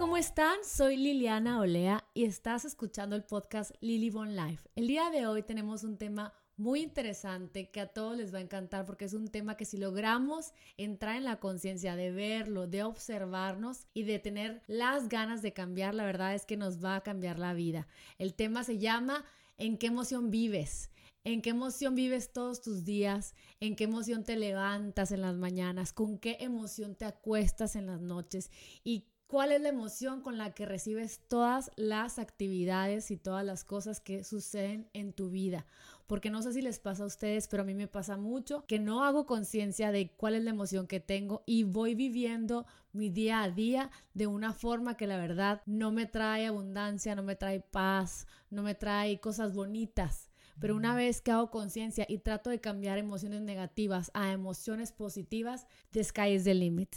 ¿cómo 0.00 0.16
están? 0.16 0.64
Soy 0.64 0.96
Liliana 0.96 1.60
Olea 1.60 2.08
y 2.14 2.24
estás 2.24 2.64
escuchando 2.64 3.16
el 3.16 3.22
podcast 3.22 3.72
Lily 3.82 4.08
Bon 4.08 4.34
Life. 4.34 4.66
El 4.74 4.86
día 4.86 5.10
de 5.10 5.26
hoy 5.26 5.42
tenemos 5.42 5.84
un 5.84 5.98
tema 5.98 6.32
muy 6.56 6.80
interesante 6.80 7.70
que 7.70 7.82
a 7.82 7.86
todos 7.86 8.16
les 8.16 8.32
va 8.32 8.38
a 8.38 8.40
encantar 8.40 8.86
porque 8.86 9.04
es 9.04 9.12
un 9.12 9.28
tema 9.28 9.58
que 9.58 9.66
si 9.66 9.76
logramos 9.76 10.54
entrar 10.78 11.16
en 11.16 11.24
la 11.24 11.38
conciencia 11.38 11.96
de 11.96 12.12
verlo, 12.12 12.66
de 12.66 12.82
observarnos 12.82 13.88
y 13.92 14.04
de 14.04 14.18
tener 14.18 14.62
las 14.68 15.10
ganas 15.10 15.42
de 15.42 15.52
cambiar, 15.52 15.94
la 15.94 16.06
verdad 16.06 16.34
es 16.34 16.46
que 16.46 16.56
nos 16.56 16.82
va 16.82 16.96
a 16.96 17.02
cambiar 17.02 17.38
la 17.38 17.52
vida. 17.52 17.86
El 18.16 18.32
tema 18.32 18.64
se 18.64 18.78
llama 18.78 19.26
¿En 19.58 19.76
qué 19.76 19.88
emoción 19.88 20.30
vives? 20.30 20.90
¿En 21.24 21.42
qué 21.42 21.50
emoción 21.50 21.94
vives 21.94 22.32
todos 22.32 22.62
tus 22.62 22.84
días? 22.84 23.34
¿En 23.60 23.76
qué 23.76 23.84
emoción 23.84 24.24
te 24.24 24.36
levantas 24.36 25.12
en 25.12 25.20
las 25.20 25.36
mañanas? 25.36 25.92
¿Con 25.92 26.16
qué 26.16 26.38
emoción 26.40 26.94
te 26.94 27.04
acuestas 27.04 27.76
en 27.76 27.84
las 27.84 28.00
noches? 28.00 28.50
¿Y 28.82 29.04
cuál 29.30 29.52
es 29.52 29.60
la 29.60 29.68
emoción 29.68 30.22
con 30.22 30.38
la 30.38 30.54
que 30.54 30.66
recibes 30.66 31.20
todas 31.28 31.70
las 31.76 32.18
actividades 32.18 33.12
y 33.12 33.16
todas 33.16 33.44
las 33.44 33.62
cosas 33.62 34.00
que 34.00 34.24
suceden 34.24 34.90
en 34.92 35.12
tu 35.12 35.30
vida? 35.30 35.66
Porque 36.08 36.30
no 36.30 36.42
sé 36.42 36.52
si 36.52 36.62
les 36.62 36.80
pasa 36.80 37.04
a 37.04 37.06
ustedes, 37.06 37.46
pero 37.46 37.62
a 37.62 37.66
mí 37.66 37.72
me 37.72 37.86
pasa 37.86 38.16
mucho 38.16 38.66
que 38.66 38.80
no 38.80 39.04
hago 39.04 39.26
conciencia 39.26 39.92
de 39.92 40.10
cuál 40.10 40.34
es 40.34 40.42
la 40.42 40.50
emoción 40.50 40.88
que 40.88 40.98
tengo 40.98 41.44
y 41.46 41.62
voy 41.62 41.94
viviendo 41.94 42.66
mi 42.92 43.08
día 43.08 43.44
a 43.44 43.50
día 43.50 43.92
de 44.14 44.26
una 44.26 44.52
forma 44.52 44.96
que 44.96 45.06
la 45.06 45.16
verdad 45.16 45.62
no 45.64 45.92
me 45.92 46.06
trae 46.06 46.46
abundancia, 46.46 47.14
no 47.14 47.22
me 47.22 47.36
trae 47.36 47.60
paz, 47.60 48.26
no 48.50 48.64
me 48.64 48.74
trae 48.74 49.20
cosas 49.20 49.54
bonitas. 49.54 50.28
Pero 50.58 50.74
una 50.74 50.96
vez 50.96 51.20
que 51.20 51.30
hago 51.30 51.52
conciencia 51.52 52.04
y 52.08 52.18
trato 52.18 52.50
de 52.50 52.60
cambiar 52.60 52.98
emociones 52.98 53.42
negativas 53.42 54.10
a 54.12 54.32
emociones 54.32 54.90
positivas, 54.90 55.68
the 55.92 56.02
sky 56.02 56.34
is 56.34 56.42
the 56.42 56.54
limit. 56.54 56.96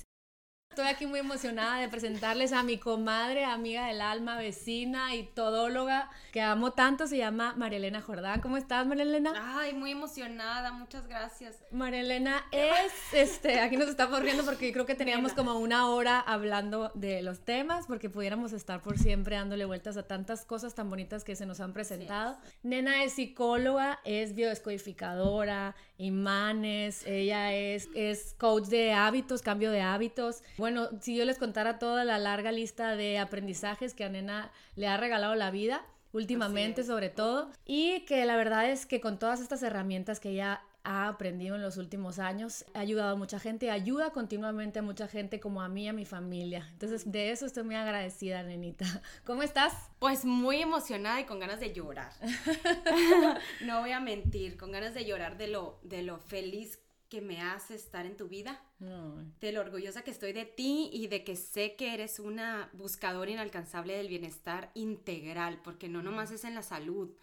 Estoy 0.74 0.88
aquí 0.88 1.06
muy 1.06 1.20
emocionada 1.20 1.78
de 1.78 1.88
presentarles 1.88 2.52
a 2.52 2.64
mi 2.64 2.80
comadre, 2.80 3.46
amiga 3.46 3.86
del 3.86 4.02
alma, 4.02 4.38
vecina 4.38 5.14
y 5.14 5.22
todóloga 5.22 6.10
que 6.32 6.42
amo 6.42 6.72
tanto, 6.72 7.06
se 7.06 7.16
llama 7.16 7.54
Marielena 7.56 8.02
Jordán. 8.02 8.42
¿Cómo 8.42 8.58
estás, 8.58 8.88
Marielena? 8.88 9.34
Ay, 9.56 9.74
muy 9.74 9.92
emocionada, 9.92 10.72
muchas 10.72 11.06
gracias. 11.06 11.60
Marielena 11.70 12.44
es, 12.52 12.92
este, 13.14 13.60
aquí 13.60 13.78
nos 13.78 13.88
está 13.88 14.08
corriendo 14.08 14.44
porque 14.44 14.74
creo 14.74 14.88
que 14.88 14.96
teníamos 14.96 15.34
como 15.34 15.60
una 15.60 15.90
hora 15.90 16.20
hablando 16.20 16.92
de 16.96 17.22
los 17.22 17.42
temas 17.42 17.86
porque 17.86 18.10
pudiéramos 18.10 18.52
estar 18.52 18.82
por 18.82 18.98
siempre 18.98 19.36
dándole 19.36 19.66
vueltas 19.66 19.96
a 19.96 20.08
tantas 20.08 20.44
cosas 20.44 20.74
tan 20.74 20.90
bonitas 20.90 21.24
que 21.24 21.36
se 21.36 21.46
nos 21.46 21.60
han 21.60 21.74
presentado. 21.74 22.36
Nena 22.64 23.04
es 23.04 23.14
psicóloga, 23.14 24.00
es 24.06 24.34
biodescodificadora, 24.34 25.76
imanes, 26.04 27.06
ella 27.08 27.54
es, 27.54 27.90
es 27.96 28.36
coach 28.38 28.66
de 28.66 28.94
hábitos, 28.94 29.42
cambio 29.42 29.72
de 29.72 29.82
hábitos. 29.82 30.44
Bueno, 30.58 30.90
si 31.02 31.16
yo 31.16 31.26
les 31.26 31.38
contara 31.38 31.80
toda 31.80 32.04
la 32.04 32.20
larga 32.20 32.52
lista 32.52 32.96
de 32.96 33.20
aprendizajes 33.20 33.94
que 33.94 34.04
a 34.04 34.10
Nena 34.10 34.52
le 34.76 34.88
ha 34.88 34.98
regalado 34.98 35.36
la 35.36 35.52
vida, 35.52 35.86
últimamente 36.12 36.84
sobre 36.84 37.10
todo, 37.10 37.52
y 37.66 38.02
que 38.02 38.26
la 38.26 38.36
verdad 38.36 38.70
es 38.70 38.86
que 38.86 39.02
con 39.02 39.18
todas 39.18 39.42
estas 39.42 39.64
herramientas 39.64 40.20
que 40.20 40.30
ella 40.30 40.62
ha 40.84 41.08
aprendido 41.08 41.56
en 41.56 41.62
los 41.62 41.78
últimos 41.78 42.20
años, 42.20 42.66
ha 42.74 42.80
ayudado 42.80 43.14
a 43.14 43.16
mucha 43.16 43.40
gente 43.40 43.72
ayuda 43.72 44.12
continuamente 44.12 44.80
a 44.80 44.82
mucha 44.82 45.08
gente 45.08 45.40
como 45.40 45.62
a 45.62 45.70
mí 45.70 45.86
y 45.86 45.88
a 45.88 45.94
mi 45.94 46.06
familia. 46.06 46.68
Entonces, 46.74 47.10
de 47.10 47.32
eso 47.32 47.46
estoy 47.46 47.64
muy 47.64 47.76
agradecida, 47.76 48.44
nenita. 48.44 48.86
¿Cómo 49.26 49.44
estás? 49.44 49.74
Pues 50.00 50.26
muy 50.26 50.62
emocionada 50.62 51.22
y 51.22 51.26
con 51.26 51.40
ganas 51.40 51.60
de 51.60 51.74
llorar. 51.74 52.12
no 53.62 53.80
voy 53.80 53.92
a 53.92 54.00
mentir, 54.00 54.58
con 54.58 54.72
ganas 54.72 54.94
de 54.94 55.06
llorar 55.06 55.38
de 55.38 55.48
lo, 55.48 55.80
de 55.84 56.04
lo 56.04 56.18
feliz 56.18 56.80
que 57.14 57.22
me 57.22 57.42
hace 57.42 57.76
estar 57.76 58.08
en 58.08 58.18
tu 58.18 58.28
vida, 58.28 58.60
de 58.80 59.52
lo 59.52 59.62
orgullosa 59.62 60.02
que 60.02 60.10
estoy 60.10 60.34
de 60.34 60.46
ti 60.46 60.90
y 60.92 61.06
de 61.08 61.24
que 61.24 61.36
sé 61.36 61.76
que 61.76 61.94
eres 61.94 62.20
una 62.20 62.72
buscadora 62.74 63.30
inalcanzable 63.30 63.96
del 63.96 64.08
bienestar 64.08 64.72
integral, 64.74 65.62
porque 65.64 65.90
no 65.90 66.02
nomás 66.02 66.32
es 66.32 66.44
en 66.44 66.56
la 66.56 66.64
salud, 66.64 67.16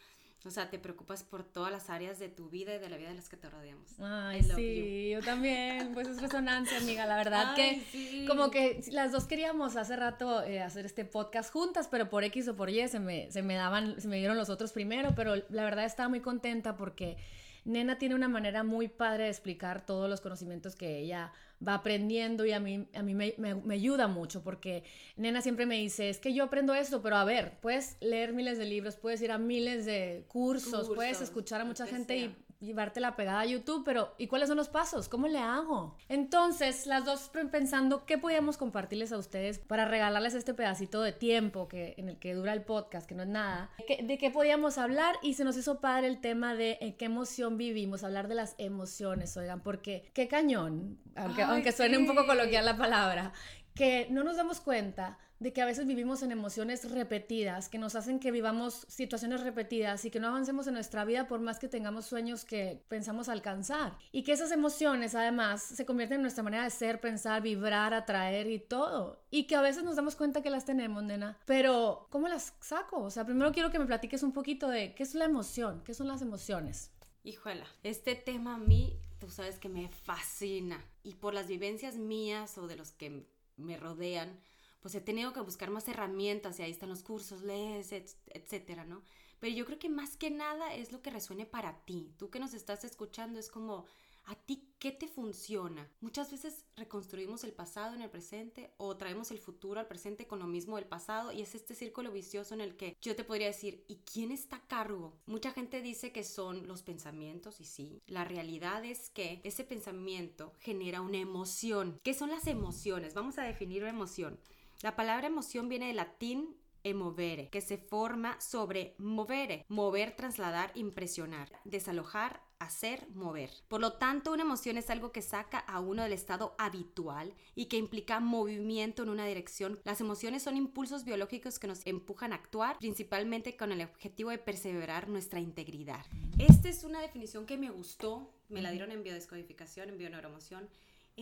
o 0.44 0.50
sea, 0.50 0.70
te 0.70 0.78
preocupas 0.78 1.22
por 1.22 1.44
todas 1.44 1.70
las 1.70 1.90
áreas 1.90 2.18
de 2.18 2.28
tu 2.28 2.48
vida 2.48 2.74
y 2.74 2.78
de 2.78 2.88
la 2.88 2.96
vida 2.96 3.10
de 3.10 3.14
las 3.14 3.28
que 3.28 3.36
te 3.36 3.50
rodeamos. 3.50 3.98
Ay, 4.00 4.42
sí, 4.42 5.10
yo 5.10 5.20
también. 5.20 5.92
Pues 5.92 6.08
es 6.08 6.22
resonancia, 6.22 6.78
amiga. 6.78 7.04
La 7.06 7.16
verdad 7.16 7.54
que 7.54 8.24
como 8.26 8.50
que 8.50 8.82
las 8.90 9.12
dos 9.12 9.24
queríamos 9.24 9.76
hace 9.76 9.96
rato 9.96 10.42
eh, 10.42 10.62
hacer 10.62 10.86
este 10.86 11.04
podcast 11.04 11.52
juntas, 11.52 11.88
pero 11.88 12.08
por 12.08 12.24
X 12.24 12.48
o 12.48 12.56
por 12.56 12.70
Y 12.70 12.88
se 12.88 13.00
me, 13.00 13.30
se 13.30 13.42
me 13.42 13.54
daban, 13.54 14.00
se 14.00 14.08
me 14.08 14.16
dieron 14.16 14.36
los 14.38 14.48
otros 14.48 14.72
primero, 14.72 15.14
pero 15.14 15.36
la 15.50 15.64
verdad 15.64 15.84
estaba 15.84 16.08
muy 16.08 16.20
contenta 16.20 16.76
porque 16.76 17.18
Nena 17.64 17.98
tiene 17.98 18.14
una 18.14 18.28
manera 18.28 18.64
muy 18.64 18.88
padre 18.88 19.24
de 19.24 19.30
explicar 19.30 19.84
todos 19.84 20.08
los 20.08 20.20
conocimientos 20.22 20.74
que 20.74 20.98
ella 20.98 21.32
va 21.66 21.74
aprendiendo 21.74 22.46
y 22.46 22.52
a 22.52 22.60
mí, 22.60 22.86
a 22.94 23.02
mí 23.02 23.14
me, 23.14 23.34
me, 23.38 23.74
ayuda 23.74 24.08
mucho 24.08 24.42
porque 24.42 24.84
Nena 25.16 25.42
siempre 25.42 25.66
me 25.66 25.76
dice, 25.76 26.08
es 26.08 26.18
que 26.18 26.32
yo 26.32 26.44
aprendo 26.44 26.74
esto, 26.74 27.02
pero 27.02 27.16
a 27.16 27.24
ver, 27.24 27.58
puedes 27.60 27.96
leer 28.00 28.32
miles 28.32 28.58
de 28.58 28.64
libros, 28.64 28.96
puedes 28.96 29.20
ir 29.22 29.30
a 29.30 29.38
miles 29.38 29.84
de 29.84 30.24
cursos, 30.28 30.90
puedes 30.94 31.20
escuchar 31.20 31.60
a 31.60 31.64
mucha 31.64 31.86
gente 31.86 32.16
y 32.16 32.36
llevarte 32.60 33.00
la 33.00 33.16
pegada 33.16 33.40
a 33.40 33.46
YouTube, 33.46 33.82
pero 33.84 34.14
¿y 34.18 34.26
cuáles 34.26 34.48
son 34.48 34.58
los 34.58 34.68
pasos? 34.68 35.08
¿Cómo 35.08 35.28
le 35.28 35.38
hago? 35.38 35.96
Entonces, 36.08 36.86
las 36.86 37.04
dos 37.04 37.30
pensando 37.50 38.04
qué 38.04 38.18
podíamos 38.18 38.56
compartirles 38.56 39.12
a 39.12 39.18
ustedes 39.18 39.58
para 39.58 39.86
regalarles 39.86 40.34
este 40.34 40.54
pedacito 40.54 41.02
de 41.02 41.12
tiempo 41.12 41.68
que, 41.68 41.94
en 41.96 42.08
el 42.08 42.18
que 42.18 42.34
dura 42.34 42.52
el 42.52 42.62
podcast, 42.62 43.08
que 43.08 43.14
no 43.14 43.22
es 43.22 43.28
nada, 43.28 43.70
de 44.02 44.18
qué 44.18 44.30
podíamos 44.30 44.78
hablar 44.78 45.16
y 45.22 45.34
se 45.34 45.44
nos 45.44 45.56
hizo 45.56 45.80
padre 45.80 46.06
el 46.06 46.20
tema 46.20 46.54
de 46.54 46.78
en 46.80 46.96
qué 46.96 47.06
emoción 47.06 47.56
vivimos, 47.56 48.04
hablar 48.04 48.28
de 48.28 48.34
las 48.34 48.54
emociones, 48.58 49.36
oigan, 49.36 49.60
porque 49.62 50.10
qué 50.12 50.28
cañón, 50.28 50.98
aunque, 51.16 51.42
aunque 51.42 51.72
suene 51.72 51.98
un 51.98 52.06
poco 52.06 52.26
coloquial 52.26 52.64
la 52.64 52.76
palabra, 52.76 53.32
que 53.74 54.06
no 54.10 54.22
nos 54.22 54.36
damos 54.36 54.60
cuenta 54.60 55.18
de 55.40 55.54
que 55.54 55.62
a 55.62 55.66
veces 55.66 55.86
vivimos 55.86 56.22
en 56.22 56.32
emociones 56.32 56.88
repetidas, 56.90 57.70
que 57.70 57.78
nos 57.78 57.96
hacen 57.96 58.20
que 58.20 58.30
vivamos 58.30 58.84
situaciones 58.88 59.40
repetidas 59.40 60.04
y 60.04 60.10
que 60.10 60.20
no 60.20 60.28
avancemos 60.28 60.66
en 60.66 60.74
nuestra 60.74 61.06
vida 61.06 61.26
por 61.26 61.40
más 61.40 61.58
que 61.58 61.66
tengamos 61.66 62.04
sueños 62.04 62.44
que 62.44 62.84
pensamos 62.88 63.30
alcanzar. 63.30 63.96
Y 64.12 64.22
que 64.22 64.32
esas 64.32 64.52
emociones 64.52 65.14
además 65.14 65.62
se 65.62 65.86
convierten 65.86 66.16
en 66.16 66.22
nuestra 66.22 66.44
manera 66.44 66.64
de 66.64 66.70
ser, 66.70 67.00
pensar, 67.00 67.40
vibrar, 67.40 67.94
atraer 67.94 68.50
y 68.50 68.58
todo. 68.58 69.24
Y 69.30 69.44
que 69.44 69.56
a 69.56 69.62
veces 69.62 69.82
nos 69.82 69.96
damos 69.96 70.14
cuenta 70.14 70.42
que 70.42 70.50
las 70.50 70.66
tenemos, 70.66 71.02
nena. 71.02 71.38
Pero, 71.46 72.06
¿cómo 72.10 72.28
las 72.28 72.52
saco? 72.60 73.00
O 73.02 73.10
sea, 73.10 73.24
primero 73.24 73.50
quiero 73.50 73.70
que 73.70 73.78
me 73.78 73.86
platiques 73.86 74.22
un 74.22 74.32
poquito 74.32 74.68
de 74.68 74.94
qué 74.94 75.02
es 75.02 75.14
la 75.14 75.24
emoción, 75.24 75.82
qué 75.86 75.94
son 75.94 76.08
las 76.08 76.20
emociones. 76.20 76.90
Híjola, 77.24 77.66
este 77.82 78.14
tema 78.14 78.56
a 78.56 78.58
mí, 78.58 79.00
tú 79.18 79.30
sabes 79.30 79.58
que 79.58 79.70
me 79.70 79.88
fascina. 79.88 80.84
Y 81.02 81.14
por 81.14 81.32
las 81.32 81.46
vivencias 81.46 81.96
mías 81.96 82.58
o 82.58 82.66
de 82.66 82.76
los 82.76 82.92
que 82.92 83.26
me 83.56 83.78
rodean, 83.78 84.38
pues 84.80 84.94
he 84.94 85.00
tenido 85.00 85.32
que 85.32 85.40
buscar 85.40 85.70
más 85.70 85.88
herramientas 85.88 86.58
y 86.58 86.62
ahí 86.62 86.70
están 86.70 86.88
los 86.88 87.02
cursos, 87.02 87.42
lees, 87.42 87.92
etcétera, 87.92 88.84
¿no? 88.84 89.02
Pero 89.40 89.54
yo 89.54 89.64
creo 89.64 89.78
que 89.78 89.88
más 89.88 90.16
que 90.16 90.30
nada 90.30 90.74
es 90.74 90.92
lo 90.92 91.02
que 91.02 91.10
resuene 91.10 91.46
para 91.46 91.84
ti. 91.84 92.12
Tú 92.18 92.30
que 92.30 92.40
nos 92.40 92.54
estás 92.54 92.84
escuchando 92.84 93.38
es 93.38 93.50
como, 93.50 93.86
¿a 94.26 94.34
ti 94.34 94.68
qué 94.78 94.92
te 94.92 95.08
funciona? 95.08 95.90
Muchas 96.00 96.30
veces 96.30 96.66
reconstruimos 96.76 97.42
el 97.44 97.52
pasado 97.52 97.94
en 97.94 98.02
el 98.02 98.10
presente 98.10 98.72
o 98.76 98.96
traemos 98.96 99.30
el 99.30 99.38
futuro 99.38 99.80
al 99.80 99.88
presente 99.88 100.26
con 100.26 100.38
lo 100.38 100.46
mismo 100.46 100.76
del 100.76 100.84
pasado 100.84 101.32
y 101.32 101.40
es 101.40 101.54
este 101.54 101.74
círculo 101.74 102.12
vicioso 102.12 102.54
en 102.54 102.60
el 102.60 102.76
que 102.76 102.96
yo 103.00 103.16
te 103.16 103.24
podría 103.24 103.46
decir, 103.46 103.84
¿y 103.88 103.96
quién 103.96 104.30
está 104.30 104.56
a 104.56 104.66
cargo? 104.66 105.18
Mucha 105.26 105.52
gente 105.52 105.80
dice 105.80 106.12
que 106.12 106.22
son 106.22 106.68
los 106.68 106.82
pensamientos 106.82 107.60
y 107.60 107.64
sí, 107.64 108.02
la 108.06 108.24
realidad 108.24 108.84
es 108.84 109.08
que 109.08 109.40
ese 109.44 109.64
pensamiento 109.64 110.52
genera 110.60 111.00
una 111.00 111.18
emoción. 111.18 111.98
¿Qué 112.02 112.12
son 112.12 112.28
las 112.30 112.46
emociones? 112.46 113.14
Vamos 113.14 113.38
a 113.38 113.44
definir 113.44 113.82
una 113.82 113.90
emoción. 113.90 114.38
La 114.82 114.96
palabra 114.96 115.26
emoción 115.26 115.68
viene 115.68 115.88
del 115.88 115.96
latín 115.96 116.56
emovere, 116.84 117.50
que 117.50 117.60
se 117.60 117.76
forma 117.76 118.40
sobre 118.40 118.94
movere, 118.96 119.66
mover, 119.68 120.16
trasladar, 120.16 120.72
impresionar, 120.74 121.52
desalojar, 121.64 122.40
hacer, 122.58 123.06
mover. 123.10 123.50
Por 123.68 123.82
lo 123.82 123.94
tanto, 123.94 124.32
una 124.32 124.42
emoción 124.42 124.78
es 124.78 124.88
algo 124.88 125.12
que 125.12 125.20
saca 125.20 125.58
a 125.58 125.80
uno 125.80 126.02
del 126.02 126.14
estado 126.14 126.54
habitual 126.56 127.34
y 127.54 127.66
que 127.66 127.76
implica 127.76 128.20
movimiento 128.20 129.02
en 129.02 129.10
una 129.10 129.26
dirección. 129.26 129.78
Las 129.84 130.00
emociones 130.00 130.42
son 130.42 130.56
impulsos 130.56 131.04
biológicos 131.04 131.58
que 131.58 131.66
nos 131.66 131.86
empujan 131.86 132.32
a 132.32 132.36
actuar, 132.36 132.78
principalmente 132.78 133.58
con 133.58 133.72
el 133.72 133.82
objetivo 133.82 134.30
de 134.30 134.38
perseverar 134.38 135.10
nuestra 135.10 135.40
integridad. 135.40 136.06
Esta 136.38 136.70
es 136.70 136.84
una 136.84 137.02
definición 137.02 137.44
que 137.44 137.58
me 137.58 137.68
gustó, 137.68 138.32
me 138.48 138.62
la 138.62 138.70
dieron 138.70 138.92
en 138.92 139.02
biodescodificación, 139.02 139.90
en 139.90 139.98
bioneuromoción 139.98 140.70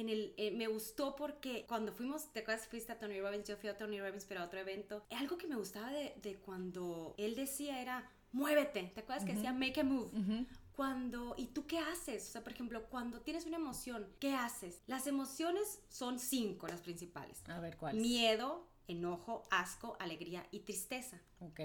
en 0.01 0.09
el, 0.09 0.35
eh, 0.37 0.51
me 0.51 0.67
gustó 0.67 1.17
porque 1.17 1.67
cuando 1.67 1.93
fuimos, 1.93 2.33
¿te 2.33 2.41
acuerdas? 2.41 2.67
Fuiste 2.69 2.93
a 2.93 2.99
Tony 2.99 3.21
Robbins, 3.21 3.49
yo 3.49 3.57
fui 3.57 3.69
a 3.69 3.77
Tony 3.77 4.01
Robbins, 4.01 4.25
pero 4.25 4.41
a 4.41 4.45
otro 4.45 4.61
evento. 4.61 5.05
Algo 5.11 5.37
que 5.39 5.47
me 5.47 5.57
gustaba 5.57 5.91
de, 5.91 6.15
de 6.23 6.37
cuando 6.37 7.15
él 7.19 7.35
decía 7.35 7.81
era, 7.81 8.11
muévete, 8.33 8.93
¿te 8.95 9.01
acuerdas 9.01 9.25
que 9.25 9.35
decía 9.35 9.53
make 9.53 9.81
a 9.81 9.85
move? 9.85 10.47
Cuando, 10.75 11.35
¿y 11.37 11.47
tú 11.47 11.67
qué 11.67 11.79
haces? 11.81 12.29
O 12.29 12.33
sea, 12.33 12.45
por 12.45 12.53
ejemplo, 12.53 12.87
cuando 12.89 13.21
tienes 13.21 13.47
una 13.47 13.57
emoción, 13.57 14.07
¿qué 14.21 14.33
haces? 14.33 14.81
Las 14.87 15.09
emociones 15.09 15.81
son 15.89 16.21
cinco, 16.21 16.69
las 16.69 16.81
principales. 16.81 17.43
A 17.49 17.59
ver, 17.59 17.77
¿cuáles? 17.77 18.01
Miedo, 18.01 18.69
enojo, 18.87 19.43
asco, 19.51 19.97
alegría 19.99 20.47
y 20.53 20.61
tristeza. 20.61 21.21
Ok. 21.41 21.61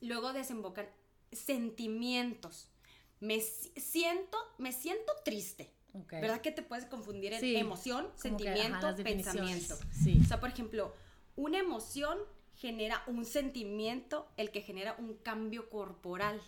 Luego 0.00 0.32
desembocan 0.32 0.88
sentimientos. 1.30 2.68
Me 3.20 3.40
siento, 3.40 4.38
me 4.58 4.72
siento 4.72 5.12
triste. 5.24 5.72
¿Verdad 6.10 6.40
que 6.40 6.52
te 6.52 6.62
puedes 6.62 6.86
confundir 6.86 7.32
en 7.32 7.44
emoción, 7.56 8.08
sentimiento, 8.14 8.94
pensamiento? 9.02 9.76
Sí. 9.90 10.20
O 10.22 10.26
sea, 10.26 10.40
por 10.40 10.50
ejemplo, 10.50 10.94
una 11.36 11.58
emoción 11.58 12.18
genera 12.54 13.02
un 13.06 13.24
sentimiento, 13.24 14.28
el 14.36 14.50
que 14.50 14.60
genera 14.60 14.94
un 14.98 15.14
cambio 15.14 15.70
corporal. 15.70 16.40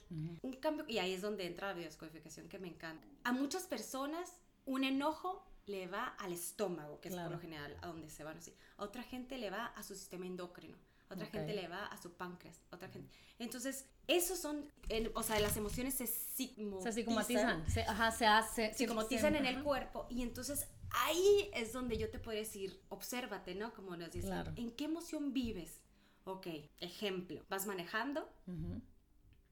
Un 0.42 0.52
cambio, 0.54 0.84
y 0.86 0.98
ahí 0.98 1.14
es 1.14 1.22
donde 1.22 1.46
entra 1.46 1.68
la 1.68 1.74
biodescodificación 1.74 2.48
que 2.48 2.58
me 2.58 2.68
encanta. 2.68 3.06
A 3.24 3.32
muchas 3.32 3.64
personas, 3.64 4.38
un 4.66 4.84
enojo 4.84 5.44
le 5.66 5.86
va 5.86 6.08
al 6.18 6.32
estómago, 6.32 7.00
que 7.00 7.08
es 7.08 7.16
por 7.16 7.30
lo 7.30 7.38
general 7.38 7.76
a 7.82 7.86
donde 7.86 8.10
se 8.10 8.24
van 8.24 8.36
así. 8.36 8.54
A 8.76 8.84
otra 8.84 9.02
gente 9.02 9.38
le 9.38 9.50
va 9.50 9.66
a 9.66 9.82
su 9.82 9.94
sistema 9.94 10.26
endocrino. 10.26 10.76
Otra 11.12 11.26
gente 11.26 11.54
le 11.54 11.68
va 11.68 11.86
a 11.86 11.96
su 12.00 12.12
páncreas. 12.12 12.60
otra 12.70 12.88
gente. 12.88 13.14
Entonces, 13.38 13.86
esos 14.06 14.38
son, 14.38 14.70
o 15.14 15.22
sea, 15.22 15.40
las 15.40 15.56
emociones 15.56 15.94
se 15.94 16.06
psicomatizan. 16.06 16.82
Se 16.82 16.92
psicomatizan. 16.92 17.70
Se, 17.70 17.82
ajá, 17.82 18.10
se 18.10 18.26
hace. 18.26 18.74
Psicomatizan 18.74 19.36
en 19.36 19.46
el 19.46 19.62
cuerpo. 19.62 20.06
Y 20.10 20.22
entonces 20.22 20.66
ahí 20.90 21.50
es 21.54 21.72
donde 21.72 21.98
yo 21.98 22.10
te 22.10 22.18
puedo 22.18 22.38
decir, 22.38 22.80
obsérvate, 22.88 23.54
¿no? 23.54 23.72
Como 23.74 23.96
nos 23.96 24.10
dicen, 24.10 24.32
¿en 24.56 24.70
qué 24.72 24.84
emoción 24.84 25.32
vives? 25.32 25.80
Ok, 26.24 26.46
ejemplo, 26.78 27.44
vas 27.48 27.66
manejando, 27.66 28.28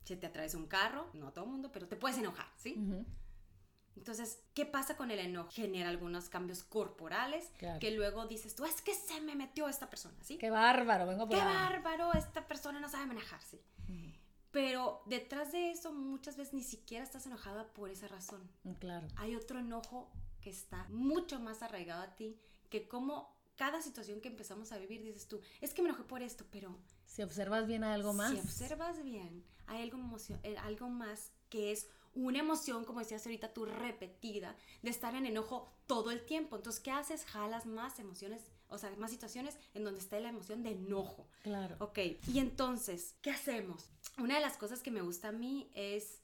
se 0.05 0.17
te 0.17 0.27
atraviesa 0.27 0.57
un 0.57 0.67
carro, 0.67 1.11
no 1.15 1.29
a 1.29 1.33
todo 1.33 1.45
el 1.45 1.51
mundo, 1.51 1.71
pero 1.73 1.89
te 1.89 1.97
puedes 1.97 2.19
enojar, 2.19 2.47
¿sí? 2.57 2.77
Entonces, 3.97 4.41
¿qué 4.55 4.67
pasa 4.67 4.97
con 4.97 5.11
el 5.11 5.19
enojo? 5.19 5.51
Genera 5.51 5.89
algunos 5.89 6.29
cambios 6.29 6.63
corporales 6.63 7.51
que 7.81 7.91
luego 7.91 8.27
dices 8.27 8.55
tú, 8.55 8.65
es 8.65 8.81
que 8.81 8.95
se 8.95 9.21
me 9.21 9.35
metió 9.35 9.69
esta 9.69 9.91
persona, 9.91 10.17
¿sí? 10.23 10.39
Qué 10.39 10.51
bárbaro, 10.51 11.07
vengo 11.07 11.29
por 11.29 11.37
Qué 11.37 11.45
bárbaro, 11.45 12.13
esta 12.15 12.47
persona 12.47 12.81
no 12.81 12.89
sabe 12.89 13.07
manejar, 13.07 13.41
¿sí? 13.43 13.61
Pero 14.51 15.03
detrás 15.07 15.53
de 15.53 15.71
eso 15.71 15.93
muchas 15.93 16.37
veces 16.37 16.55
ni 16.55 16.63
siquiera 16.63 17.05
estás 17.05 17.27
enojada 17.27 17.73
por 17.73 17.89
esa 17.89 18.09
razón. 18.09 18.51
Mm, 18.65 18.73
claro. 18.73 19.07
Hay 19.17 19.37
otro 19.37 19.61
enojo 19.61 20.11
que 20.41 20.51
está 20.51 20.87
mucho 20.89 21.39
más 21.39 21.63
arraigado 21.63 22.03
a 22.03 22.17
ti, 22.17 22.37
que 22.69 22.89
como 22.89 23.39
cada 23.57 23.83
situación 23.83 24.21
que 24.21 24.29
empezamos 24.29 24.73
a 24.73 24.79
vivir 24.79 25.03
dices 25.03 25.29
tú, 25.29 25.41
es 25.61 25.75
que 25.75 25.83
me 25.83 25.91
enojé 25.91 26.05
por 26.05 26.23
esto, 26.23 26.47
pero... 26.51 26.77
Si 27.05 27.23
observas 27.23 27.67
bien 27.67 27.85
hay 27.85 27.93
algo 27.93 28.13
más. 28.13 28.33
Si 28.33 28.39
observas 28.39 29.03
bien, 29.05 29.45
hay 29.67 29.83
algo, 29.83 29.99
eh, 30.43 30.57
algo 30.59 30.89
más 30.89 31.31
que 31.49 31.71
es 31.71 31.89
una 32.15 32.41
emoción, 32.41 32.85
como 32.85 33.01
decías 33.01 33.25
ahorita 33.25 33.53
tú, 33.53 33.65
repetida, 33.65 34.57
de 34.83 34.91
estar 34.91 35.15
en 35.15 35.27
enojo 35.27 35.69
todo 35.87 36.11
el 36.11 36.25
tiempo. 36.25 36.57
Entonces, 36.57 36.81
¿qué 36.81 36.91
haces? 36.91 37.25
Jalas 37.25 37.67
más 37.67 37.99
emociones, 37.99 38.43
o 38.69 38.79
sea, 38.79 38.91
más 38.97 39.11
situaciones 39.11 39.57
en 39.75 39.85
donde 39.85 40.01
está 40.01 40.19
la 40.21 40.29
emoción 40.29 40.63
de 40.63 40.71
enojo. 40.71 41.29
Claro. 41.43 41.77
Ok, 41.81 41.99
y 42.29 42.39
entonces, 42.39 43.15
¿qué 43.23 43.31
hacemos? 43.31 43.91
Una 44.19 44.37
de 44.37 44.41
las 44.41 44.57
cosas 44.57 44.83
que 44.83 44.91
me 44.91 45.03
gusta 45.03 45.29
a 45.29 45.33
mí 45.33 45.71
es 45.75 46.21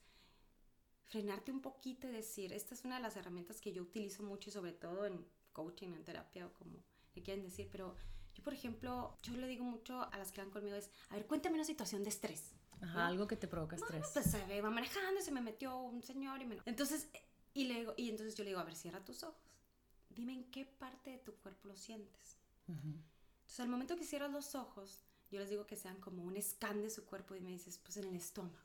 frenarte 1.06 1.52
un 1.52 1.60
poquito 1.60 2.08
y 2.08 2.12
decir, 2.12 2.52
esta 2.52 2.74
es 2.74 2.84
una 2.84 2.96
de 2.96 3.02
las 3.02 3.16
herramientas 3.16 3.60
que 3.60 3.72
yo 3.72 3.82
utilizo 3.82 4.22
mucho 4.22 4.50
y 4.50 4.52
sobre 4.52 4.72
todo 4.72 5.06
en 5.06 5.24
coaching, 5.52 5.88
en 5.88 6.04
terapia 6.04 6.46
o 6.46 6.52
como 6.52 6.82
que 7.14 7.22
quieren 7.22 7.44
decir, 7.44 7.68
pero 7.70 7.94
yo, 8.34 8.42
por 8.42 8.52
ejemplo, 8.52 9.16
yo 9.22 9.34
le 9.36 9.46
digo 9.46 9.64
mucho 9.64 10.02
a 10.02 10.18
las 10.18 10.30
que 10.30 10.42
van 10.42 10.50
conmigo 10.50 10.76
es, 10.76 10.90
a 11.08 11.14
ver, 11.14 11.26
cuéntame 11.26 11.54
una 11.54 11.64
situación 11.64 12.02
de 12.02 12.10
estrés. 12.10 12.52
Ajá, 12.80 13.06
algo 13.06 13.26
que 13.26 13.36
te 13.36 13.48
provoca 13.48 13.76
estrés. 13.76 14.06
pues 14.12 14.30
se 14.30 14.60
va 14.60 14.70
manejando 14.70 15.20
y 15.20 15.22
se 15.22 15.32
me 15.32 15.40
metió 15.40 15.76
un 15.78 16.02
señor 16.02 16.42
y 16.42 16.46
me... 16.46 16.58
Entonces, 16.66 17.08
y, 17.54 17.64
le 17.64 17.80
digo, 17.80 17.94
y 17.96 18.10
entonces 18.10 18.34
yo 18.36 18.44
le 18.44 18.50
digo, 18.50 18.60
a 18.60 18.64
ver, 18.64 18.76
cierra 18.76 19.04
tus 19.04 19.22
ojos. 19.22 19.40
Dime 20.10 20.32
en 20.32 20.44
qué 20.50 20.64
parte 20.64 21.10
de 21.10 21.18
tu 21.18 21.34
cuerpo 21.36 21.68
lo 21.68 21.76
sientes. 21.76 22.36
Entonces, 22.68 23.60
al 23.60 23.68
momento 23.68 23.96
que 23.96 24.04
cierras 24.04 24.30
los 24.30 24.54
ojos, 24.54 25.04
yo 25.30 25.40
les 25.40 25.50
digo 25.50 25.66
que 25.66 25.76
sean 25.76 26.00
como 26.00 26.22
un 26.22 26.40
scan 26.40 26.82
de 26.82 26.90
su 26.90 27.04
cuerpo 27.04 27.34
y 27.34 27.40
me 27.40 27.50
dices, 27.50 27.78
pues 27.78 27.96
en 27.96 28.04
el 28.04 28.16
estómago. 28.16 28.58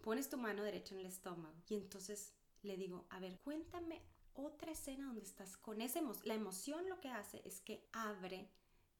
Pones 0.00 0.28
tu 0.28 0.38
mano 0.38 0.62
derecha 0.62 0.94
en 0.94 1.00
el 1.00 1.06
estómago 1.06 1.54
y 1.68 1.74
entonces 1.74 2.32
le 2.62 2.76
digo, 2.76 3.06
a 3.10 3.18
ver, 3.18 3.40
cuéntame 3.40 4.00
otra 4.34 4.70
escena 4.70 5.06
donde 5.06 5.22
estás 5.22 5.56
con 5.56 5.80
esa 5.80 5.98
emoción. 5.98 6.28
La 6.28 6.34
emoción 6.34 6.88
lo 6.88 7.00
que 7.00 7.08
hace 7.08 7.42
es 7.44 7.60
que 7.60 7.88
abre 7.92 8.48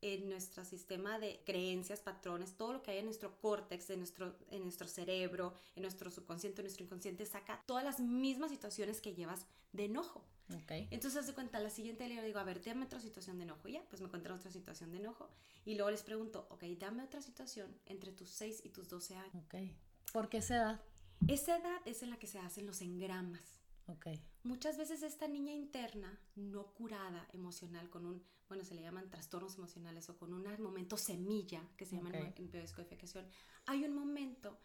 en 0.03 0.29
nuestro 0.29 0.65
sistema 0.65 1.19
de 1.19 1.41
creencias, 1.45 2.01
patrones, 2.01 2.55
todo 2.57 2.73
lo 2.75 2.83
que 2.83 2.93
hay 2.93 2.99
en 2.99 3.05
nuestro 3.05 3.39
córtex, 3.41 3.91
en 3.91 3.99
nuestro, 3.99 4.35
en 4.51 4.63
nuestro 4.63 4.89
cerebro, 4.89 5.55
en 5.77 5.83
nuestro 5.83 6.11
subconsciente, 6.11 6.61
en 6.61 6.65
nuestro 6.65 6.85
inconsciente, 6.85 7.27
saca 7.27 7.63
todas 7.67 7.85
las 7.85 8.01
mismas 8.01 8.51
situaciones 8.51 9.01
que 9.01 9.15
llevas 9.15 9.47
de 9.73 9.85
enojo. 9.85 10.25
Okay. 10.63 10.89
Entonces, 10.91 11.23
hace 11.23 11.33
cuenta, 11.33 11.61
la 11.61 11.71
siguiente 11.71 12.09
le 12.09 12.21
digo, 12.23 12.41
a 12.41 12.45
ver, 12.45 12.63
dame 12.63 12.85
otra 12.85 13.01
situación 13.01 13.39
de 13.39 13.45
enojo. 13.45 13.69
Y 13.69 13.73
ya, 13.73 13.83
pues 13.89 14.01
me 14.01 14.07
encuentro 14.07 14.35
otra 14.35 14.51
situación 14.51 14.91
de 14.91 14.99
enojo. 14.99 15.29
Y 15.65 15.75
luego 15.75 15.91
les 15.91 16.03
pregunto, 16.03 16.47
ok, 16.51 16.65
dame 16.79 17.05
otra 17.05 17.23
situación 17.23 17.73
entre 17.87 18.13
tus 18.13 18.31
6 18.31 18.63
y 18.65 18.71
tus 18.71 18.89
12 18.89 19.17
años. 19.17 19.45
Ok. 19.45 19.55
¿Por 20.13 20.29
qué 20.29 20.39
esa 20.39 20.57
edad? 20.57 20.81
Esa 21.29 21.59
edad 21.59 21.81
es 21.85 22.03
en 22.03 22.11
la 22.11 22.19
que 22.19 22.27
se 22.27 22.39
hacen 22.39 22.67
los 22.67 22.81
engramas. 22.81 23.45
Okay. 23.87 24.21
Muchas 24.43 24.79
veces 24.79 25.03
esta 25.03 25.29
niña 25.29 25.53
interna, 25.53 26.19
no 26.35 26.73
curada 26.73 27.29
emocional, 27.33 27.91
con 27.91 28.07
un, 28.07 28.23
bueno, 28.49 28.65
se 28.65 28.75
le 28.75 28.83
llaman 28.83 29.11
trastornos 29.11 29.57
emocionales 29.57 30.09
o 30.09 30.17
con 30.17 30.33
un 30.33 30.45
momento 30.63 30.97
semilla, 30.97 31.63
que 31.77 31.85
se 31.85 31.97
llama 31.97 32.11
en 32.11 32.51
biodescodificación, 32.51 33.27
hay 33.67 33.85
un 33.85 33.95
momento 33.95 34.59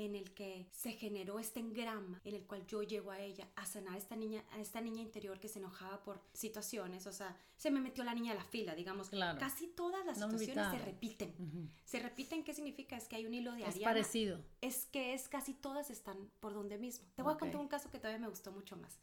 en 0.00 0.16
el 0.16 0.32
que 0.32 0.66
se 0.70 0.92
generó 0.92 1.38
este 1.38 1.60
engrama 1.60 2.20
en 2.24 2.34
el 2.34 2.46
cual 2.46 2.66
yo 2.66 2.82
llego 2.82 3.10
a 3.10 3.20
ella 3.20 3.48
a 3.56 3.66
sanar 3.66 3.94
a 3.94 3.98
esta 3.98 4.16
niña, 4.16 4.42
a 4.52 4.60
esta 4.60 4.80
niña 4.80 5.02
interior 5.02 5.38
que 5.38 5.48
se 5.48 5.58
enojaba 5.58 6.02
por 6.02 6.20
situaciones, 6.32 7.06
o 7.06 7.12
sea, 7.12 7.36
se 7.56 7.70
me 7.70 7.80
metió 7.80 8.02
la 8.04 8.14
niña 8.14 8.32
a 8.32 8.36
la 8.36 8.44
fila, 8.44 8.74
digamos. 8.74 9.10
Casi 9.38 9.68
todas 9.68 10.04
las 10.06 10.18
situaciones 10.18 10.70
se 10.70 10.78
repiten. 10.78 11.70
Se 11.84 12.00
repiten, 12.00 12.42
¿qué 12.44 12.54
significa? 12.54 12.96
Es 12.96 13.08
que 13.08 13.16
hay 13.16 13.26
un 13.26 13.34
hilo 13.34 13.52
de 13.52 13.64
Ariana. 13.64 13.78
Es 13.78 13.82
parecido. 13.82 14.44
Es 14.60 14.86
que 14.86 15.14
es 15.14 15.28
casi 15.28 15.54
todas 15.54 15.90
están 15.90 16.30
por 16.40 16.54
donde 16.54 16.78
mismo. 16.78 17.06
Te 17.14 17.22
voy 17.22 17.34
a 17.34 17.36
contar 17.36 17.60
un 17.60 17.68
caso 17.68 17.90
que 17.90 17.98
todavía 17.98 18.20
me 18.20 18.28
gustó 18.28 18.52
mucho 18.52 18.76
más. 18.76 18.98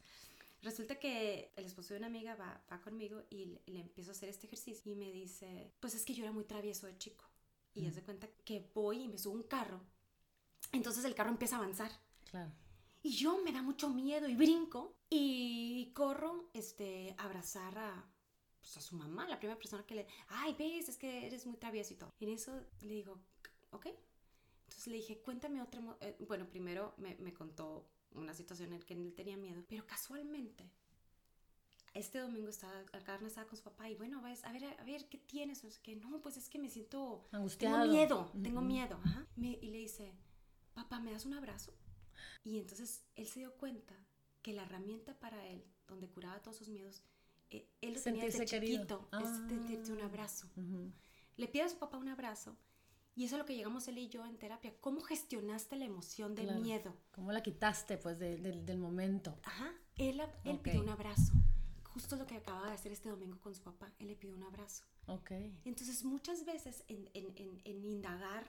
Resulta 0.62 0.96
que 0.96 1.52
el 1.54 1.66
esposo 1.66 1.94
de 1.94 1.98
una 1.98 2.08
amiga 2.08 2.34
va, 2.34 2.60
va 2.70 2.80
conmigo 2.80 3.22
y 3.30 3.44
le, 3.44 3.62
le, 3.66 3.80
empiezo 3.80 4.10
a 4.10 4.12
hacer 4.12 4.28
este 4.28 4.48
ejercicio 4.48 4.90
y 4.90 4.96
me 4.96 5.12
dice, 5.12 5.70
pues 5.78 5.94
es 5.94 6.04
que 6.04 6.14
yo 6.14 6.24
era 6.24 6.32
muy 6.32 6.42
travieso 6.44 6.88
de 6.88 6.98
chico. 6.98 7.24
Y 7.74 7.82
mm. 7.82 7.88
hace 7.88 8.02
cuenta 8.02 8.28
que 8.44 8.68
voy 8.74 9.02
y 9.02 9.08
me 9.08 9.18
subo 9.18 9.34
un 9.34 9.44
carro 9.44 9.80
entonces 10.72 11.04
el 11.04 11.14
carro 11.14 11.30
empieza 11.30 11.56
a 11.56 11.58
avanzar. 11.60 11.90
Claro. 12.30 12.52
Y 13.02 13.10
yo 13.10 13.38
me 13.42 13.52
da 13.52 13.62
mucho 13.62 13.88
miedo 13.88 14.28
y 14.28 14.34
brinco 14.34 14.96
y 15.08 15.92
corro 15.94 16.50
este, 16.52 17.14
a 17.16 17.24
abrazar 17.24 17.78
a, 17.78 18.06
pues, 18.60 18.76
a 18.76 18.80
su 18.80 18.96
mamá, 18.96 19.26
la 19.28 19.38
primera 19.38 19.58
persona 19.58 19.86
que 19.86 19.94
le, 19.94 20.06
ay, 20.28 20.54
ves, 20.58 20.88
es 20.88 20.98
que 20.98 21.26
eres 21.26 21.46
muy 21.46 21.56
travieso 21.56 21.94
y 21.94 21.96
todo. 21.96 22.12
En 22.20 22.30
eso 22.30 22.60
le 22.80 22.94
digo, 22.94 23.18
ok. 23.70 23.86
Entonces 24.66 24.86
le 24.88 24.96
dije, 24.96 25.20
cuéntame 25.22 25.62
otra, 25.62 25.80
eh, 26.00 26.16
bueno, 26.28 26.46
primero 26.48 26.94
me, 26.98 27.16
me, 27.16 27.32
contó 27.32 27.88
una 28.12 28.34
situación 28.34 28.72
en 28.72 28.80
la 28.80 28.86
que 28.86 28.94
él 28.94 29.14
tenía 29.14 29.36
miedo, 29.36 29.64
pero 29.66 29.86
casualmente, 29.86 30.70
este 31.94 32.18
domingo 32.18 32.50
estaba, 32.50 32.84
Carne 33.04 33.28
estaba 33.28 33.46
con 33.46 33.56
su 33.56 33.64
papá 33.64 33.88
y 33.88 33.94
bueno, 33.94 34.20
ves, 34.20 34.44
a 34.44 34.52
ver, 34.52 34.64
a 34.64 34.84
ver, 34.84 35.08
¿qué 35.08 35.16
tienes? 35.16 35.64
No 35.64 35.70
sé 35.70 35.80
qué, 35.82 35.96
no, 35.96 36.20
pues 36.20 36.36
es 36.36 36.50
que 36.50 36.58
me 36.58 36.68
siento... 36.68 37.26
Angustiado. 37.32 37.80
Tengo 37.80 37.92
miedo, 37.92 38.32
tengo 38.42 38.60
miedo. 38.60 39.00
Ajá. 39.02 39.26
y 39.36 39.70
le 39.70 39.78
dice, 39.78 40.14
papá, 40.82 41.00
¿me 41.00 41.12
das 41.12 41.26
un 41.26 41.34
abrazo? 41.34 41.72
Y 42.44 42.58
entonces 42.58 43.04
él 43.16 43.26
se 43.26 43.40
dio 43.40 43.54
cuenta 43.56 43.94
que 44.42 44.52
la 44.52 44.62
herramienta 44.62 45.18
para 45.18 45.46
él, 45.46 45.64
donde 45.86 46.08
curaba 46.08 46.40
todos 46.40 46.56
sus 46.56 46.68
miedos, 46.68 47.02
eh, 47.50 47.68
él 47.80 47.94
lo 47.94 48.00
tenía 48.02 48.24
desde 48.24 48.44
chiquito, 48.44 49.08
es 49.12 49.18
ah. 49.22 49.92
un 49.92 50.00
abrazo. 50.02 50.48
Le 51.36 51.48
pide 51.48 51.62
a 51.62 51.68
su 51.68 51.78
papá 51.78 51.98
un 51.98 52.08
abrazo 52.08 52.56
y 53.18 53.24
eso 53.24 53.34
es 53.34 53.40
lo 53.40 53.46
que 53.46 53.56
llegamos 53.56 53.88
él 53.88 53.98
y 53.98 54.08
yo 54.08 54.24
en 54.24 54.38
terapia. 54.38 54.72
¿Cómo 54.80 55.00
gestionaste 55.00 55.74
la 55.74 55.84
emoción 55.84 56.36
del 56.36 56.60
miedo? 56.60 56.94
¿Cómo 57.10 57.32
la 57.32 57.42
quitaste, 57.42 57.98
pues, 57.98 58.16
del 58.18 58.78
momento? 58.78 59.36
Ajá. 59.42 59.72
Él, 59.96 60.22
él 60.44 60.60
pidió 60.60 60.80
un 60.80 60.88
abrazo. 60.88 61.32
Justo 61.82 62.14
lo 62.14 62.26
que 62.26 62.36
acababa 62.36 62.68
de 62.68 62.74
hacer 62.74 62.92
este 62.92 63.08
domingo 63.08 63.40
con 63.40 63.56
su 63.56 63.62
papá. 63.62 63.92
Él 63.98 64.06
le 64.06 64.14
pidió 64.14 64.36
un 64.36 64.44
abrazo. 64.44 64.84
Ok. 65.06 65.32
Entonces, 65.64 66.04
muchas 66.04 66.44
veces 66.44 66.84
en, 66.86 67.10
en, 67.12 67.32
en, 67.34 67.60
en 67.64 67.84
indagar 67.84 68.46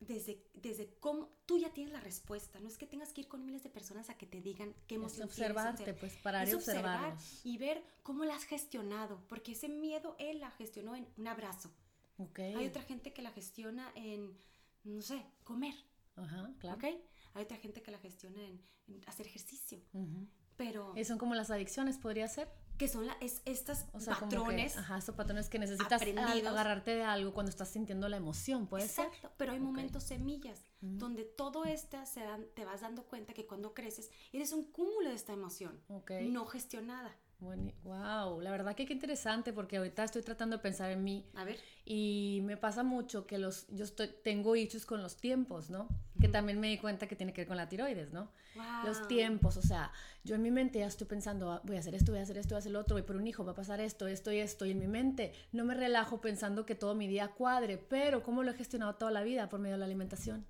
desde, 0.00 0.42
desde 0.54 0.94
cómo 1.00 1.30
tú 1.46 1.58
ya 1.58 1.72
tienes 1.72 1.92
la 1.92 2.00
respuesta. 2.00 2.60
No 2.60 2.68
es 2.68 2.78
que 2.78 2.86
tengas 2.86 3.12
que 3.12 3.22
ir 3.22 3.28
con 3.28 3.44
miles 3.44 3.62
de 3.62 3.70
personas 3.70 4.10
a 4.10 4.14
que 4.14 4.26
te 4.26 4.40
digan 4.40 4.74
qué 4.86 4.96
emoción 4.96 5.26
es 5.26 5.32
observarte, 5.32 5.94
pues 5.94 6.14
parar 6.16 6.48
y 6.48 6.54
observar 6.54 7.16
y 7.42 7.58
ver 7.58 7.82
cómo 8.02 8.24
la 8.24 8.34
has 8.34 8.44
gestionado, 8.44 9.22
porque 9.28 9.52
ese 9.52 9.68
miedo 9.68 10.16
él 10.18 10.40
la 10.40 10.50
gestionó 10.52 10.94
en 10.94 11.06
un 11.16 11.26
abrazo. 11.26 11.70
Okay. 12.18 12.54
Hay 12.54 12.66
otra 12.66 12.82
gente 12.82 13.12
que 13.12 13.22
la 13.22 13.30
gestiona 13.30 13.90
en, 13.94 14.36
no 14.84 15.02
sé, 15.02 15.24
comer. 15.42 15.74
Ajá, 16.16 16.52
claro. 16.58 16.76
¿Okay? 16.76 17.02
Hay 17.34 17.42
otra 17.42 17.56
gente 17.56 17.82
que 17.82 17.90
la 17.90 17.98
gestiona 17.98 18.40
en, 18.42 18.60
hacer 19.06 19.26
ejercicio. 19.26 19.80
Pero... 20.56 20.94
¿Son 21.04 21.18
como 21.18 21.34
las 21.34 21.50
adicciones, 21.50 21.98
podría 21.98 22.28
ser? 22.28 22.48
Que 22.78 22.88
son 22.88 23.06
la, 23.06 23.16
es, 23.20 23.42
estas 23.44 23.84
patrones. 24.04 24.76
ajá, 24.76 24.98
estos 24.98 25.14
patrones 25.14 25.48
que 25.48 25.58
necesitas 25.58 26.02
agarrarte 26.02 26.94
de 26.94 27.04
algo 27.04 27.32
cuando 27.32 27.50
estás 27.50 27.68
sintiendo 27.68 28.08
la 28.08 28.16
emoción, 28.16 28.66
puede 28.66 28.84
Exacto, 28.84 29.30
pero 29.36 29.52
hay 29.52 29.60
momentos 29.60 30.02
semillas 30.02 30.66
donde 30.80 31.24
todo 31.24 31.64
esto 31.64 31.96
se 32.04 32.20
dan, 32.20 32.46
te 32.54 32.64
vas 32.64 32.82
dando 32.82 33.04
cuenta 33.04 33.32
que 33.32 33.46
cuando 33.46 33.72
creces 33.72 34.10
eres 34.32 34.52
un 34.52 34.64
cúmulo 34.64 35.08
de 35.08 35.14
esta 35.14 35.32
emoción, 35.32 35.80
no 36.22 36.46
gestionada. 36.46 37.16
wow, 37.40 38.40
la 38.40 38.50
verdad 38.50 38.74
que 38.74 38.84
qué 38.84 38.92
interesante 38.92 39.52
porque 39.52 39.78
ahorita 39.78 40.04
estoy 40.04 40.22
tratando 40.22 40.56
de 40.56 40.62
pensar 40.62 40.90
en 40.90 41.02
mí. 41.02 41.26
A 41.34 41.44
ver. 41.44 41.58
Y 41.84 42.40
me 42.42 42.56
pasa 42.56 42.82
mucho 42.82 43.26
que 43.26 43.38
los, 43.38 43.66
yo 43.68 43.84
estoy, 43.84 44.10
tengo 44.22 44.54
hechos 44.56 44.84
con 44.84 45.02
los 45.02 45.16
tiempos, 45.16 45.70
¿no? 45.70 45.88
Que 46.24 46.32
también 46.32 46.58
me 46.58 46.68
di 46.68 46.78
cuenta 46.78 47.06
que 47.06 47.16
tiene 47.16 47.34
que 47.34 47.42
ver 47.42 47.48
con 47.48 47.58
la 47.58 47.68
tiroides, 47.68 48.12
¿no? 48.12 48.30
Los 48.84 49.06
tiempos, 49.08 49.58
o 49.58 49.62
sea, 49.62 49.92
yo 50.24 50.36
en 50.36 50.42
mi 50.42 50.50
mente 50.50 50.78
ya 50.78 50.86
estoy 50.86 51.06
pensando, 51.06 51.52
ah, 51.52 51.60
voy 51.64 51.76
a 51.76 51.80
hacer 51.80 51.94
esto, 51.94 52.12
voy 52.12 52.20
a 52.20 52.22
hacer 52.22 52.38
esto, 52.38 52.54
voy 52.54 52.56
a 52.56 52.58
hacer 52.60 52.72
lo 52.72 52.80
otro, 52.80 52.94
voy 52.94 53.02
por 53.02 53.16
un 53.16 53.26
hijo, 53.26 53.44
va 53.44 53.52
a 53.52 53.54
pasar 53.54 53.78
esto, 53.80 54.06
esto 54.06 54.32
y 54.32 54.38
esto, 54.38 54.64
y 54.64 54.70
en 54.70 54.78
mi 54.78 54.86
mente 54.86 55.34
no 55.52 55.66
me 55.66 55.74
relajo 55.74 56.22
pensando 56.22 56.64
que 56.64 56.74
todo 56.74 56.94
mi 56.94 57.08
día 57.08 57.28
cuadre, 57.28 57.76
pero 57.76 58.22
¿cómo 58.22 58.42
lo 58.42 58.52
he 58.52 58.54
gestionado 58.54 58.94
toda 58.94 59.10
la 59.10 59.22
vida? 59.22 59.50
Por 59.50 59.60
medio 59.60 59.74
de 59.74 59.80
la 59.80 59.84
alimentación. 59.84 60.46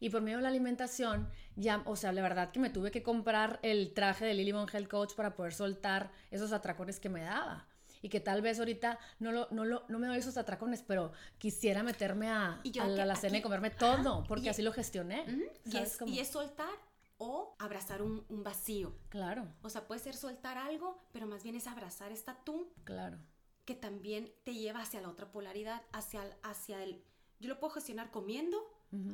Y 0.00 0.10
por 0.10 0.20
medio 0.20 0.36
de 0.36 0.42
la 0.42 0.50
alimentación, 0.50 1.30
ya, 1.56 1.80
o 1.86 1.96
sea, 1.96 2.12
la 2.12 2.20
verdad 2.20 2.50
que 2.50 2.60
me 2.60 2.68
tuve 2.68 2.90
que 2.90 3.02
comprar 3.02 3.60
el 3.62 3.94
traje 3.94 4.26
de 4.26 4.34
Lily 4.34 4.52
Von 4.52 4.68
Health 4.70 4.88
Coach 4.88 5.14
para 5.14 5.34
poder 5.34 5.54
soltar 5.54 6.10
esos 6.30 6.52
atracones 6.52 7.00
que 7.00 7.08
me 7.08 7.22
daba 7.22 7.66
y 8.04 8.10
que 8.10 8.20
tal 8.20 8.42
vez 8.42 8.58
ahorita 8.58 8.98
no, 9.18 9.32
lo, 9.32 9.48
no, 9.50 9.64
lo, 9.64 9.86
no 9.88 9.98
me 9.98 10.06
doy 10.06 10.18
esos 10.18 10.36
atracones, 10.36 10.82
pero 10.82 11.12
quisiera 11.38 11.82
meterme 11.82 12.28
a, 12.28 12.60
a 12.78 12.86
la, 12.86 13.16
cena 13.16 13.38
y 13.38 13.42
comerme 13.42 13.70
todo, 13.70 14.24
porque 14.28 14.50
así 14.50 14.60
lo 14.60 14.74
gestioné. 14.74 15.24
y, 15.64 15.78
es, 15.78 15.98
y, 16.04 16.18
es, 16.18 16.28
soltar 16.28 16.68
o 17.16 17.56
abrazar 17.58 18.02
un, 18.02 18.22
un, 18.28 18.42
vacío. 18.44 18.94
Claro. 19.08 19.48
O 19.62 19.70
sea, 19.70 19.86
puede 19.86 20.02
ser 20.02 20.14
soltar 20.16 20.58
algo, 20.58 21.02
pero 21.12 21.26
más 21.26 21.42
bien 21.42 21.56
es 21.56 21.66
abrazar 21.66 22.12
esta 22.12 22.36
tú. 22.44 22.74
Claro. 22.84 23.16
Que 23.64 23.74
también 23.74 24.30
te 24.44 24.52
lleva 24.52 24.82
hacia 24.82 25.00
la 25.00 25.08
otra 25.08 25.32
polaridad, 25.32 25.80
hacia 25.92 26.26
el, 26.26 26.34
hacia 26.42 26.82
el 26.82 27.02
yo 27.40 27.48
lo 27.48 27.58
puedo 27.58 27.72
gestionar 27.72 28.10
comiendo 28.10 28.58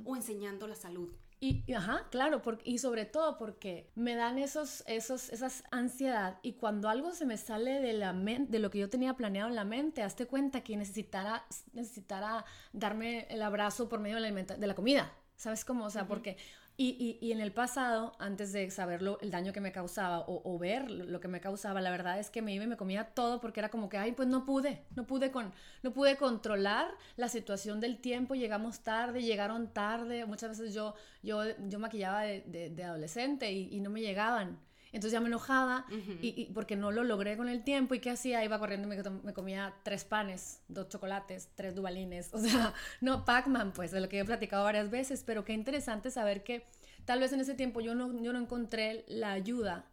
o 0.05 0.17
enseñando 0.17 0.67
la 0.67 0.75
salud. 0.75 1.15
Y, 1.43 1.73
ajá, 1.73 2.07
claro, 2.11 2.43
porque, 2.43 2.69
y 2.69 2.79
sobre 2.79 3.07
todo 3.07 3.39
porque 3.39 3.91
me 3.95 4.15
dan 4.15 4.37
esos, 4.37 4.85
esos, 4.87 5.31
esas 5.31 5.65
ansiedad 5.71 6.39
y 6.43 6.53
cuando 6.53 6.91
algo 6.91 7.13
se 7.13 7.25
me 7.25 7.39
sale 7.39 7.81
de 7.81 7.95
la 7.95 8.13
de 8.13 8.59
lo 8.59 8.71
que 8.71 8.79
yo 8.79 8.91
tenía 8.91 9.15
planeado 9.15 9.49
en 9.49 9.55
la 9.55 9.65
mente, 9.65 10.03
hazte 10.03 10.27
cuenta 10.27 10.61
que 10.63 10.77
necesitara, 10.77 11.47
necesitara 11.73 12.45
darme 12.75 13.27
el 13.31 13.41
abrazo 13.41 13.89
por 13.89 14.01
medio 14.01 14.21
de 14.21 14.31
la, 14.31 14.43
de 14.43 14.67
la 14.67 14.75
comida, 14.75 15.15
¿sabes 15.37 15.65
cómo? 15.65 15.87
O 15.87 15.91
sea, 15.91 16.07
porque 16.07 16.37
y, 16.83 17.19
y, 17.21 17.33
en 17.33 17.41
el 17.41 17.53
pasado, 17.53 18.15
antes 18.19 18.55
de 18.55 18.71
saberlo, 18.71 19.19
el 19.21 19.31
daño 19.31 19.53
que 19.53 19.61
me 19.61 19.71
causaba 19.71 20.25
o, 20.27 20.59
ver 20.59 20.91
lo 20.91 21.21
que 21.21 21.29
me 21.29 21.39
causaba, 21.39 21.83
la 21.83 21.91
verdad 21.91 22.19
es 22.19 22.31
que 22.31 22.41
me 22.41 22.55
iba 22.55 22.65
y 22.65 22.69
me 22.69 22.79
comía 22.79 23.05
todo 23.13 23.39
porque 23.39 23.61
era 23.61 23.69
como 23.69 23.91
que, 23.91 23.99
ay, 23.99 24.13
pues 24.13 24.29
no 24.29 24.47
pude, 24.47 24.83
no 24.97 25.07
pude, 25.07 25.31
con, 25.31 25.53
no 25.83 25.93
pude 25.93 26.17
controlar 26.17 26.89
la 27.17 27.29
situación 27.29 27.81
del 27.81 27.99
tiempo, 28.01 28.35
llegamos 28.35 28.81
tarde, 28.81 29.23
llegaron 29.23 29.75
tarde, 29.75 30.25
muchas 30.25 30.59
veces 30.59 30.73
yo, 30.73 30.95
yo, 31.23 31.43
yo 31.69 31.79
maquillaba 31.79 32.23
de, 32.23 32.83
adolescente 32.83 33.53
y, 33.53 33.69
y, 33.77 33.81
no 33.81 33.91
me 33.91 34.01
llegaban. 34.01 34.59
Entonces 34.93 35.13
ya 35.13 35.21
me 35.21 35.29
enojaba 35.29 35.87
y, 36.21 36.47
porque 36.53 36.77
no 36.77 36.91
lo 36.91 37.05
logré 37.05 37.37
con 37.37 37.49
el 37.49 37.63
tiempo. 37.63 37.95
¿Y 37.95 38.01
qué 38.01 38.11
hacía? 38.11 38.45
Iba 38.45 38.59
corriendo 38.59 38.93
y 38.93 38.97
me, 38.97 39.11
me 39.23 39.33
comía 39.33 39.75
tres 39.83 40.05
panes, 40.05 40.61
dos 40.69 40.89
chocolates, 40.89 41.49
tres 41.55 41.75
dubalines. 41.75 42.31
O 42.41 42.43
sea, 42.43 42.73
no 43.03 43.27
Pac-Man, 43.27 43.73
pues, 43.73 43.91
de 43.91 44.01
lo 44.01 44.09
que 44.09 44.19
he 44.19 44.25
platicado 44.25 44.65
varias 44.65 44.91
veces. 44.91 45.23
Pero 45.27 45.45
qué 45.45 45.53
interesante 45.53 46.11
saber 46.11 46.43
que 46.43 46.65
tal 47.05 47.21
vez 47.21 47.33
en 47.33 47.41
ese 47.41 47.55
tiempo 47.55 47.81
yo 47.81 47.95
no, 47.95 48.23
yo 48.23 48.33
no 48.33 48.39
encontré 48.39 49.05
la 49.09 49.33
ayuda 49.33 49.85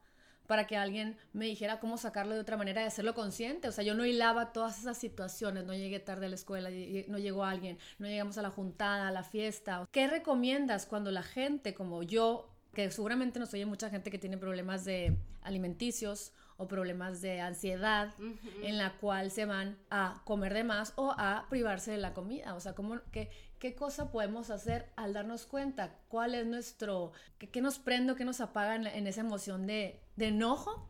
para 0.47 0.65
que 0.65 0.77
alguien 0.77 1.17
me 1.33 1.45
dijera 1.45 1.79
cómo 1.79 1.97
sacarlo 1.97 2.33
de 2.33 2.39
otra 2.39 2.57
manera 2.57 2.81
y 2.81 2.85
hacerlo 2.85 3.13
consciente. 3.13 3.67
O 3.67 3.71
sea, 3.71 3.83
yo 3.83 3.93
no 3.93 4.05
hilaba 4.05 4.53
todas 4.53 4.79
esas 4.79 4.97
situaciones, 4.97 5.65
no 5.65 5.73
llegué 5.73 5.99
tarde 5.99 6.25
a 6.25 6.29
la 6.29 6.35
escuela, 6.35 6.69
no 7.07 7.17
llegó 7.17 7.43
alguien, 7.43 7.77
no 7.99 8.07
llegamos 8.07 8.37
a 8.37 8.41
la 8.41 8.49
juntada, 8.49 9.09
a 9.09 9.11
la 9.11 9.23
fiesta. 9.23 9.87
¿Qué 9.91 10.07
recomiendas 10.07 10.85
cuando 10.85 11.11
la 11.11 11.23
gente 11.23 11.73
como 11.73 12.01
yo 12.01 12.49
que 12.77 12.91
seguramente 12.91 13.39
nos 13.39 13.51
oye 13.55 13.65
mucha 13.65 13.89
gente 13.89 14.11
que 14.11 14.19
tiene 14.19 14.37
problemas 14.37 14.85
de 14.85 15.17
alimenticios 15.41 16.31
o 16.57 16.67
problemas 16.67 17.21
de 17.21 17.41
ansiedad 17.41 18.13
en 18.61 18.77
la 18.77 18.95
cual 18.97 19.31
se 19.31 19.45
van 19.45 19.79
a 19.89 20.21
comer 20.25 20.53
de 20.53 20.63
más 20.63 20.93
o 20.95 21.11
a 21.17 21.47
privarse 21.49 21.89
de 21.89 21.97
la 21.97 22.13
comida. 22.13 22.53
O 22.53 22.59
sea, 22.59 22.75
¿cómo, 22.75 22.99
qué, 23.11 23.31
qué 23.57 23.73
cosa 23.73 24.11
podemos 24.11 24.51
hacer 24.51 24.91
al 24.95 25.13
darnos 25.13 25.47
cuenta? 25.47 25.97
¿Cuál 26.07 26.35
es 26.35 26.45
nuestro, 26.45 27.13
qué, 27.39 27.61
nos 27.61 27.79
prende 27.79 28.13
qué 28.13 28.25
nos 28.25 28.41
apaga 28.41 28.75
en, 28.75 29.07
esa 29.07 29.21
emoción 29.21 29.65
de, 29.65 29.99
de, 30.15 30.27
enojo 30.27 30.87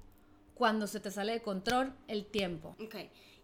cuando 0.56 0.88
se 0.88 1.00
te 1.00 1.10
sale 1.10 1.32
de 1.32 1.41
control 1.41 1.96
el 2.10 2.25
tiempo? 2.25 2.75
Ok, 2.84 2.96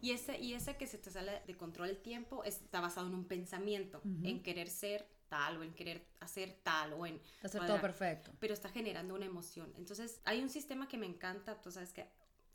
y 0.02 0.12
ese, 0.12 0.38
y 0.38 0.54
ese 0.54 0.76
que 0.76 0.86
se 0.86 0.98
te 0.98 1.10
sale 1.12 1.44
de 1.48 1.56
control 1.56 1.92
el 1.92 1.98
tiempo 1.98 2.44
está 2.44 2.82
basado 2.82 3.08
en 3.08 3.16
un 3.16 3.24
pensamiento, 3.24 4.02
en 4.22 4.44
querer 4.44 4.68
ser 4.68 5.08
tal 5.34 5.58
o 5.58 5.64
en 5.64 5.74
querer 5.74 6.06
hacer 6.20 6.60
tal 6.62 6.94
o 6.94 7.08
en 7.08 7.20
hacer 7.42 7.66
todo 7.66 7.82
perfecto. 7.82 8.32
Pero 8.40 8.54
está 8.54 8.70
generando 8.70 9.16
una 9.16 9.26
emoción. 9.26 9.74
Entonces, 9.78 10.22
hay 10.26 10.44
un 10.44 10.50
sistema 10.50 10.88
que 10.88 10.98
me 10.98 11.08
encanta, 11.08 11.60
tú 11.60 11.72
sabes 11.72 11.92
que 11.92 12.06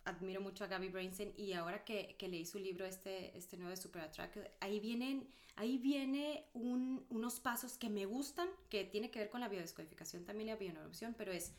admiro 0.04 0.40
mucho 0.40 0.62
a 0.62 0.68
Gaby 0.68 0.88
Brainsen 0.88 1.34
y 1.36 1.54
ahora 1.54 1.84
que, 1.84 2.14
que 2.16 2.28
leí 2.28 2.46
su 2.46 2.60
libro 2.60 2.86
este, 2.86 3.36
este 3.36 3.56
nuevo 3.56 3.70
de 3.70 3.76
Super 3.76 4.02
Attract, 4.02 4.36
ahí 4.60 4.78
vienen 4.78 5.28
ahí 5.56 5.76
viene 5.76 6.48
un, 6.54 7.04
unos 7.10 7.40
pasos 7.40 7.76
que 7.78 7.90
me 7.90 8.06
gustan, 8.06 8.48
que 8.70 8.84
tiene 8.84 9.10
que 9.10 9.18
ver 9.18 9.28
con 9.28 9.40
la 9.40 9.48
biodescodificación 9.48 10.24
también 10.24 10.48
y 10.48 10.52
la 10.52 10.56
bioneuroopción, 10.56 11.14
pero 11.18 11.32
es, 11.32 11.52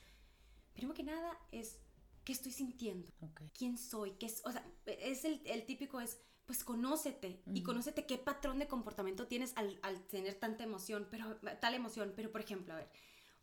primero 0.74 0.94
que 0.94 1.04
nada, 1.04 1.38
es 1.52 1.80
qué 2.24 2.32
estoy 2.32 2.54
sintiendo, 2.54 3.12
quién 3.58 3.78
soy, 3.78 4.12
qué 4.14 4.28
es, 4.28 4.42
o 4.46 4.54
sea, 4.54 4.66
es 4.86 5.26
el, 5.26 5.42
el 5.46 5.66
típico 5.66 6.00
es 6.00 6.18
pues 6.50 6.64
conócete 6.64 7.44
y 7.54 7.62
conócete 7.62 8.08
qué 8.08 8.18
patrón 8.18 8.58
de 8.58 8.68
comportamiento 8.68 9.28
tienes 9.28 9.54
al, 9.56 9.78
al, 9.84 10.02
tener 10.08 10.34
tanta 10.34 10.64
emoción, 10.64 11.08
pero 11.12 11.36
tal 11.62 11.76
emoción, 11.76 12.12
pero 12.16 12.32
por 12.32 12.42
ejemplo, 12.42 12.74
a 12.74 12.78
ver, 12.78 12.90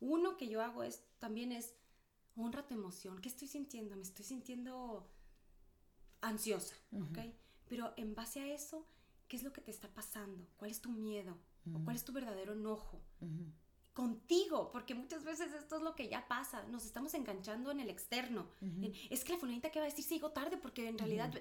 uno 0.00 0.36
que 0.36 0.48
yo 0.48 0.60
hago 0.60 0.82
es 0.82 1.04
también 1.20 1.52
es 1.52 1.76
honra 2.34 2.66
tu 2.66 2.74
emoción, 2.74 3.20
¿qué 3.20 3.28
estoy 3.28 3.46
sintiendo? 3.46 3.94
Me 3.94 4.02
estoy 4.02 4.24
sintiendo 4.24 5.08
ansiosa, 6.20 6.74
¿ok? 7.00 7.18
Pero 7.68 7.94
en 7.96 8.16
base 8.16 8.40
a 8.40 8.52
eso, 8.52 8.84
¿qué 9.28 9.36
es 9.36 9.44
lo 9.44 9.52
que 9.52 9.60
te 9.60 9.70
está 9.70 9.86
pasando? 9.86 10.44
¿Cuál 10.56 10.72
es 10.72 10.80
tu 10.80 10.90
miedo? 10.90 11.38
¿O 11.74 11.84
cuál 11.84 11.94
es 11.94 12.04
tu 12.04 12.12
verdadero 12.12 12.54
enojo? 12.54 13.00
contigo, 13.92 14.70
porque 14.72 14.94
muchas 14.94 15.24
veces 15.24 15.54
esto 15.54 15.76
es 15.76 15.82
lo 15.82 15.94
que 15.94 16.08
ya 16.08 16.28
pasa, 16.28 16.64
nos 16.64 16.84
estamos 16.84 17.14
enganchando 17.14 17.70
en 17.70 17.78
el 17.78 17.88
externo. 17.88 18.48
es 19.08 19.24
que 19.24 19.32
la 19.32 19.38
fulanita 19.38 19.70
que 19.70 19.78
va 19.78 19.86
a 19.86 19.88
decir 19.88 20.04
sigo 20.04 20.32
tarde 20.32 20.56
porque 20.56 20.88
en 20.88 20.98
realidad, 20.98 21.32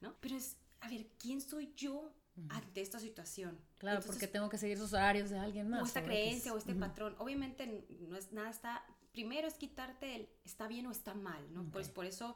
¿no? 0.00 0.14
Pero 0.20 0.36
es, 0.36 0.58
a 0.82 0.88
ver, 0.88 1.06
¿quién 1.18 1.40
soy 1.40 1.72
yo 1.76 2.12
ante 2.48 2.80
esta 2.80 2.98
situación? 2.98 3.58
Claro, 3.78 4.02
porque 4.04 4.26
tengo 4.26 4.48
que 4.48 4.58
seguir 4.58 4.76
esos 4.76 4.92
horarios 4.92 5.30
de 5.30 5.38
alguien 5.38 5.68
más. 5.68 5.82
O 5.82 5.86
esta 5.86 6.02
creencia 6.02 6.52
o 6.52 6.58
este 6.58 6.74
patrón. 6.74 7.14
Obviamente 7.18 7.86
no 8.00 8.16
es 8.16 8.32
nada 8.32 8.50
está, 8.50 8.84
primero 9.12 9.46
es 9.46 9.54
quitarte 9.54 10.16
el 10.16 10.28
está 10.44 10.66
bien 10.66 10.86
o 10.86 10.90
está 10.90 11.14
mal, 11.14 11.42
¿no? 11.54 11.64
Pues 11.70 11.88
por 11.88 12.04
eso 12.04 12.34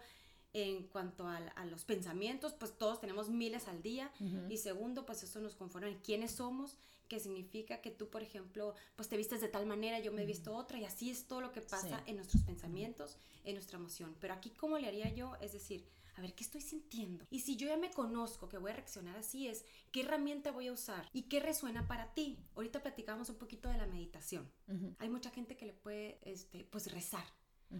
en 0.52 0.84
cuanto 0.84 1.26
a, 1.26 1.36
a, 1.36 1.66
los 1.66 1.84
pensamientos, 1.84 2.54
pues 2.54 2.78
todos 2.78 3.00
tenemos 3.00 3.28
miles 3.28 3.68
al 3.68 3.82
día. 3.82 4.10
Y 4.48 4.56
segundo, 4.58 5.04
pues 5.04 5.22
eso 5.22 5.40
nos 5.40 5.54
conforma 5.54 5.88
en 5.88 5.98
quiénes 5.98 6.32
somos, 6.32 6.78
que 7.08 7.20
significa 7.20 7.82
que 7.82 7.90
tú, 7.90 8.08
por 8.08 8.22
ejemplo, 8.22 8.74
pues 8.94 9.08
te 9.08 9.16
vistes 9.16 9.40
de 9.40 9.48
tal 9.48 9.66
manera, 9.66 9.98
yo 10.00 10.12
me 10.12 10.22
he 10.22 10.26
visto 10.26 10.54
otra, 10.54 10.78
y 10.78 10.84
así 10.84 11.10
es 11.10 11.26
todo 11.26 11.40
lo 11.40 11.52
que 11.52 11.60
pasa 11.60 12.02
en 12.06 12.16
nuestros 12.16 12.42
pensamientos, 12.42 13.18
en 13.44 13.54
nuestra 13.54 13.78
emoción. 13.78 14.16
Pero 14.18 14.32
aquí, 14.32 14.50
¿cómo 14.50 14.78
le 14.78 14.88
haría 14.88 15.12
yo? 15.12 15.36
Es 15.42 15.52
decir, 15.52 15.84
a 16.16 16.23
ver, 16.23 16.35
¿qué 16.35 16.44
estoy 16.44 16.62
sintiendo? 16.62 17.26
Y 17.30 17.40
si 17.40 17.56
yo 17.56 17.68
ya 17.68 17.76
me 17.76 17.90
conozco 17.90 18.49
que 18.49 18.56
voy 18.56 18.70
a 18.70 18.75
reaccionar 18.75 19.16
así 19.16 19.49
es, 19.49 19.64
¿qué 19.92 20.00
herramienta 20.00 20.50
voy 20.50 20.68
a 20.68 20.73
usar? 20.73 21.08
¿Y 21.12 21.25
qué 21.25 21.40
resuena 21.40 21.87
para 21.87 22.14
ti? 22.14 22.38
Ahorita 22.54 22.82
platicamos 22.82 23.28
un 23.28 23.37
poquito 23.37 23.68
de 23.68 23.76
la 23.76 23.87
meditación. 23.87 24.50
Hay 24.99 25.11
mucha 25.11 25.30
gente 25.30 25.56
que 25.56 25.66
le 25.66 25.75
puede, 25.75 26.18
este, 26.23 26.64
pues, 26.64 26.90
rezar. 26.90 27.25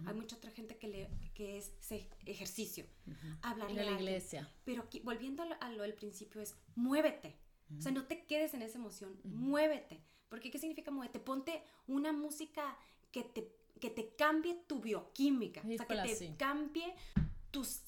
Hay 0.05 0.13
mucha 0.13 0.35
otra 0.35 0.51
gente 0.51 0.77
que, 0.77 0.87
le, 0.87 1.09
que 1.33 1.57
es 1.57 1.71
ejercicio, 2.25 2.85
hablarle 3.41 3.81
a 3.81 3.85
la 3.85 3.99
iglesia. 3.99 4.51
Pero 4.65 4.83
aquí, 4.83 4.99
volviendo 4.99 5.43
a 5.43 5.71
lo, 5.71 5.81
del 5.81 5.93
principio 5.93 6.41
es, 6.41 6.55
muévete. 6.75 7.39
O 7.77 7.81
sea, 7.81 7.91
no 7.91 8.05
te 8.05 8.25
quedes 8.25 8.53
en 8.53 8.61
esa 8.61 8.77
emoción, 8.77 9.19
muévete. 9.23 10.03
Porque 10.29 10.51
¿qué 10.51 10.59
significa 10.59 10.91
muévete? 10.91 11.19
Ponte 11.19 11.63
una 11.87 12.11
música 12.11 12.77
que 13.11 13.23
te, 13.23 13.49
que 13.79 13.89
te 13.89 14.15
cambie 14.15 14.55
tu 14.67 14.79
bioquímica, 14.81 15.61
o 15.61 15.77
sea, 15.77 15.87
que 15.87 16.15
te 16.15 16.35
cambie 16.35 16.93
tus 17.51 17.81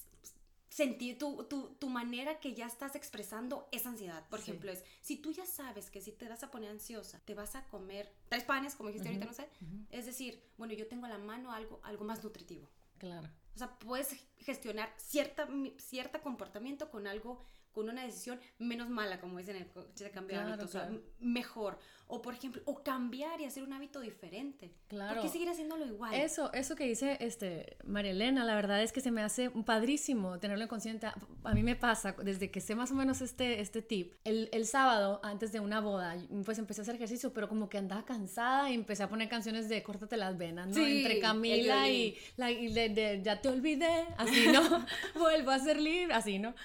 sentir 0.69 1.17
tu, 1.17 1.43
tu, 1.45 1.75
tu, 1.79 1.89
manera 1.89 2.39
que 2.39 2.53
ya 2.53 2.67
estás 2.67 2.95
expresando 2.95 3.67
esa 3.71 3.89
ansiedad. 3.89 4.23
Por 4.29 4.39
ejemplo, 4.39 4.71
es, 4.71 4.83
si 5.01 5.17
tú 5.17 5.31
ya 5.31 5.45
sabes 5.45 5.89
que 5.89 6.01
si 6.01 6.11
te 6.11 6.29
vas 6.29 6.43
a 6.43 6.51
poner 6.51 6.69
ansiosa, 6.69 7.19
te 7.25 7.33
vas 7.33 7.55
a 7.55 7.65
comer 7.67 8.11
tres 8.29 8.43
panes, 8.43 8.75
como 8.75 8.89
dijiste 8.89 9.09
ahorita, 9.09 9.25
no 9.25 9.33
sé, 9.33 9.47
es 9.89 10.05
decir, 10.05 10.41
bueno, 10.57 10.73
yo 10.73 10.87
tengo 10.87 11.05
a 11.05 11.09
la 11.09 11.17
mano 11.17 11.51
algo, 11.51 11.79
algo 11.83 12.05
más 12.05 12.23
nutritivo. 12.23 12.69
Claro. 12.99 13.27
O 13.55 13.57
sea, 13.57 13.77
puedes 13.79 14.15
gestionar 14.37 14.93
cierta, 14.97 15.47
cierta 15.77 16.21
comportamiento 16.21 16.89
con 16.91 17.07
algo, 17.07 17.43
con 17.73 17.89
una 17.89 18.03
decisión 18.03 18.39
menos 18.57 18.89
mala, 18.89 19.19
como 19.19 19.37
dicen 19.37 19.55
el 19.55 19.67
coche 19.67 20.05
de 20.05 20.11
cambio 20.11 20.37
de 20.37 20.43
hábito, 20.43 20.65
o 20.65 20.67
sea, 20.67 20.89
mejor. 21.19 21.77
O, 22.11 22.23
por 22.23 22.33
ejemplo, 22.33 22.63
o 22.65 22.83
cambiar 22.83 23.39
y 23.39 23.45
hacer 23.45 23.61
un 23.61 23.71
hábito 23.71 23.99
diferente. 23.99 24.73
Claro. 24.87 25.13
¿Por 25.13 25.23
qué 25.23 25.29
seguir 25.29 25.47
haciéndolo 25.47 25.85
igual? 25.85 26.15
Eso, 26.15 26.51
eso 26.53 26.75
que 26.75 26.85
dice 26.85 27.17
este, 27.19 27.77
María 27.85 28.09
Elena, 28.09 28.43
la 28.43 28.55
verdad 28.55 28.81
es 28.81 28.91
que 28.91 28.99
se 28.99 29.11
me 29.11 29.21
hace 29.21 29.51
padrísimo 29.51 30.39
tenerlo 30.39 30.63
en 30.63 30.69
consciente. 30.69 31.05
A 31.05 31.53
mí 31.53 31.61
me 31.61 31.75
pasa, 31.75 32.15
desde 32.23 32.49
que 32.49 32.61
sé 32.61 32.73
más 32.73 32.89
o 32.89 32.95
menos 32.95 33.21
este, 33.21 33.61
este 33.61 33.83
tip, 33.83 34.15
el, 34.23 34.49
el 34.51 34.65
sábado, 34.65 35.19
antes 35.23 35.51
de 35.51 35.59
una 35.59 35.81
boda, 35.81 36.17
pues 36.45 36.57
empecé 36.57 36.81
a 36.81 36.83
hacer 36.83 36.95
ejercicio, 36.95 37.31
pero 37.31 37.47
como 37.47 37.69
que 37.69 37.77
andaba 37.77 38.03
cansada 38.03 38.71
y 38.71 38.73
empecé 38.73 39.03
a 39.03 39.09
poner 39.09 39.29
canciones 39.29 39.69
de 39.69 39.83
Córtate 39.83 40.17
las 40.17 40.35
venas, 40.35 40.67
¿no? 40.67 40.83
Entre 40.83 41.19
Camila 41.19 41.87
y, 41.87 42.17
la, 42.37 42.51
y 42.51 42.73
de, 42.73 43.21
Ya 43.23 43.39
te 43.39 43.49
olvidé, 43.49 44.07
así, 44.17 44.47
¿no? 44.47 44.85
Vuelvo 45.19 45.51
a 45.51 45.59
ser 45.59 45.79
libre, 45.79 46.13
así, 46.15 46.39
¿no? 46.39 46.55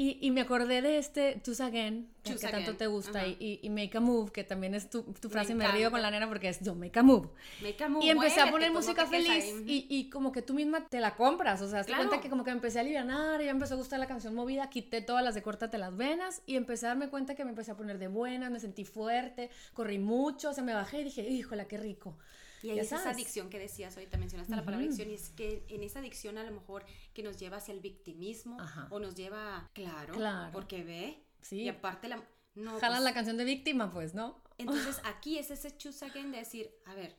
Y, 0.00 0.16
y, 0.22 0.30
me 0.30 0.40
acordé 0.40 0.80
de 0.80 0.96
este 0.96 1.38
Tus 1.44 1.60
Again, 1.60 2.08
que 2.24 2.34
tanto 2.36 2.74
te 2.74 2.86
gusta, 2.86 3.26
y, 3.26 3.60
y, 3.60 3.68
Make 3.68 3.98
a 3.98 4.00
Move, 4.00 4.32
que 4.32 4.44
también 4.44 4.74
es 4.74 4.88
tu, 4.88 5.02
tu 5.02 5.28
frase, 5.28 5.52
y 5.52 5.54
me 5.54 5.68
río 5.68 5.90
con 5.90 6.00
la 6.00 6.10
nena 6.10 6.26
porque 6.26 6.48
es 6.48 6.60
yo 6.60 6.74
Make 6.74 6.98
a 6.98 7.02
Move. 7.02 7.28
Make 7.60 7.84
a 7.84 7.88
move 7.90 8.06
y 8.06 8.08
empecé 8.08 8.40
a 8.40 8.50
poner 8.50 8.72
música 8.72 9.04
feliz 9.04 9.44
y, 9.66 9.86
y, 9.90 10.08
como 10.08 10.32
que 10.32 10.40
tú 10.40 10.54
misma 10.54 10.88
te 10.88 11.00
la 11.00 11.16
compras, 11.16 11.60
o 11.60 11.68
sea, 11.68 11.84
te 11.84 11.94
cuenta 11.94 12.18
que 12.18 12.30
como 12.30 12.44
que 12.44 12.50
me 12.50 12.56
empecé 12.56 12.78
a 12.78 12.80
aliviar, 12.80 13.06
ya 13.42 13.50
empezó 13.50 13.74
a 13.74 13.76
gustar 13.76 13.98
la 13.98 14.06
canción 14.06 14.34
movida, 14.34 14.70
quité 14.70 15.02
todas 15.02 15.22
las 15.22 15.34
de 15.34 15.42
Córtate 15.42 15.76
las 15.76 15.94
venas 15.94 16.40
y 16.46 16.56
empecé 16.56 16.86
a 16.86 16.88
darme 16.90 17.10
cuenta 17.10 17.34
que 17.34 17.44
me 17.44 17.50
empecé 17.50 17.72
a 17.72 17.76
poner 17.76 17.98
de 17.98 18.08
buenas, 18.08 18.50
me 18.50 18.58
sentí 18.58 18.86
fuerte, 18.86 19.50
corrí 19.74 19.98
mucho, 19.98 20.48
o 20.48 20.54
sea, 20.54 20.64
me 20.64 20.72
bajé 20.72 21.02
y 21.02 21.04
dije, 21.04 21.28
híjole, 21.28 21.66
qué 21.66 21.76
rico. 21.76 22.16
Y 22.62 22.70
ahí 22.70 22.78
es 22.78 22.92
esa 22.92 23.10
adicción 23.10 23.48
que 23.48 23.58
decías, 23.58 23.96
ahorita 23.96 24.18
mencionaste 24.18 24.54
la 24.54 24.64
palabra 24.64 24.86
adicción, 24.86 25.10
y 25.10 25.14
es 25.14 25.30
que 25.30 25.64
en 25.68 25.82
esa 25.82 26.00
adicción 26.00 26.38
a 26.38 26.44
lo 26.44 26.52
mejor 26.52 26.84
que 27.12 27.22
nos 27.22 27.38
lleva 27.38 27.58
hacia 27.58 27.72
el 27.72 27.80
victimismo 27.80 28.58
o 28.90 28.98
nos 28.98 29.14
lleva, 29.14 29.70
claro, 29.72 30.14
claro. 30.14 30.52
porque 30.52 30.82
ve, 30.82 31.24
sí. 31.40 31.62
y 31.62 31.68
aparte 31.68 32.08
la... 32.08 32.22
No, 32.54 32.78
Jalan 32.80 32.98
pues 32.98 33.04
la 33.04 33.14
canción 33.14 33.36
de 33.36 33.44
víctima, 33.44 33.90
pues, 33.90 34.14
¿no? 34.14 34.42
Entonces 34.58 35.00
aquí 35.04 35.38
es 35.38 35.50
ese 35.50 35.76
choose 35.76 36.04
again 36.04 36.32
de 36.32 36.38
decir, 36.38 36.70
a 36.84 36.94
ver, 36.94 37.16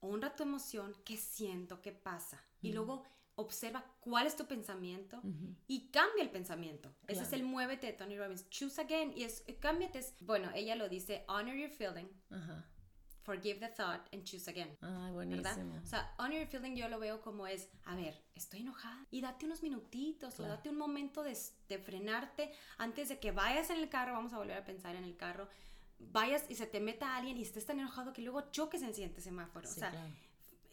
honra 0.00 0.34
tu 0.34 0.42
emoción, 0.42 0.94
qué 1.04 1.16
siento, 1.16 1.80
qué 1.80 1.92
pasa, 1.92 2.42
y 2.60 2.72
luego 2.72 3.04
observa 3.34 3.84
cuál 4.00 4.26
es 4.26 4.36
tu 4.36 4.46
pensamiento 4.46 5.22
y 5.66 5.88
cambia 5.88 6.22
el 6.22 6.30
pensamiento. 6.30 6.94
Ese 7.06 7.22
es 7.22 7.32
el 7.32 7.44
muévete 7.44 7.86
de 7.86 7.92
Tony 7.94 8.16
Robbins. 8.16 8.48
Choose 8.50 8.80
again 8.80 9.12
y 9.16 9.24
es 9.24 9.44
cámbiate. 9.58 10.00
Bueno, 10.20 10.50
ella 10.54 10.76
lo 10.76 10.88
dice, 10.88 11.24
honor 11.28 11.54
your 11.54 11.70
feeling. 11.70 12.08
Ajá 12.30 12.71
forgive 13.22 13.60
the 13.60 13.68
thought 13.68 14.08
and 14.12 14.24
choose 14.24 14.48
again. 14.48 14.76
Ay, 14.80 15.12
buenísimo. 15.12 15.42
¿verdad? 15.42 15.82
O 15.82 15.86
sea, 15.86 16.14
on 16.18 16.32
your 16.32 16.46
feeling 16.46 16.74
yo 16.74 16.88
lo 16.88 16.98
veo 16.98 17.20
como 17.20 17.46
es, 17.46 17.68
a 17.84 17.94
ver, 17.94 18.20
estoy 18.34 18.60
enojada 18.60 19.06
y 19.10 19.20
date 19.20 19.46
unos 19.46 19.62
minutitos 19.62 20.38
o 20.40 20.42
date 20.42 20.68
un 20.68 20.78
momento 20.78 21.22
de, 21.22 21.36
de, 21.68 21.78
frenarte 21.78 22.52
antes 22.78 23.08
de 23.08 23.18
que 23.18 23.30
vayas 23.32 23.70
en 23.70 23.78
el 23.78 23.88
carro, 23.88 24.12
vamos 24.12 24.32
a 24.32 24.38
volver 24.38 24.56
a 24.56 24.64
pensar 24.64 24.96
en 24.96 25.04
el 25.04 25.16
carro, 25.16 25.48
vayas 25.98 26.44
y 26.48 26.56
se 26.56 26.66
te 26.66 26.80
meta 26.80 27.16
alguien 27.16 27.36
y 27.36 27.42
estés 27.42 27.64
tan 27.64 27.78
enojado 27.78 28.12
que 28.12 28.22
luego 28.22 28.50
choques 28.50 28.82
en 28.82 28.88
el 28.88 28.94
siguiente 28.94 29.20
semáforo. 29.20 29.68
o 29.68 29.72
sea, 29.72 29.92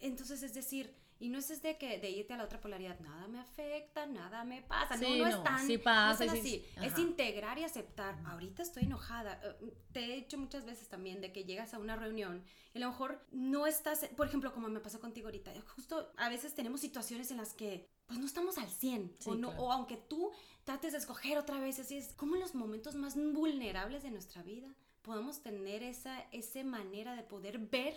entonces 0.00 0.42
es 0.42 0.54
decir, 0.54 0.94
y 1.20 1.28
no 1.28 1.38
es 1.38 1.60
de 1.60 1.76
que 1.76 1.98
de 1.98 2.08
irte 2.08 2.32
a 2.32 2.38
la 2.38 2.44
otra 2.44 2.60
polaridad, 2.62 2.98
nada 3.00 3.28
me 3.28 3.38
afecta, 3.38 4.06
nada 4.06 4.42
me 4.42 4.62
pasa. 4.62 4.96
no, 4.96 5.16
no, 5.16 5.26
es 5.26 5.42
tan. 5.44 5.66
Sí 5.66 5.76
pasa, 5.76 6.24
es 6.24 6.32
así. 6.32 6.64
Es 6.82 6.98
integrar 6.98 7.58
y 7.58 7.64
aceptar. 7.64 8.18
Ahorita 8.24 8.62
estoy 8.62 8.84
enojada. 8.84 9.38
Eh, 9.44 9.72
te 9.92 10.04
he 10.04 10.16
dicho 10.16 10.38
muchas 10.38 10.64
veces 10.64 10.88
también 10.88 11.20
de 11.20 11.30
que 11.30 11.44
llegas 11.44 11.74
a 11.74 11.78
una 11.78 11.94
reunión 11.94 12.42
y 12.72 12.78
a 12.78 12.80
lo 12.80 12.88
mejor 12.88 13.22
no 13.32 13.66
estás, 13.66 14.08
por 14.16 14.28
ejemplo, 14.28 14.54
como 14.54 14.68
me 14.68 14.80
pasó 14.80 14.98
contigo 14.98 15.26
ahorita. 15.26 15.52
Justo 15.76 16.10
a 16.16 16.30
veces 16.30 16.54
tenemos 16.54 16.80
situaciones 16.80 17.30
en 17.30 17.36
las 17.36 17.52
que 17.52 17.86
pues 18.06 18.18
no 18.18 18.24
estamos 18.24 18.56
al 18.56 18.70
100 18.70 19.16
o, 19.26 19.34
no, 19.34 19.50
o 19.50 19.72
aunque 19.72 19.98
tú 19.98 20.32
trates 20.64 20.92
de 20.92 20.98
escoger 20.98 21.36
otra 21.36 21.60
vez, 21.60 21.78
así 21.78 21.98
es 21.98 22.14
como 22.14 22.34
en 22.34 22.40
los 22.40 22.54
momentos 22.54 22.94
más 22.94 23.14
vulnerables 23.14 24.02
de 24.02 24.10
nuestra 24.10 24.42
vida 24.42 24.74
podamos 25.02 25.42
tener 25.42 25.82
esa, 25.82 26.20
esa 26.32 26.62
manera 26.64 27.16
de 27.16 27.22
poder 27.22 27.58
ver, 27.58 27.94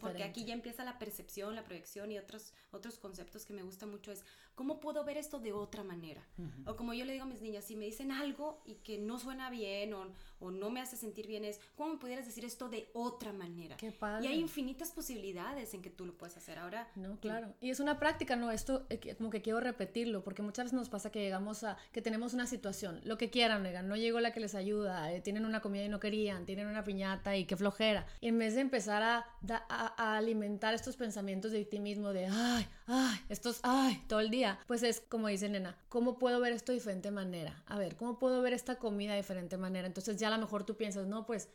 porque 0.00 0.24
aquí 0.24 0.44
ya 0.44 0.54
empieza 0.54 0.84
la 0.84 0.98
percepción, 0.98 1.54
la 1.54 1.64
proyección 1.64 2.10
y 2.10 2.18
otros, 2.18 2.52
otros 2.70 2.98
conceptos 2.98 3.46
que 3.46 3.52
me 3.52 3.62
gusta 3.62 3.86
mucho 3.86 4.10
es, 4.10 4.24
¿cómo 4.54 4.80
puedo 4.80 5.04
ver 5.04 5.16
esto 5.16 5.38
de 5.38 5.52
otra 5.52 5.82
manera? 5.82 6.26
O 6.66 6.76
como 6.76 6.94
yo 6.94 7.04
le 7.04 7.12
digo 7.12 7.24
a 7.24 7.28
mis 7.28 7.42
niñas, 7.42 7.64
si 7.64 7.76
me 7.76 7.84
dicen 7.84 8.12
algo 8.12 8.60
y 8.64 8.74
que 8.76 8.98
no 8.98 9.18
suena 9.18 9.50
bien 9.50 9.92
o, 9.94 10.06
o 10.40 10.50
no 10.50 10.70
me 10.70 10.80
hace 10.80 10.96
sentir 10.96 11.26
bien, 11.26 11.44
es, 11.44 11.60
¿cómo 11.76 11.94
me 11.94 11.98
pudieras 11.98 12.26
decir 12.26 12.44
esto 12.44 12.68
de 12.68 12.88
otra 12.92 13.32
manera? 13.32 13.76
Qué 13.76 13.92
padre. 13.92 14.26
Y 14.26 14.28
hay 14.28 14.40
infinitas 14.40 14.90
posibilidades 14.92 15.74
en 15.74 15.82
que 15.82 15.90
tú 15.90 16.06
lo 16.06 16.16
puedes 16.16 16.36
hacer 16.36 16.58
ahora. 16.58 16.88
No, 16.96 17.18
claro. 17.20 17.54
Y 17.60 17.70
es 17.70 17.80
una 17.80 17.98
práctica, 17.98 18.36
¿no? 18.36 18.50
Esto 18.50 18.86
eh, 18.90 19.14
como 19.16 19.30
que 19.30 19.42
quiero 19.42 19.60
repetirlo, 19.60 20.22
porque 20.22 20.42
muchas 20.42 20.66
veces 20.66 20.78
nos 20.78 20.88
pasa 20.88 21.10
que 21.10 21.20
llegamos 21.20 21.64
a, 21.64 21.76
que 21.92 22.02
tenemos 22.02 22.34
una 22.34 22.46
situación, 22.46 23.00
lo 23.04 23.18
que 23.18 23.30
quieran, 23.30 23.64
oigan, 23.64 23.88
no 23.88 23.96
llegó 23.96 24.20
la 24.20 24.32
que 24.32 24.40
les 24.40 24.54
ayuda, 24.54 25.12
eh, 25.12 25.20
tienen 25.20 25.44
una 25.44 25.60
comida 25.60 25.84
y 25.84 25.88
no 25.88 26.00
querían, 26.00 26.46
tienen 26.46 26.66
una 26.66 26.84
piñata 26.84 27.36
y 27.36 27.44
qué 27.44 27.56
flojera. 27.56 28.06
Y 28.20 28.28
en 28.28 28.38
vez 28.38 28.54
de 28.54 28.60
empezar 28.60 29.02
a, 29.02 29.26
a, 29.68 30.16
alimentar 30.16 30.74
estos 30.74 30.96
pensamientos 30.96 31.52
de 31.52 31.58
victimismo 31.58 32.12
de, 32.12 32.26
ay, 32.26 32.66
ay, 32.90 33.20
estos, 33.28 33.60
ay, 33.62 34.02
todo 34.08 34.20
el 34.20 34.30
día, 34.30 34.58
pues 34.66 34.82
es 34.82 35.00
como 35.00 35.28
dice 35.28 35.48
nena, 35.48 35.76
¿cómo 35.88 36.18
puedo 36.18 36.40
ver 36.40 36.52
esto 36.52 36.72
de 36.72 36.78
diferente 36.78 37.10
manera? 37.10 37.62
A 37.66 37.78
ver, 37.78 37.96
¿cómo 37.96 38.18
puedo 38.18 38.42
ver 38.42 38.52
esta 38.52 38.76
comida 38.76 39.12
de 39.12 39.18
diferente 39.18 39.56
manera? 39.56 39.86
Entonces 39.86 40.16
ya 40.16 40.28
a 40.28 40.30
lo 40.30 40.38
mejor 40.38 40.64
tú 40.64 40.76
piensas, 40.76 41.06
no, 41.06 41.24
pues, 41.24 41.48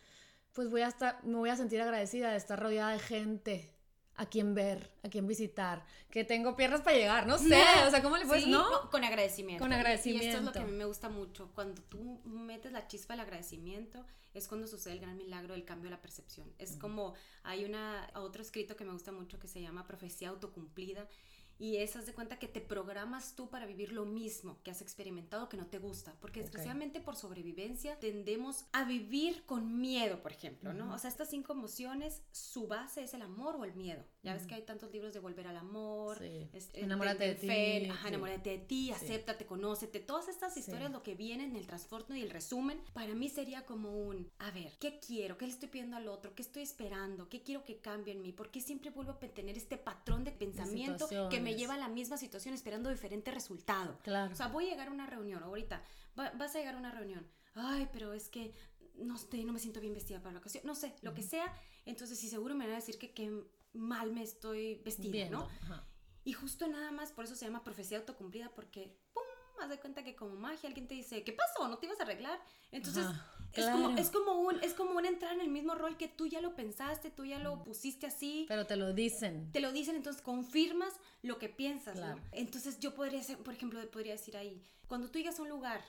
pues 0.53 0.69
voy 0.69 0.81
a 0.81 0.87
estar, 0.87 1.23
me 1.23 1.35
voy 1.35 1.49
a 1.49 1.57
sentir 1.57 1.81
agradecida 1.81 2.31
de 2.31 2.37
estar 2.37 2.59
rodeada 2.59 2.91
de 2.91 2.99
gente 2.99 3.71
a 4.17 4.25
quien 4.27 4.53
ver, 4.53 4.89
a 5.03 5.09
quien 5.09 5.27
visitar, 5.27 5.85
que 6.09 6.23
tengo 6.23 6.55
piernas 6.55 6.81
para 6.81 6.95
llegar, 6.95 7.27
no 7.27 7.37
sé, 7.37 7.61
o 7.85 7.91
sea, 7.91 8.01
¿cómo 8.01 8.15
le 8.15 8.25
puedes? 8.25 8.47
¿no? 8.47 8.89
Con 8.89 9.03
agradecimiento. 9.03 9.61
Con 9.61 9.73
agradecimiento. 9.73 10.25
Y 10.25 10.29
esto 10.29 10.39
es 10.39 10.45
lo 10.45 10.51
que 10.53 10.59
a 10.59 10.65
mí 10.65 10.71
me 10.71 10.85
gusta 10.85 11.09
mucho, 11.09 11.51
cuando 11.53 11.81
tú 11.81 12.21
metes 12.23 12.71
la 12.71 12.87
chispa 12.87 13.13
del 13.13 13.21
agradecimiento, 13.21 14.05
es 14.33 14.47
cuando 14.47 14.67
sucede 14.67 14.93
el 14.93 14.99
gran 14.99 15.17
milagro 15.17 15.53
del 15.53 15.65
cambio 15.65 15.85
de 15.85 15.95
la 15.95 16.01
percepción. 16.01 16.51
Es 16.59 16.75
como, 16.75 17.13
hay 17.43 17.65
una, 17.65 18.09
otro 18.15 18.41
escrito 18.41 18.75
que 18.75 18.83
me 18.83 18.91
gusta 18.91 19.11
mucho 19.11 19.39
que 19.39 19.47
se 19.47 19.61
llama 19.61 19.87
Profecía 19.87 20.29
Autocumplida, 20.29 21.07
y 21.57 21.77
esas 21.77 22.05
de 22.05 22.13
cuenta 22.13 22.39
que 22.39 22.47
te 22.47 22.61
programas 22.61 23.35
tú 23.35 23.49
para 23.49 23.65
vivir 23.65 23.91
lo 23.93 24.05
mismo 24.05 24.61
que 24.63 24.71
has 24.71 24.81
experimentado 24.81 25.49
que 25.49 25.57
no 25.57 25.67
te 25.67 25.79
gusta, 25.79 26.15
porque 26.19 26.41
desgraciadamente 26.41 26.99
por 26.99 27.15
sobrevivencia 27.15 27.97
tendemos 27.99 28.65
a 28.73 28.83
vivir 28.83 29.45
con 29.45 29.79
miedo, 29.79 30.21
por 30.21 30.31
ejemplo, 30.31 30.73
¿no? 30.73 30.93
O 30.93 30.97
sea, 30.97 31.09
estas 31.09 31.29
cinco 31.29 31.53
emociones, 31.53 32.21
su 32.31 32.67
base 32.67 33.03
es 33.03 33.13
el 33.13 33.21
amor 33.21 33.55
o 33.55 33.65
el 33.65 33.73
miedo. 33.75 34.03
Ya 34.25 34.33
ves 34.33 34.47
que 34.47 34.55
hay 34.55 34.63
tantos 34.63 34.91
libros 34.91 35.13
de 35.13 35.19
volver 35.19 35.47
al 35.47 35.57
amor, 35.57 36.21
enamórate 36.73 37.27
de, 37.27 37.35
ti, 37.35 37.47
enamórate 37.47 38.49
de 38.49 38.57
ti, 38.57 38.91
acéptate, 38.91 39.45
conócete, 39.45 39.99
todas 39.99 40.27
estas 40.27 40.57
historias 40.57 40.91
lo 40.91 41.03
que 41.03 41.13
vienen 41.13 41.51
en 41.51 41.55
el 41.55 41.67
trastorno 41.67 42.15
y 42.15 42.21
el 42.21 42.31
resumen, 42.31 42.81
para 42.93 43.13
mí 43.13 43.29
sería 43.29 43.65
como 43.65 43.91
un, 43.91 44.29
a 44.39 44.49
ver, 44.51 44.73
¿qué 44.79 44.99
quiero? 44.99 45.37
¿Qué 45.37 45.45
le 45.45 45.51
estoy 45.51 45.69
pidiendo 45.69 45.95
al 45.95 46.07
otro? 46.07 46.33
¿Qué 46.33 46.41
estoy 46.41 46.63
esperando? 46.63 47.29
¿Qué 47.29 47.43
quiero 47.43 47.63
que 47.63 47.77
cambie 47.77 48.13
en 48.13 48.21
mí? 48.21 48.31
¿Por 48.31 48.49
qué 48.49 48.61
siempre 48.61 48.89
vuelvo 48.89 49.11
a 49.11 49.19
tener 49.19 49.57
este 49.57 49.77
patrón 49.77 50.23
de 50.23 50.31
pensamiento 50.31 51.07
que 51.29 51.39
me 51.39 51.55
lleva 51.55 51.75
a 51.75 51.77
la 51.77 51.87
misma 51.87 52.17
situación 52.17 52.53
esperando 52.53 52.89
diferente 52.89 53.31
resultado. 53.31 53.97
Claro. 54.03 54.31
O 54.31 54.35
sea, 54.35 54.47
voy 54.47 54.65
a 54.65 54.69
llegar 54.69 54.87
a 54.87 54.91
una 54.91 55.05
reunión, 55.05 55.43
ahorita 55.43 55.83
vas 56.15 56.55
a 56.55 56.59
llegar 56.59 56.75
a 56.75 56.77
una 56.77 56.91
reunión. 56.91 57.27
Ay, 57.53 57.87
pero 57.93 58.13
es 58.13 58.29
que 58.29 58.53
no 58.97 59.17
sé, 59.17 59.43
no 59.43 59.53
me 59.53 59.59
siento 59.59 59.81
bien 59.81 59.93
vestida 59.93 60.19
para 60.19 60.33
la 60.33 60.39
ocasión. 60.39 60.63
No 60.65 60.75
sé, 60.75 60.95
lo 61.01 61.13
que 61.13 61.23
sea. 61.23 61.53
Entonces, 61.85 62.17
sí, 62.17 62.29
seguro 62.29 62.55
me 62.55 62.65
van 62.65 62.73
a 62.73 62.77
decir 62.77 62.97
que, 62.97 63.13
qué 63.13 63.43
mal 63.75 64.11
me 64.11 64.23
estoy 64.23 64.75
vestida, 64.83 65.29
¿no? 65.29 65.47
Y 66.23 66.33
justo 66.33 66.67
nada 66.67 66.91
más, 66.91 67.11
por 67.11 67.25
eso 67.25 67.35
se 67.35 67.45
llama 67.45 67.63
profecía 67.63 67.99
autocumplida, 67.99 68.49
porque, 68.55 68.97
¡pum! 69.13 69.23
Haz 69.61 69.69
de 69.69 69.79
cuenta 69.79 70.03
que 70.03 70.15
como 70.15 70.35
magia 70.35 70.67
alguien 70.67 70.87
te 70.87 70.95
dice, 70.95 71.23
¿qué 71.23 71.31
pasó? 71.31 71.67
¿No 71.67 71.77
te 71.77 71.85
ibas 71.85 71.99
a 71.99 72.03
arreglar? 72.03 72.41
Entonces, 72.71 73.05
es, 73.53 73.65
como, 73.69 73.97
es, 73.97 74.09
como 74.09 74.33
un, 74.41 74.63
es 74.63 74.73
como 74.73 74.91
un 74.97 75.05
entrar 75.05 75.33
en 75.33 75.41
el 75.41 75.49
mismo 75.49 75.75
rol 75.75 75.97
que 75.97 76.07
tú 76.07 76.27
ya 76.27 76.41
lo 76.41 76.55
pensaste, 76.55 77.09
tú 77.09 77.25
ya 77.25 77.39
lo 77.39 77.63
pusiste 77.63 78.07
así. 78.07 78.45
Pero 78.49 78.65
te 78.65 78.75
lo 78.75 78.93
dicen. 78.93 79.51
Te 79.51 79.61
lo 79.61 79.71
dicen, 79.71 79.95
entonces 79.95 80.21
confirmas 80.21 80.93
lo 81.21 81.37
que 81.37 81.47
piensas. 81.47 81.95
¿no? 81.97 82.19
Entonces 82.31 82.79
yo 82.79 82.95
podría 82.95 83.23
ser, 83.23 83.37
por 83.37 83.53
ejemplo, 83.53 83.79
podría 83.91 84.13
decir 84.13 84.35
ahí, 84.35 84.61
cuando 84.87 85.09
tú 85.09 85.19
llegas 85.19 85.39
a 85.39 85.43
un 85.43 85.49
lugar 85.49 85.81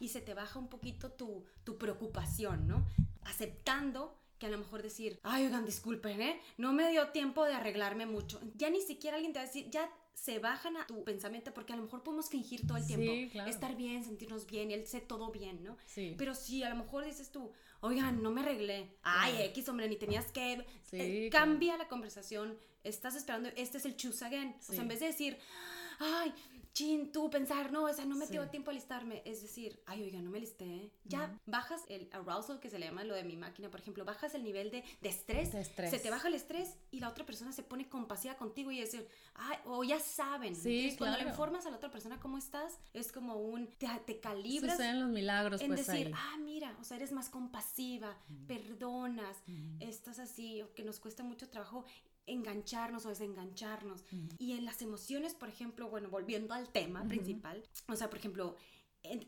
y 0.00 0.08
se 0.08 0.20
te 0.20 0.34
baja 0.34 0.58
un 0.58 0.68
poquito 0.68 1.12
tu, 1.12 1.44
tu 1.62 1.78
preocupación, 1.78 2.66
¿no? 2.66 2.84
Aceptando 3.22 4.18
que 4.44 4.48
a 4.48 4.50
lo 4.50 4.58
mejor 4.58 4.82
decir, 4.82 5.18
ay, 5.22 5.46
oigan, 5.46 5.64
disculpen, 5.64 6.20
¿eh? 6.20 6.38
No 6.58 6.74
me 6.74 6.90
dio 6.90 7.08
tiempo 7.08 7.46
de 7.46 7.54
arreglarme 7.54 8.04
mucho. 8.04 8.38
Ya 8.56 8.68
ni 8.68 8.82
siquiera 8.82 9.16
alguien 9.16 9.32
te 9.32 9.38
va 9.38 9.44
a 9.44 9.46
decir, 9.46 9.70
ya 9.70 9.90
se 10.12 10.38
bajan 10.38 10.76
a 10.76 10.86
tu 10.86 11.02
pensamiento 11.02 11.54
porque 11.54 11.72
a 11.72 11.76
lo 11.76 11.82
mejor 11.82 12.02
podemos 12.02 12.28
fingir 12.28 12.66
todo 12.66 12.76
el 12.76 12.86
tiempo. 12.86 13.10
Estar 13.46 13.74
bien, 13.74 14.04
sentirnos 14.04 14.46
bien, 14.46 14.70
y 14.70 14.74
él 14.74 14.86
sé 14.86 15.00
todo 15.00 15.30
bien, 15.30 15.64
¿no? 15.64 15.78
Sí. 15.86 16.14
Pero 16.18 16.34
si 16.34 16.62
a 16.62 16.68
lo 16.68 16.76
mejor 16.76 17.06
dices 17.06 17.32
tú, 17.32 17.52
oigan, 17.80 18.22
no 18.22 18.30
me 18.30 18.42
arreglé. 18.42 18.98
Ay, 19.02 19.40
X, 19.44 19.66
hombre, 19.70 19.88
ni 19.88 19.96
tenías 19.96 20.30
que... 20.30 20.66
Eh, 20.92 21.30
cambia 21.32 21.78
la 21.78 21.88
conversación. 21.88 22.58
Estás 22.82 23.16
esperando, 23.16 23.48
este 23.56 23.78
es 23.78 23.86
el 23.86 23.96
choose 23.96 24.22
again. 24.26 24.54
O 24.68 24.72
sea, 24.72 24.82
en 24.82 24.88
vez 24.88 25.00
de 25.00 25.06
decir, 25.06 25.38
ay, 25.98 26.34
chin, 26.74 27.12
tú 27.12 27.30
pensar, 27.30 27.72
no, 27.72 27.84
o 27.84 27.92
sea, 27.92 28.04
no 28.04 28.16
me 28.16 28.26
dio 28.26 28.46
tiempo 28.48 28.70
a 28.70 28.74
listarme. 28.74 29.22
Es 29.24 29.40
decir, 29.40 29.80
ay, 29.86 30.02
oiga, 30.02 30.20
no 30.20 30.30
me 30.30 30.40
listé. 30.40 30.90
Ya 31.04 31.40
bajas 31.46 31.82
el 31.88 32.08
arousal, 32.12 32.60
que 32.60 32.68
se 32.68 32.78
le 32.78 32.86
llama 32.86 33.04
lo 33.04 33.14
de 33.14 33.22
mi 33.24 33.36
máquina, 33.36 33.70
por 33.70 33.80
ejemplo, 33.80 34.04
bajas 34.04 34.34
el 34.34 34.42
nivel 34.42 34.70
de, 34.70 34.84
de, 35.00 35.08
estrés, 35.08 35.50
Se 35.50 35.98
te 35.98 36.10
baja 36.10 36.28
el 36.28 36.34
estrés 36.34 36.76
y 36.90 37.00
la 37.00 37.08
otra 37.08 37.24
persona 37.24 37.52
se 37.52 37.62
pone 37.62 37.88
compasiva 37.88 38.36
contigo 38.36 38.72
y 38.72 38.80
decir, 38.80 39.08
ay, 39.34 39.58
o 39.64 39.84
ya 39.84 40.00
saben. 40.00 40.56
Sí, 40.56 40.94
Cuando 40.98 41.18
le 41.18 41.28
informas 41.28 41.64
a 41.66 41.70
la 41.70 41.76
otra 41.76 41.90
persona 41.90 42.18
cómo 42.18 42.38
estás, 42.38 42.78
es 42.92 43.12
como 43.12 43.36
un, 43.36 43.68
te, 43.68 43.86
te 44.04 44.18
calibras. 44.18 44.72
Suceden 44.72 45.00
los 45.00 45.10
milagros, 45.10 45.60
en 45.60 45.68
pues, 45.68 45.86
decir, 45.86 46.10
ah, 46.14 46.36
mira, 46.40 46.76
o 46.80 46.84
sea, 46.84 46.96
eres 46.96 47.12
más 47.12 47.28
compasiva, 47.28 48.16
perdonas, 48.48 49.36
estás 49.78 50.18
así, 50.18 50.64
que 50.74 50.82
nos 50.82 50.98
cuesta 50.98 51.22
mucho 51.22 51.48
trabajo 51.48 51.84
engancharnos 52.26 53.06
o 53.06 53.08
desengancharnos. 53.08 54.04
Y 54.38 54.52
en 54.52 54.64
las 54.64 54.82
emociones, 54.82 55.34
por 55.34 55.48
ejemplo, 55.48 55.88
bueno, 55.88 56.08
volviendo 56.08 56.54
al 56.54 56.68
tema 56.68 57.04
principal, 57.04 57.62
o 57.88 57.96
sea, 57.96 58.08
por 58.10 58.18
ejemplo, 58.18 58.56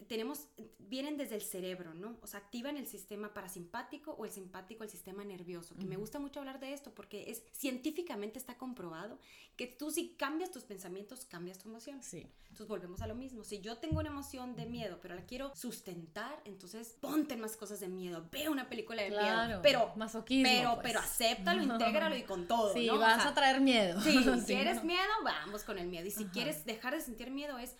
tenemos, 0.09 0.49
vienen 0.79 1.17
desde 1.19 1.35
el 1.35 1.43
cerebro, 1.43 1.93
¿no? 1.93 2.17
O 2.23 2.27
sea, 2.27 2.41
activan 2.41 2.77
el 2.77 2.87
sistema 2.87 3.35
parasimpático 3.35 4.13
o 4.13 4.25
el 4.25 4.31
simpático 4.31 4.85
el 4.85 4.91
sistema 4.91 5.25
nervioso. 5.25 5.77
Que 5.77 5.85
me 5.85 5.97
gusta 5.97 6.19
mucho 6.19 6.41
hablar 6.41 6.61
de 6.61 6.73
esto 6.73 6.95
porque 6.95 7.31
es 7.31 7.43
científicamente 7.53 8.39
está 8.39 8.57
comprobado 8.57 9.19
que 9.57 9.67
tú 9.67 9.91
si 9.91 10.15
cambias 10.15 10.51
tus 10.51 10.65
pensamientos, 10.65 11.27
cambias 11.27 11.59
tu 11.59 11.69
emoción. 11.69 12.03
Sí. 12.03 12.27
Entonces 12.43 12.69
volvemos 12.69 13.03
a 13.03 13.07
lo 13.07 13.15
mismo. 13.15 13.45
Si 13.45 13.61
yo 13.61 13.77
tengo 13.77 14.01
una 14.01 14.09
emoción 14.09 14.57
de 14.57 14.65
miedo, 14.65 14.99
pero 15.03 15.15
la 15.15 15.27
quiero 15.27 15.55
sustentar, 15.55 16.41
entonces 16.47 16.97
ponte 17.01 17.37
más 17.37 17.57
cosas 17.57 17.81
de 17.81 17.89
miedo, 17.89 18.27
ve 18.33 18.49
una 18.49 18.69
película 18.69 19.03
de 19.03 19.11
miedo, 19.11 19.61
pero 19.63 19.93
masoquismo, 19.97 20.51
pero 20.51 20.75
pues. 20.75 20.87
pero 20.87 21.01
acéptalo, 21.01 21.63
intégralo 21.75 22.17
y 22.17 22.23
con 22.23 22.47
todo, 22.47 22.73
Sí, 22.73 22.89
vas 22.89 23.27
a 23.27 23.35
traer 23.35 23.61
miedo. 23.61 24.01
Sí, 24.01 24.25
si 24.41 24.47
quieres 24.47 24.83
miedo, 24.85 25.03
vamos 25.23 25.65
con 25.65 25.79
el 25.79 25.89
miedo. 25.89 26.07
Y 26.07 26.11
si 26.11 26.25
quieres 26.27 26.65
dejar 26.65 26.95
de 26.95 27.03
sentir 27.03 27.31
miedo 27.31 27.59
es 27.59 27.77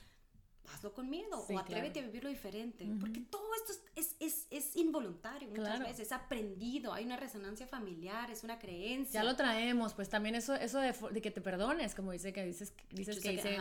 hazlo 0.73 0.93
con 0.93 1.09
miedo 1.09 1.47
o 1.49 1.59
atrévete 1.59 2.01
a 2.01 2.03
vivirlo 2.03 2.29
diferente. 2.29 2.87
Porque 3.01 3.21
todo 3.21 3.47
esto 3.55 3.73
es, 3.95 4.17
es, 4.21 4.47
es, 4.51 4.77
involuntario 4.77 5.49
muchas 5.49 5.81
veces, 5.81 6.01
es 6.01 6.13
aprendido, 6.13 6.93
hay 6.93 7.05
una 7.05 7.17
resonancia 7.17 7.67
familiar, 7.67 8.31
es 8.31 8.45
una 8.45 8.59
creencia. 8.59 9.21
Ya 9.21 9.25
lo 9.25 9.37
traemos, 9.37 9.95
pues 9.95 10.09
también 10.09 10.35
eso, 10.35 10.55
eso 10.55 10.81
de, 10.81 10.95
de 11.11 11.23
que 11.23 11.31
te 11.31 11.41
perdones, 11.41 11.95
como 11.95 12.13
dice 12.13 12.33
que 12.33 12.45
dices, 12.45 12.73
dices 12.91 13.21
que 13.21 13.31
dice, 13.31 13.59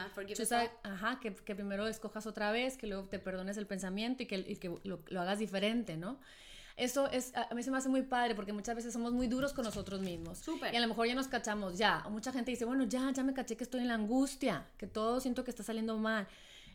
ajá, 0.84 1.20
que, 1.20 1.34
que, 1.34 1.56
primero 1.56 1.88
escojas 1.88 2.26
otra 2.28 2.52
vez, 2.52 2.78
que 2.78 2.88
luego 2.88 3.08
te 3.08 3.20
perdones 3.20 3.58
el 3.58 3.68
pensamiento 3.68 4.24
y 4.24 4.26
que, 4.26 4.38
y 4.38 4.56
que 4.58 4.70
lo, 4.84 5.00
lo 5.08 5.22
hagas 5.22 5.40
diferente, 5.40 5.98
¿no? 5.98 6.20
Eso 6.78 7.10
es, 7.10 7.34
a 7.36 7.54
mí 7.56 7.64
se 7.64 7.72
me 7.72 7.78
hace 7.78 7.88
muy 7.88 8.02
padre 8.02 8.36
porque 8.36 8.52
muchas 8.52 8.76
veces 8.76 8.92
somos 8.92 9.14
muy 9.14 9.28
duros 9.28 9.54
con 9.54 9.64
nosotros 9.64 10.02
mismos. 10.02 10.40
Súper. 10.40 10.74
Y 10.74 10.78
a 10.78 10.82
lo 10.82 10.88
mejor 10.88 11.08
ya 11.08 11.16
nos 11.16 11.30
cachamos, 11.30 11.78
ya. 11.78 12.04
O 12.06 12.10
mucha 12.10 12.34
gente 12.34 12.52
dice, 12.52 12.66
bueno, 12.66 12.84
ya, 12.84 13.12
ya 13.12 13.24
me 13.24 13.34
caché 13.34 13.56
que 13.56 13.64
estoy 13.64 13.82
en 13.82 13.88
la 13.88 13.94
angustia, 13.94 14.68
que 14.78 14.86
todo 14.86 15.22
siento 15.22 15.46
que 15.46 15.52
está 15.52 15.64
saliendo 15.64 15.98
mal. 15.98 16.28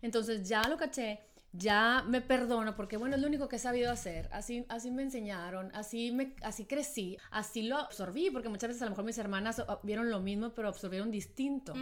Entonces 0.02 0.48
ya 0.48 0.68
lo 0.68 0.76
caché, 0.76 1.20
ya 1.52 2.04
me 2.06 2.20
perdono 2.20 2.76
porque 2.76 2.96
bueno, 2.96 3.16
es 3.16 3.22
lo 3.22 3.28
único 3.28 3.48
que 3.48 3.56
he 3.56 3.58
sabido 3.58 3.90
hacer, 3.90 4.28
así, 4.32 4.64
así 4.68 4.90
me 4.90 5.02
enseñaron, 5.02 5.70
así, 5.74 6.12
me, 6.12 6.34
así 6.42 6.64
crecí, 6.64 7.18
así 7.30 7.62
lo 7.62 7.76
absorbí, 7.76 8.30
porque 8.30 8.48
muchas 8.48 8.68
veces 8.68 8.82
a 8.82 8.84
lo 8.84 8.90
mejor 8.90 9.04
mis 9.04 9.18
hermanas 9.18 9.62
vieron 9.82 10.10
lo 10.10 10.20
mismo, 10.20 10.50
pero 10.50 10.68
absorbieron 10.68 11.10
distinto. 11.10 11.74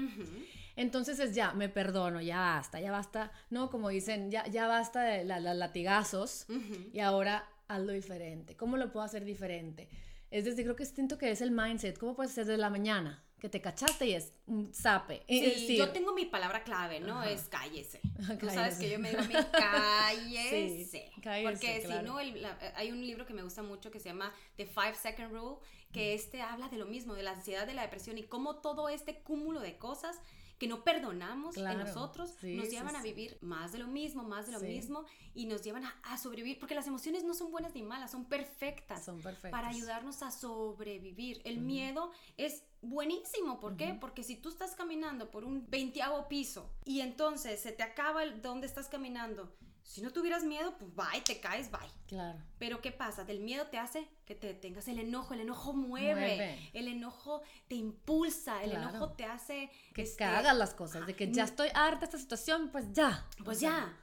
Entonces 0.76 1.18
es 1.18 1.34
ya, 1.34 1.52
me 1.52 1.68
perdono, 1.68 2.20
ya 2.20 2.38
basta, 2.38 2.80
ya 2.80 2.90
basta, 2.90 3.32
¿no? 3.50 3.68
Como 3.68 3.88
dicen, 3.88 4.30
ya, 4.30 4.46
ya 4.46 4.68
basta 4.68 5.02
de 5.02 5.24
los 5.24 5.56
latigazos 5.56 6.46
y 6.92 7.00
ahora 7.00 7.46
hazlo 7.66 7.92
diferente. 7.92 8.56
¿Cómo 8.56 8.76
lo 8.76 8.90
puedo 8.90 9.04
hacer 9.04 9.24
diferente? 9.24 9.88
Es 10.30 10.44
decir, 10.44 10.64
creo 10.64 10.76
que 10.76 10.86
siento 10.86 11.18
que 11.18 11.30
es 11.30 11.40
el 11.40 11.50
mindset, 11.50 11.98
¿cómo 11.98 12.14
puedes 12.14 12.32
hacer 12.32 12.46
desde 12.46 12.58
la 12.58 12.70
mañana? 12.70 13.22
Que 13.38 13.48
te 13.48 13.60
cachaste 13.60 14.06
y 14.06 14.14
es 14.14 14.32
un 14.46 14.72
zape. 14.74 15.22
Sí, 15.28 15.76
yo 15.76 15.90
tengo 15.90 16.12
mi 16.12 16.26
palabra 16.26 16.64
clave, 16.64 17.00
¿no? 17.00 17.22
Es 17.22 17.48
cállese. 17.48 18.00
Tú 18.40 18.48
sabes 18.50 18.78
que 18.78 18.90
yo 18.90 18.98
me 18.98 19.10
digo, 19.10 19.22
cállese. 19.52 21.10
Porque 21.42 21.86
si 21.86 22.04
no, 22.04 22.16
hay 22.16 22.90
un 22.90 23.00
libro 23.06 23.26
que 23.26 23.34
me 23.34 23.42
gusta 23.42 23.62
mucho 23.62 23.90
que 23.90 24.00
se 24.00 24.08
llama 24.08 24.34
The 24.56 24.66
Five 24.66 24.94
Second 24.94 25.32
Rule, 25.32 25.58
que 25.92 26.14
este 26.14 26.42
habla 26.42 26.68
de 26.68 26.78
lo 26.78 26.86
mismo, 26.86 27.14
de 27.14 27.22
la 27.22 27.32
ansiedad, 27.32 27.66
de 27.66 27.74
la 27.74 27.82
depresión 27.82 28.18
y 28.18 28.24
cómo 28.24 28.56
todo 28.56 28.88
este 28.88 29.20
cúmulo 29.20 29.60
de 29.60 29.78
cosas 29.78 30.20
que 30.58 30.66
no 30.66 30.82
perdonamos 30.82 31.56
en 31.56 31.78
nosotros, 31.78 32.34
nos 32.42 32.70
llevan 32.70 32.96
a 32.96 33.02
vivir 33.02 33.38
más 33.40 33.72
de 33.72 33.78
lo 33.78 33.86
mismo, 33.86 34.24
más 34.24 34.46
de 34.46 34.52
lo 34.52 34.60
mismo, 34.60 35.04
y 35.34 35.46
nos 35.46 35.62
llevan 35.62 35.84
a, 35.84 36.18
sobrevivir, 36.18 36.58
porque 36.58 36.74
las 36.74 36.86
emociones 36.86 37.24
no 37.24 37.34
son 37.34 37.50
buenas 37.52 37.74
ni 37.74 37.82
malas, 37.82 38.10
son 38.10 38.24
perfectas. 38.24 39.04
Son 39.04 39.20
perfectas. 39.20 39.52
Para 39.52 39.68
ayudarnos 39.68 40.22
a 40.22 40.30
sobrevivir. 40.32 41.40
El 41.44 41.60
miedo 41.60 42.10
es 42.36 42.64
buenísimo, 42.82 43.60
¿por 43.60 43.76
qué? 43.76 43.96
Porque 44.00 44.24
si 44.24 44.36
tú 44.36 44.48
estás 44.48 44.74
caminando 44.74 45.30
por 45.30 45.44
un 45.44 45.66
veintiavo 45.68 46.28
piso 46.28 46.70
y 46.84 47.00
entonces 47.00 47.60
se 47.60 47.72
te 47.72 47.82
acaba 47.82 48.24
el 48.24 48.42
donde 48.42 48.66
estás 48.66 48.88
caminando, 48.88 49.52
si 49.88 50.02
no 50.02 50.12
tuvieras 50.12 50.44
miedo, 50.44 50.76
pues 50.76 50.94
bye, 50.94 51.22
te 51.22 51.40
caes, 51.40 51.70
bye. 51.70 51.80
Claro. 52.08 52.38
Pero 52.58 52.82
¿qué 52.82 52.92
pasa? 52.92 53.24
Del 53.24 53.40
miedo 53.40 53.68
te 53.68 53.78
hace 53.78 54.06
que 54.26 54.34
te 54.34 54.48
detengas. 54.48 54.86
El 54.86 54.98
enojo, 54.98 55.32
el 55.32 55.40
enojo 55.40 55.72
mueve. 55.72 56.70
El 56.74 56.88
enojo 56.88 57.40
te 57.68 57.76
impulsa. 57.76 58.62
El 58.62 58.72
enojo 58.72 59.12
te 59.12 59.24
hace... 59.24 59.70
Que 59.94 60.02
este, 60.02 60.24
hagas 60.24 60.54
las 60.54 60.74
cosas. 60.74 61.06
De 61.06 61.16
que 61.16 61.32
ya 61.32 61.44
estoy 61.44 61.70
harta 61.72 62.00
de 62.00 62.04
esta 62.04 62.18
situación, 62.18 62.68
pues 62.70 62.92
ya. 62.92 63.26
Pues 63.42 63.60
ya. 63.60 63.96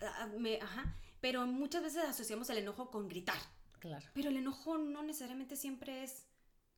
Ah, 0.00 0.28
ajá. 0.60 0.96
Pero 1.20 1.44
muchas 1.44 1.82
veces 1.82 2.04
asociamos 2.04 2.48
el 2.50 2.58
enojo 2.58 2.92
con 2.92 3.08
gritar. 3.08 3.38
Claro. 3.80 4.06
Pero 4.14 4.30
el 4.30 4.36
enojo 4.36 4.78
no 4.78 5.02
necesariamente 5.02 5.56
siempre 5.56 6.04
es 6.04 6.24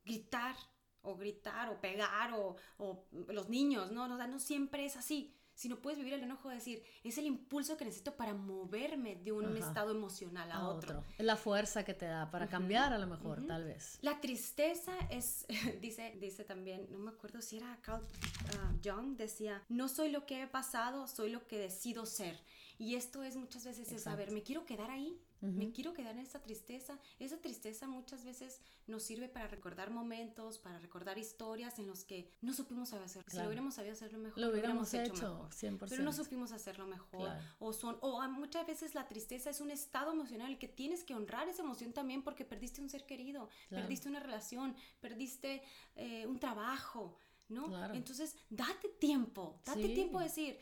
gritar 0.07 0.57
o 1.03 1.17
gritar 1.17 1.69
o 1.69 1.83
pegar 1.83 2.33
o, 2.33 2.57
o 2.79 3.07
los 3.29 3.51
niños, 3.51 3.93
¿no? 3.93 4.05
O 4.05 4.17
sea, 4.17 4.27
no 4.27 4.39
siempre 4.39 4.87
es 4.87 4.97
así 4.97 5.37
si 5.55 5.69
no 5.69 5.81
puedes 5.81 5.99
vivir 5.99 6.15
el 6.15 6.23
enojo, 6.23 6.49
decir, 6.49 6.83
es 7.03 7.19
el 7.19 7.27
impulso 7.27 7.77
que 7.77 7.85
necesito 7.85 8.17
para 8.17 8.35
moverme 8.35 9.17
de 9.17 9.33
un 9.33 9.57
estado 9.57 9.91
emocional 9.91 10.51
a, 10.51 10.69
otro. 10.69 11.05
Es 11.17 11.25
la 11.25 11.37
fuerza 11.37 11.85
que 11.85 11.95
te 11.95 12.07
da 12.07 12.31
para 12.31 12.49
cambiar 12.49 12.93
a 12.93 12.99
lo 12.99 13.07
mejor, 13.07 13.47
tal 13.47 13.65
vez. 13.65 13.99
La 14.03 14.21
tristeza 14.21 14.93
es, 15.11 15.47
dice, 15.81 16.17
dice 16.21 16.45
también, 16.45 16.87
no 16.91 16.99
me 16.99 17.11
acuerdo 17.11 17.41
si 17.41 17.57
era 17.59 17.79
Carl 17.83 18.03
uh, 18.03 18.79
Jung, 18.83 19.17
decía, 19.17 19.63
no 19.69 19.89
soy 19.89 20.11
lo 20.11 20.27
que 20.27 20.43
he 20.43 20.47
pasado, 20.47 21.07
soy 21.07 21.31
lo 21.31 21.47
que 21.47 21.59
decido 21.59 22.07
ser. 22.07 22.39
Y 22.77 22.97
esto 22.97 23.23
es 23.23 23.37
muchas 23.37 23.65
veces 23.65 23.93
es 23.93 24.03
saber, 24.03 24.33
me 24.33 24.43
quiero 24.43 24.65
quedar 24.65 24.91
ahí, 24.91 25.21
me 25.53 25.73
quiero 25.73 25.93
quedar 25.93 26.15
en 26.15 26.21
esa 26.21 26.41
tristeza. 26.41 26.99
Esa 27.19 27.39
tristeza 27.39 27.87
muchas 27.87 28.25
veces 28.25 28.61
nos 28.87 29.03
sirve 29.03 29.29
para 29.29 29.47
recordar 29.49 29.91
momentos, 29.91 30.59
para 30.59 30.79
recordar 30.79 31.19
historias 31.19 31.79
en 31.79 31.87
los 31.87 32.05
que 32.05 32.31
no 32.41 32.53
supimos 32.53 32.91
saber 32.91 33.05
hacerlo. 33.05 33.31
Si 33.31 33.37
lo 33.39 33.47
hubiéramos 33.47 33.75
sabido 33.75 33.93
hacerlo 33.95 34.19
mejor, 34.19 34.39
lo 34.39 34.51
hubiéramos, 34.51 34.93
hecho, 34.95 35.13
mejor. 35.13 35.51
100%. 35.51 35.87
Pero 35.89 36.03
no 36.03 36.13
supimos 36.13 36.53
hacerlo 36.53 36.87
mejor. 36.87 37.31
O, 37.59 37.73
son, 37.73 37.99
o 38.01 38.21
muchas 38.29 38.67
veces 38.67 38.95
la 38.95 39.07
tristeza 39.07 39.51
es 39.51 39.61
un 39.61 39.71
estado 39.71 40.13
emocional 40.13 40.51
el 40.51 40.59
que 40.59 40.69
tienes 40.69 41.05
que 41.05 41.15
honrar 41.15 41.49
esa 41.49 41.63
emoción 41.63 41.93
también 41.93 42.23
porque 42.23 42.45
perdiste 42.45 42.81
un 42.81 42.89
ser 42.89 43.07
querido, 43.07 43.49
perdiste 43.69 44.09
una 44.09 44.21
relación, 44.21 44.75
perdiste 45.01 45.63
eh, 45.97 46.27
un 46.27 46.39
trabajo. 46.39 47.17
¿no? 47.49 47.93
Entonces, 47.93 48.37
date 48.49 48.89
tiempo, 48.99 49.61
date 49.65 49.89
tiempo 49.91 50.19
de 50.19 50.25
decir, 50.25 50.59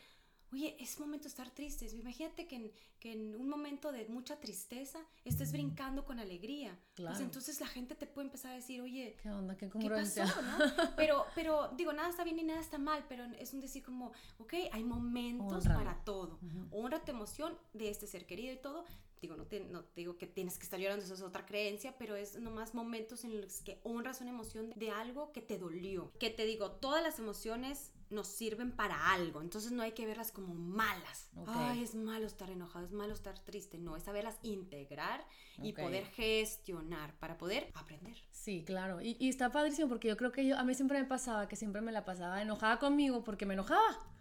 oye, 0.53 0.75
es 0.79 0.99
momento 0.99 1.23
de 1.23 1.29
estar 1.29 1.49
tristes. 1.49 1.93
Imagínate 1.93 2.47
que 2.47 2.55
en, 2.55 2.71
que 2.99 3.13
en 3.13 3.35
un 3.35 3.49
momento 3.49 3.91
de 3.91 4.05
mucha 4.05 4.39
tristeza 4.39 4.99
estés 5.25 5.51
brincando 5.51 6.05
con 6.05 6.19
alegría. 6.19 6.77
Pues 6.95 7.19
entonces 7.19 7.59
la 7.59 7.67
gente 7.67 7.95
te 7.95 8.05
puede 8.05 8.27
empezar 8.27 8.51
a 8.51 8.55
decir, 8.55 8.81
oye, 8.81 9.17
¿qué 9.21 9.31
onda? 9.31 9.57
¿Qué, 9.57 9.69
¿qué 9.69 9.89
pasó? 9.89 10.23
¿no? 10.23 10.57
Pero, 10.95 11.25
pero 11.35 11.69
digo, 11.75 11.91
nada 11.91 12.09
está 12.09 12.23
bien 12.23 12.39
y 12.39 12.43
nada 12.43 12.61
está 12.61 12.77
mal, 12.77 13.03
pero 13.09 13.25
es 13.39 13.53
un 13.53 13.59
decir 13.59 13.83
como, 13.83 14.11
ok, 14.37 14.53
hay 14.71 14.83
momentos 14.83 15.65
para 15.65 16.03
todo. 16.03 16.39
Honra 16.71 17.03
tu 17.03 17.11
emoción 17.11 17.57
de 17.73 17.89
este 17.89 18.07
ser 18.07 18.25
querido 18.25 18.53
y 18.53 18.57
todo. 18.57 18.85
Digo, 19.21 19.35
no 19.37 19.45
te, 19.45 19.61
no 19.61 19.83
digo 19.95 20.17
que 20.17 20.27
tienes 20.27 20.57
que 20.57 20.65
estar 20.65 20.79
llorando, 20.79 21.05
eso 21.05 21.13
es 21.13 21.21
otra 21.21 21.45
creencia, 21.45 21.95
pero 21.97 22.15
es 22.15 22.37
nomás 22.39 22.73
momentos 22.73 23.23
en 23.23 23.41
los 23.41 23.61
que 23.61 23.79
honras 23.83 24.19
una 24.19 24.31
emoción 24.31 24.73
de 24.75 24.91
algo 24.91 25.31
que 25.31 25.41
te 25.41 25.57
dolió. 25.57 26.11
Que 26.19 26.29
te 26.29 26.45
digo, 26.45 26.71
todas 26.71 27.01
las 27.01 27.19
emociones 27.19 27.91
nos 28.13 28.27
sirven 28.27 28.71
para 28.71 29.11
algo, 29.11 29.41
entonces 29.41 29.71
no 29.71 29.83
hay 29.83 29.91
que 29.91 30.05
verlas 30.05 30.31
como 30.31 30.53
malas. 30.53 31.29
Ay, 31.47 31.83
es 31.83 31.95
malo 31.95 32.25
estar 32.25 32.49
enojado, 32.49 32.85
es 32.85 32.91
malo 32.91 33.13
estar 33.13 33.37
triste, 33.39 33.77
no, 33.77 33.97
es 33.97 34.03
saberlas 34.03 34.37
integrar 34.43 35.25
y 35.57 35.73
poder 35.73 36.05
gestionar 36.05 37.13
para 37.19 37.37
poder 37.37 37.71
aprender. 37.75 38.15
Sí, 38.31 38.63
claro, 38.65 39.01
y, 39.01 39.17
y, 39.19 39.29
está 39.29 39.51
padrísimo 39.51 39.89
porque 39.89 40.07
yo 40.07 40.17
creo 40.17 40.31
que 40.31 40.45
yo, 40.45 40.57
a 40.57 40.63
mí 40.63 40.73
siempre 40.75 40.99
me 40.99 41.05
pasaba 41.05 41.47
que 41.47 41.55
siempre 41.55 41.81
me 41.81 41.91
la 41.91 42.05
pasaba 42.05 42.41
enojada 42.41 42.79
conmigo 42.79 43.23
porque 43.23 43.45
me 43.45 43.53
enojaba. 43.53 44.12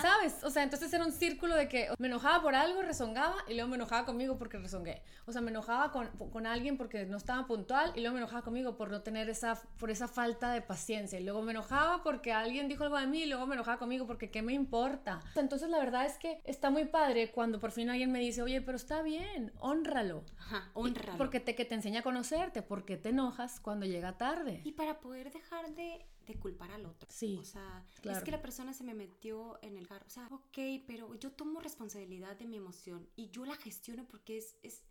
¿Sabes? 0.00 0.42
O 0.42 0.50
sea, 0.50 0.62
entonces 0.62 0.92
era 0.92 1.04
un 1.04 1.12
círculo 1.12 1.54
de 1.54 1.68
que 1.68 1.88
me 1.98 2.08
enojaba 2.08 2.42
por 2.42 2.54
algo, 2.54 2.82
rezongaba 2.82 3.36
y 3.48 3.54
luego 3.54 3.68
me 3.68 3.76
enojaba 3.76 4.06
conmigo 4.06 4.38
porque 4.38 4.58
rezongué. 4.58 5.02
O 5.26 5.32
sea, 5.32 5.40
me 5.40 5.50
enojaba 5.50 5.92
con, 5.92 6.08
con, 6.30 6.46
alguien 6.46 6.76
porque 6.76 7.06
no 7.06 7.16
estaba 7.16 7.46
puntual 7.46 7.92
y 7.94 8.00
luego 8.00 8.14
me 8.14 8.20
enojaba 8.20 8.42
conmigo 8.42 8.76
por 8.76 8.90
no 8.90 9.02
tener 9.02 9.28
esa, 9.28 9.60
por 9.78 9.90
esa 9.90 10.08
falta 10.08 10.52
de 10.52 10.62
paciencia. 10.62 11.18
Y 11.18 11.24
luego 11.24 11.42
me 11.42 11.52
enojaba 11.52 12.02
porque 12.02 12.32
alguien 12.32 12.68
dijo 12.68 12.84
algo 12.84 12.98
de 12.98 13.06
mí 13.06 13.22
y 13.22 13.26
luego 13.26 13.46
me 13.46 13.54
enojaba 13.54 13.78
conmigo 13.78 14.06
porque 14.06 14.30
¿qué 14.30 14.42
me 14.42 14.52
importa? 14.52 15.20
Entonces 15.34 15.68
la 15.68 15.78
verdad 15.78 16.06
es 16.06 16.18
que 16.18 16.40
está 16.44 16.70
muy 16.70 16.84
padre 16.84 17.30
cuando 17.30 17.60
por 17.60 17.72
fin 17.72 17.90
alguien 17.90 18.12
me 18.12 18.20
dice, 18.20 18.42
oye, 18.42 18.60
pero 18.60 18.76
está 18.76 19.02
bien, 19.02 19.52
honralo. 19.58 20.24
Ajá, 20.38 20.70
honralo. 20.74 21.18
porque 21.18 21.40
te, 21.40 21.54
que 21.54 21.64
te 21.64 21.74
enseña 21.74 22.00
a 22.00 22.02
conocerte, 22.02 22.62
porque 22.62 22.96
te 22.96 23.10
enojas 23.10 23.60
cuando 23.60 23.86
llega 23.86 24.16
tarde. 24.16 24.60
Y 24.64 24.72
para 24.72 25.00
poder 25.00 25.32
dejar 25.32 25.70
de 25.74 26.06
de 26.26 26.38
culpar 26.38 26.70
al 26.72 26.86
otro. 26.86 27.08
Sí. 27.10 27.38
O 27.40 27.44
sea, 27.44 27.86
es 28.02 28.22
que 28.22 28.30
la 28.30 28.42
persona 28.42 28.72
se 28.72 28.84
me 28.84 28.94
metió 28.94 29.58
en 29.62 29.76
el 29.76 29.86
carro. 29.86 30.04
O 30.06 30.10
sea, 30.10 30.26
ok, 30.30 30.58
pero 30.86 31.14
yo 31.16 31.32
tomo 31.32 31.60
responsabilidad 31.60 32.36
de 32.36 32.46
mi 32.46 32.56
emoción 32.56 33.08
y 33.16 33.30
yo 33.30 33.44
la 33.44 33.56
gestiono 33.56 34.06
porque 34.06 34.38
es, 34.38 34.56
es, 34.62 34.82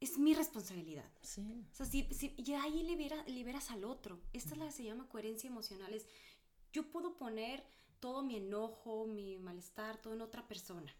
es 0.00 0.18
mi 0.18 0.34
responsabilidad. 0.34 1.10
Sí. 1.22 1.66
O 1.72 1.74
sea, 1.74 1.86
si, 1.86 2.04
si 2.12 2.34
y 2.36 2.52
ahí 2.52 2.82
libera, 2.82 3.22
liberas 3.26 3.70
al 3.70 3.84
otro. 3.84 4.20
Esta 4.32 4.52
es 4.52 4.58
la 4.58 4.66
que 4.66 4.72
se 4.72 4.84
llama 4.84 5.08
coherencia 5.08 5.48
emocional. 5.48 5.92
Es, 5.94 6.06
yo 6.72 6.90
puedo 6.90 7.16
poner 7.16 7.64
todo 8.00 8.22
mi 8.22 8.36
enojo, 8.36 9.06
mi 9.06 9.38
malestar, 9.38 10.00
todo 10.00 10.14
en 10.14 10.22
otra 10.22 10.46
persona. 10.46 10.94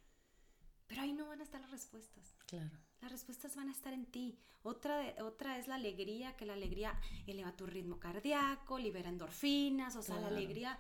Pero 0.87 1.03
ahí 1.03 1.13
no 1.13 1.29
van 1.29 1.41
a 1.41 1.45
estar 1.45 1.61
las 1.61 1.71
respuestas. 1.71 2.35
Claro. 2.47 2.79
Las 3.01 3.13
respuestas 3.13 3.57
van 3.57 3.69
a 3.69 3.73
estar 3.73 3.93
en 3.93 4.07
ti. 4.07 4.39
Otra, 4.63 5.15
otra 5.23 5.59
es 5.59 5.69
la 5.69 5.77
alegría, 5.77 6.37
que 6.37 6.47
la 6.47 6.55
alegría 6.55 6.99
eleva 7.27 7.57
tu 7.57 7.67
ritmo 7.67 7.99
cardíaco, 7.99 8.79
libera 8.79 9.09
endorfinas, 9.09 9.97
o 9.97 10.03
sea, 10.03 10.21
la 10.21 10.29
alegría 10.29 10.79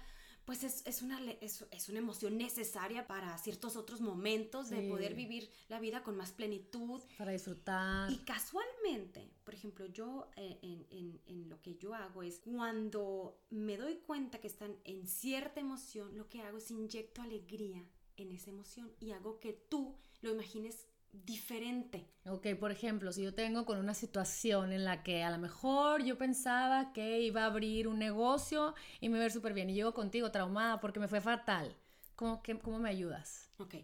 pues 0.49 0.65
es, 0.65 1.03
una, 1.03 1.21
es, 1.43 1.67
es, 1.71 1.91
una 1.91 1.99
emoción 1.99 2.39
necesaria 2.39 3.07
para 3.07 3.37
ciertos 3.37 3.77
otros 3.77 4.01
momentos 4.01 4.71
de 4.71 4.89
poder 4.89 5.15
vivir 5.15 5.51
la 5.69 5.79
vida 5.79 6.03
con 6.03 6.17
más 6.17 6.33
plenitud. 6.33 7.03
Para 7.19 7.33
disfrutar. 7.33 8.11
Y 8.11 8.17
casualmente, 8.21 9.29
por 9.45 9.53
ejemplo, 9.53 9.85
yo 9.85 10.31
eh, 10.37 10.59
en, 10.63 10.87
en, 10.89 11.21
en, 11.27 11.51
lo 11.51 11.61
que 11.61 11.77
yo 11.77 11.95
hago 11.95 12.23
es 12.23 12.39
cuando 12.39 13.39
me 13.51 13.77
doy 13.77 13.97
cuenta 13.97 14.41
que 14.41 14.47
están 14.47 14.75
en 14.85 15.07
cierta 15.07 15.61
emoción, 15.61 16.17
lo 16.17 16.31
que 16.31 16.41
hago 16.41 16.57
es 16.57 16.71
inyecto 16.71 17.21
alegría 17.21 17.85
en 18.17 18.33
esa 18.33 18.49
emoción 18.49 18.91
y 19.01 19.11
hago 19.11 19.41
que 19.41 19.53
tú 19.53 19.97
lo 20.23 20.31
imagines 20.31 20.87
diferente. 21.12 22.07
Ok, 22.27 22.49
por 22.59 22.71
ejemplo, 22.71 23.12
si 23.12 23.23
yo 23.23 23.35
tengo 23.35 23.64
con 23.64 23.79
una 23.79 23.94
situación 23.94 24.73
en 24.73 24.85
la 24.85 25.03
que 25.03 25.23
a 25.23 25.31
lo 25.31 25.38
mejor 25.38 26.05
yo 26.05 26.18
pensaba 26.18 26.92
que 26.92 27.21
iba 27.21 27.42
a 27.42 27.47
abrir 27.47 27.88
un 27.88 27.99
negocio 27.99 28.75
y 29.01 29.09
me 29.09 29.18
ver 29.18 29.33
súper 29.33 29.55
bien 29.55 29.71
y 29.71 29.75
llego 29.75 29.94
contigo 29.94 30.31
traumada 30.31 30.81
porque 30.81 31.01
me 31.01 31.09
fue 31.09 31.21
fatal, 31.21 31.77
¿cómo, 32.16 32.42
que, 32.42 32.59
cómo 32.59 32.79
me 32.79 32.90
ayudas? 32.90 33.51
Ok, 33.59 33.77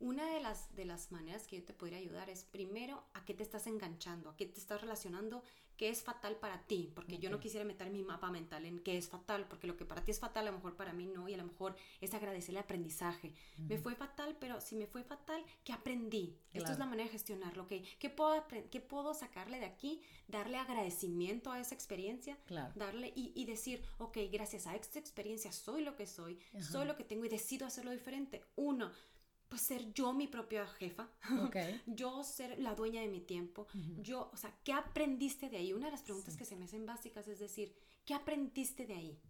una 0.00 0.26
de 0.32 0.40
las, 0.40 0.74
de 0.76 0.84
las 0.84 1.10
maneras 1.10 1.46
que 1.46 1.56
yo 1.56 1.64
te 1.64 1.72
podría 1.72 1.98
ayudar 1.98 2.30
es 2.30 2.44
primero 2.44 3.04
a 3.14 3.24
qué 3.24 3.34
te 3.34 3.42
estás 3.42 3.66
enganchando, 3.66 4.30
a 4.30 4.36
qué 4.36 4.46
te 4.46 4.60
estás 4.60 4.80
relacionando 4.80 5.42
qué 5.78 5.88
es 5.88 6.02
fatal 6.02 6.36
para 6.36 6.60
ti, 6.64 6.90
porque 6.94 7.18
yo 7.18 7.30
no 7.30 7.38
quisiera 7.38 7.64
meter 7.64 7.88
mi 7.88 8.02
mapa 8.02 8.30
mental 8.30 8.66
en 8.66 8.80
qué 8.80 8.98
es 8.98 9.08
fatal, 9.08 9.46
porque 9.48 9.68
lo 9.68 9.76
que 9.76 9.84
para 9.84 10.04
ti 10.04 10.10
es 10.10 10.18
fatal 10.18 10.46
a 10.46 10.50
lo 10.50 10.56
mejor 10.56 10.76
para 10.76 10.92
mí 10.92 11.06
no, 11.06 11.28
y 11.28 11.34
a 11.34 11.38
lo 11.38 11.44
mejor 11.44 11.76
es 12.00 12.12
agradecer 12.12 12.50
el 12.50 12.58
aprendizaje. 12.58 13.32
Me 13.56 13.78
fue 13.78 13.94
fatal, 13.94 14.36
pero 14.40 14.60
si 14.60 14.74
me 14.74 14.86
fue 14.86 15.04
fatal, 15.04 15.42
¿qué 15.64 15.72
aprendí? 15.72 16.36
Esto 16.52 16.72
es 16.72 16.78
la 16.78 16.86
manera 16.86 17.04
de 17.04 17.12
gestionarlo, 17.12 17.66
¿qué, 17.68 17.84
¿qué, 18.00 18.10
puedo, 18.10 18.44
¿qué 18.70 18.80
puedo 18.80 19.14
sacarle 19.14 19.60
de 19.60 19.66
aquí? 19.66 20.02
Darle 20.26 20.58
agradecimiento 20.58 21.52
a 21.52 21.60
esa 21.60 21.76
experiencia, 21.76 22.36
darle 22.74 23.12
y, 23.14 23.32
y, 23.36 23.44
decir, 23.44 23.82
ok, 23.98 24.18
gracias 24.32 24.66
a 24.66 24.74
esta 24.74 24.98
experiencia 24.98 25.52
soy 25.52 25.82
lo 25.82 25.94
que 25.94 26.06
soy, 26.08 26.40
soy 26.60 26.86
lo 26.86 26.96
que 26.96 27.04
tengo 27.04 27.24
y 27.24 27.28
decido 27.28 27.66
hacerlo 27.66 27.92
diferente. 27.92 28.44
Uno, 28.56 28.90
pues 29.48 29.62
ser 29.62 29.92
yo 29.92 30.12
mi 30.12 30.26
propia 30.26 30.66
jefa, 30.66 31.08
okay. 31.46 31.80
yo 31.86 32.22
ser 32.22 32.58
la 32.58 32.74
dueña 32.74 33.00
de 33.00 33.08
mi 33.08 33.20
tiempo, 33.20 33.66
yo, 33.96 34.30
o 34.32 34.36
sea, 34.36 34.54
¿qué 34.64 34.72
aprendiste 34.72 35.48
de 35.48 35.56
ahí? 35.56 35.72
Una 35.72 35.86
de 35.86 35.92
las 35.92 36.02
preguntas 36.02 36.36
que 36.36 36.44
se 36.44 36.56
me 36.56 36.64
hacen 36.64 36.86
básicas 36.86 37.26
es 37.28 37.38
decir, 37.38 37.74
¿qué 38.04 38.14
aprendiste 38.14 38.86
de 38.86 38.94
ahí? 38.94 39.20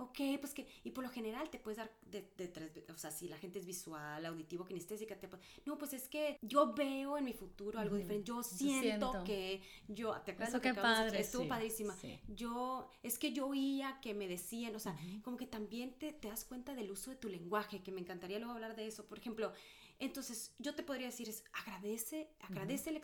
Ok, 0.00 0.18
pues 0.40 0.54
que, 0.54 0.66
y 0.82 0.92
por 0.92 1.04
lo 1.04 1.10
general 1.10 1.50
te 1.50 1.58
puedes 1.58 1.76
dar 1.76 1.92
de, 2.06 2.22
tres, 2.22 2.72
o 2.88 2.96
sea, 2.96 3.10
si 3.10 3.28
la 3.28 3.36
gente 3.36 3.58
es 3.58 3.66
visual, 3.66 4.24
auditivo, 4.24 4.64
kinestésica, 4.64 5.14
te 5.18 5.28
no, 5.66 5.76
pues 5.76 5.92
es 5.92 6.08
que 6.08 6.38
yo 6.40 6.72
veo 6.72 7.18
en 7.18 7.24
mi 7.26 7.34
futuro 7.34 7.78
algo 7.78 7.96
diferente, 7.96 8.26
yo 8.26 8.42
siento, 8.42 9.22
que 9.24 9.60
yo, 9.88 10.18
¿te 10.24 10.32
acuerdas? 10.32 10.54
Eso 10.54 10.62
que 10.62 10.72
padre, 10.72 11.20
Estuvo 11.20 11.46
padrísima. 11.46 11.94
Yo, 12.28 12.90
es 13.02 13.18
que 13.18 13.34
yo 13.34 13.48
oía 13.48 13.98
que 14.00 14.14
me 14.14 14.26
decían, 14.26 14.74
o 14.74 14.78
sea, 14.78 14.96
como 15.22 15.36
que 15.36 15.46
también 15.46 15.92
te, 15.92 16.14
te 16.14 16.28
das 16.28 16.46
cuenta 16.46 16.74
del 16.74 16.90
uso 16.90 17.10
de 17.10 17.16
tu 17.16 17.28
lenguaje, 17.28 17.82
que 17.82 17.92
me 17.92 18.00
encantaría 18.00 18.38
luego 18.38 18.54
hablar 18.54 18.76
de 18.76 18.86
eso. 18.86 19.04
Por 19.04 19.18
ejemplo, 19.18 19.52
entonces, 20.00 20.54
yo 20.58 20.74
te 20.74 20.82
podría 20.82 21.06
decir 21.08 21.28
es 21.28 21.44
agradece, 21.52 22.30
agradece 22.40 22.98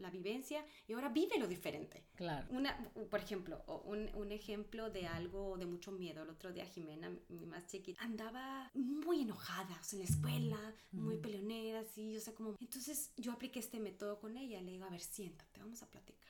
la 0.00 0.10
vivencia 0.10 0.64
y 0.88 0.92
ahora 0.92 1.08
vive 1.08 1.38
lo 1.38 1.46
diferente. 1.46 2.04
Claro. 2.16 2.48
Una, 2.50 2.76
por 3.08 3.20
ejemplo, 3.20 3.62
un, 3.84 4.10
un, 4.14 4.32
ejemplo 4.32 4.90
de 4.90 5.06
algo 5.06 5.56
de 5.56 5.66
mucho 5.66 5.92
miedo. 5.92 6.24
El 6.24 6.30
otro 6.30 6.52
día 6.52 6.66
Jimena, 6.66 7.16
mi 7.28 7.46
más 7.46 7.66
chiquita, 7.68 8.02
andaba 8.02 8.70
muy 8.74 9.22
enojada, 9.22 9.78
o 9.80 9.84
sea, 9.84 9.98
en 9.98 10.04
la 10.04 10.10
escuela, 10.10 10.74
muy 10.90 11.16
peleonera, 11.18 11.80
así, 11.80 12.16
o 12.16 12.20
sea, 12.20 12.34
como... 12.34 12.56
Entonces, 12.60 13.12
yo 13.16 13.30
apliqué 13.32 13.60
este 13.60 13.78
método 13.78 14.18
con 14.18 14.36
ella. 14.36 14.60
Le 14.60 14.72
digo, 14.72 14.86
a 14.86 14.90
ver, 14.90 15.00
siéntate, 15.00 15.60
vamos 15.60 15.80
a 15.82 15.90
platicar. 15.90 16.28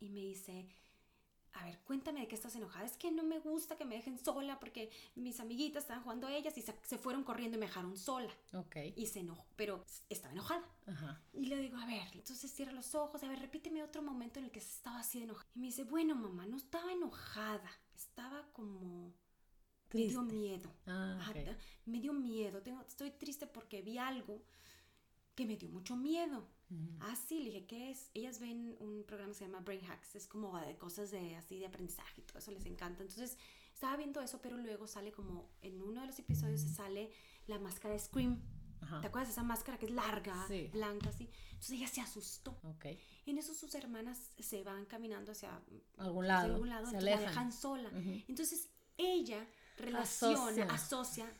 Y 0.00 0.08
me 0.10 0.20
dice, 0.20 0.66
a 1.54 1.64
ver, 1.64 1.78
cuéntame 1.80 2.20
de 2.20 2.28
qué 2.28 2.34
estás 2.34 2.56
enojada. 2.56 2.84
Es 2.84 2.96
que 2.96 3.10
no 3.10 3.22
me 3.22 3.38
gusta 3.38 3.76
que 3.76 3.84
me 3.84 3.96
dejen 3.96 4.18
sola 4.18 4.58
porque 4.58 4.90
mis 5.14 5.38
amiguitas 5.40 5.84
estaban 5.84 6.02
jugando 6.02 6.26
a 6.26 6.34
ellas 6.34 6.56
y 6.56 6.62
se, 6.62 6.98
fueron 6.98 7.24
corriendo 7.24 7.56
y 7.56 7.60
me 7.60 7.66
dejaron 7.66 7.96
sola. 7.96 8.32
Ok. 8.54 8.76
Y 8.96 9.06
se 9.06 9.20
enojó, 9.20 9.46
pero 9.56 9.84
estaba 10.08 10.32
enojada. 10.32 10.66
Ajá. 10.86 11.22
Y 11.32 11.46
le 11.46 11.56
digo, 11.56 11.76
a 11.76 11.86
ver, 11.86 12.08
entonces 12.14 12.50
cierra 12.50 12.72
los 12.72 12.94
ojos, 12.94 13.22
a 13.22 13.28
ver, 13.28 13.38
repíteme 13.38 13.82
otro 13.82 14.02
momento 14.02 14.38
en 14.38 14.46
el 14.46 14.50
que 14.50 14.60
estaba 14.60 15.00
así 15.00 15.18
de 15.18 15.24
enojada. 15.24 15.50
Y 15.54 15.60
me 15.60 15.66
dice, 15.66 15.84
bueno, 15.84 16.14
mamá, 16.14 16.46
no 16.46 16.56
estaba 16.56 16.92
enojada, 16.92 17.70
estaba 17.94 18.50
como... 18.52 19.12
Me 19.92 20.06
dio 20.06 20.22
miedo. 20.22 20.74
Ah, 20.86 21.26
okay. 21.28 21.54
Me 21.84 22.00
dio 22.00 22.14
miedo. 22.14 22.62
Tengo, 22.62 22.80
estoy 22.80 23.10
triste 23.10 23.46
porque 23.46 23.82
vi 23.82 23.98
algo 23.98 24.42
que 25.34 25.44
me 25.44 25.56
dio 25.56 25.68
mucho 25.68 25.96
miedo. 25.96 26.48
Ah, 27.00 27.14
sí, 27.16 27.40
le 27.40 27.50
dije, 27.50 27.66
¿qué 27.66 27.90
es? 27.90 28.10
Ellas 28.14 28.40
ven 28.40 28.76
un 28.80 29.04
programa 29.04 29.32
que 29.32 29.38
se 29.38 29.44
llama 29.44 29.60
Brain 29.60 29.84
Hacks, 29.84 30.14
es 30.16 30.26
como 30.26 30.58
de 30.60 30.76
cosas 30.76 31.10
de 31.10 31.36
así 31.36 31.58
de 31.58 31.66
aprendizaje 31.66 32.20
y 32.20 32.24
todo 32.24 32.38
eso 32.38 32.50
les 32.50 32.64
encanta. 32.66 33.02
Entonces, 33.02 33.36
estaba 33.74 33.96
viendo 33.96 34.20
eso, 34.20 34.40
pero 34.40 34.56
luego 34.56 34.86
sale 34.86 35.12
como 35.12 35.50
en 35.60 35.82
uno 35.82 36.00
de 36.00 36.06
los 36.06 36.18
episodios 36.18 36.60
se 36.60 36.68
sale 36.68 37.10
la 37.46 37.58
máscara 37.58 37.94
de 37.94 38.00
Scream. 38.00 38.40
¿Te 39.00 39.06
acuerdas 39.06 39.28
de 39.28 39.32
esa 39.32 39.42
máscara 39.44 39.78
que 39.78 39.86
es 39.86 39.92
larga, 39.92 40.46
blanca, 40.72 41.10
así? 41.10 41.30
Entonces 41.52 41.70
ella 41.72 41.86
se 41.86 42.00
asustó. 42.00 42.58
Okay. 42.76 42.98
En 43.26 43.38
eso 43.38 43.54
sus 43.54 43.74
hermanas 43.74 44.32
se 44.38 44.62
van 44.64 44.86
caminando 44.86 45.32
hacia 45.32 45.60
algún 45.98 46.26
lado, 46.26 46.54
algún 46.54 46.68
lado 46.68 46.86
se 46.86 47.00
la 47.00 47.16
dejan 47.18 47.52
sola. 47.52 47.90
Entonces 48.28 48.68
ella 48.96 49.46
relaciona, 49.78 50.64
asocia. 50.66 51.32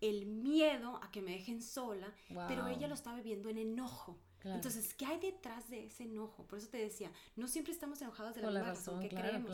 el 0.00 0.26
miedo 0.26 0.98
a 1.02 1.10
que 1.10 1.20
me 1.20 1.32
dejen 1.32 1.62
sola, 1.62 2.12
pero 2.48 2.66
ella 2.66 2.88
lo 2.88 2.94
está 2.94 3.14
viviendo 3.14 3.48
en 3.48 3.58
enojo. 3.58 4.18
Entonces, 4.44 4.94
¿qué 4.94 5.06
hay 5.06 5.18
detrás 5.18 5.68
de 5.68 5.86
ese 5.86 6.04
enojo? 6.04 6.46
Por 6.46 6.58
eso 6.58 6.68
te 6.68 6.78
decía, 6.78 7.12
no 7.36 7.46
siempre 7.46 7.72
estamos 7.72 8.00
enojados 8.00 8.34
de 8.34 8.42
la 8.42 8.50
misma 8.50 8.66
razón, 8.66 9.00
que 9.00 9.08
creemos. 9.08 9.50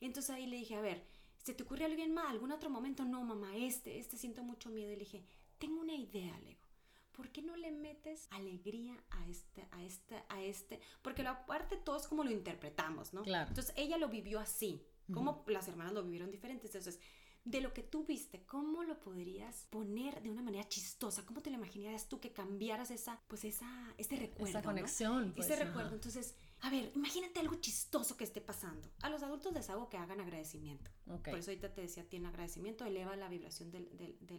Entonces 0.00 0.30
ahí 0.30 0.46
le 0.46 0.56
dije, 0.56 0.74
a 0.74 0.80
ver, 0.80 1.02
¿se 1.42 1.54
te 1.54 1.62
ocurre 1.62 1.84
alguien 1.84 2.12
más? 2.12 2.30
¿Algún 2.30 2.52
otro 2.52 2.70
momento? 2.70 3.04
No, 3.04 3.22
mamá, 3.22 3.56
este, 3.56 3.98
este 3.98 4.16
siento 4.16 4.42
mucho 4.42 4.68
miedo. 4.70 4.92
Y 4.92 4.96
le 4.96 5.00
dije, 5.00 5.24
tengo 5.58 5.80
una 5.80 5.94
idea, 5.94 6.38
Lego. 6.40 6.66
¿Por 7.12 7.30
qué 7.30 7.40
no 7.40 7.56
le 7.56 7.72
metes 7.72 8.28
alegría 8.30 8.94
a 9.10 9.26
este, 9.26 9.66
a 9.70 9.82
este, 9.82 10.22
a 10.28 10.42
este? 10.42 10.80
Porque 11.00 11.22
la 11.22 11.46
parte 11.46 11.78
todo 11.78 11.96
es 11.96 12.06
como 12.06 12.24
lo 12.24 12.30
interpretamos, 12.30 13.14
¿no? 13.14 13.22
Claro. 13.22 13.48
Entonces 13.48 13.72
ella 13.78 13.96
lo 13.96 14.08
vivió 14.08 14.38
así, 14.38 14.86
como 15.10 15.44
las 15.46 15.66
hermanas 15.68 15.94
lo 15.94 16.02
vivieron 16.02 16.30
diferentes. 16.30 16.74
Entonces, 16.74 17.00
de 17.46 17.60
lo 17.60 17.72
que 17.72 17.84
tú 17.84 18.04
viste, 18.04 18.44
¿cómo 18.44 18.82
lo 18.82 18.98
podrías 18.98 19.66
poner 19.70 20.20
de 20.20 20.30
una 20.30 20.42
manera 20.42 20.68
chistosa? 20.68 21.24
¿Cómo 21.24 21.42
te 21.42 21.50
lo 21.50 21.56
imaginarías 21.56 22.08
tú 22.08 22.18
que 22.18 22.32
cambiaras 22.32 22.90
esa, 22.90 23.22
pues 23.28 23.44
esa, 23.44 23.94
este 23.96 24.16
recuerdo? 24.16 24.58
Esa 24.58 24.62
conexión. 24.62 25.32
Pues, 25.32 25.48
ese 25.48 25.64
recuerdo. 25.64 25.94
Entonces, 25.94 26.34
a 26.62 26.70
ver, 26.70 26.90
imagínate 26.96 27.38
algo 27.38 27.54
chistoso 27.54 28.16
que 28.16 28.24
esté 28.24 28.40
pasando. 28.40 28.90
A 29.00 29.10
los 29.10 29.22
adultos 29.22 29.54
les 29.54 29.70
hago 29.70 29.88
que 29.88 29.96
hagan 29.96 30.20
agradecimiento. 30.20 30.90
Por 31.04 31.38
eso 31.38 31.52
ahorita 31.52 31.72
te 31.72 31.82
decía, 31.82 32.08
tiene 32.08 32.26
agradecimiento, 32.26 32.84
eleva 32.84 33.14
la 33.14 33.28
vibración 33.28 33.70
de, 33.70 33.78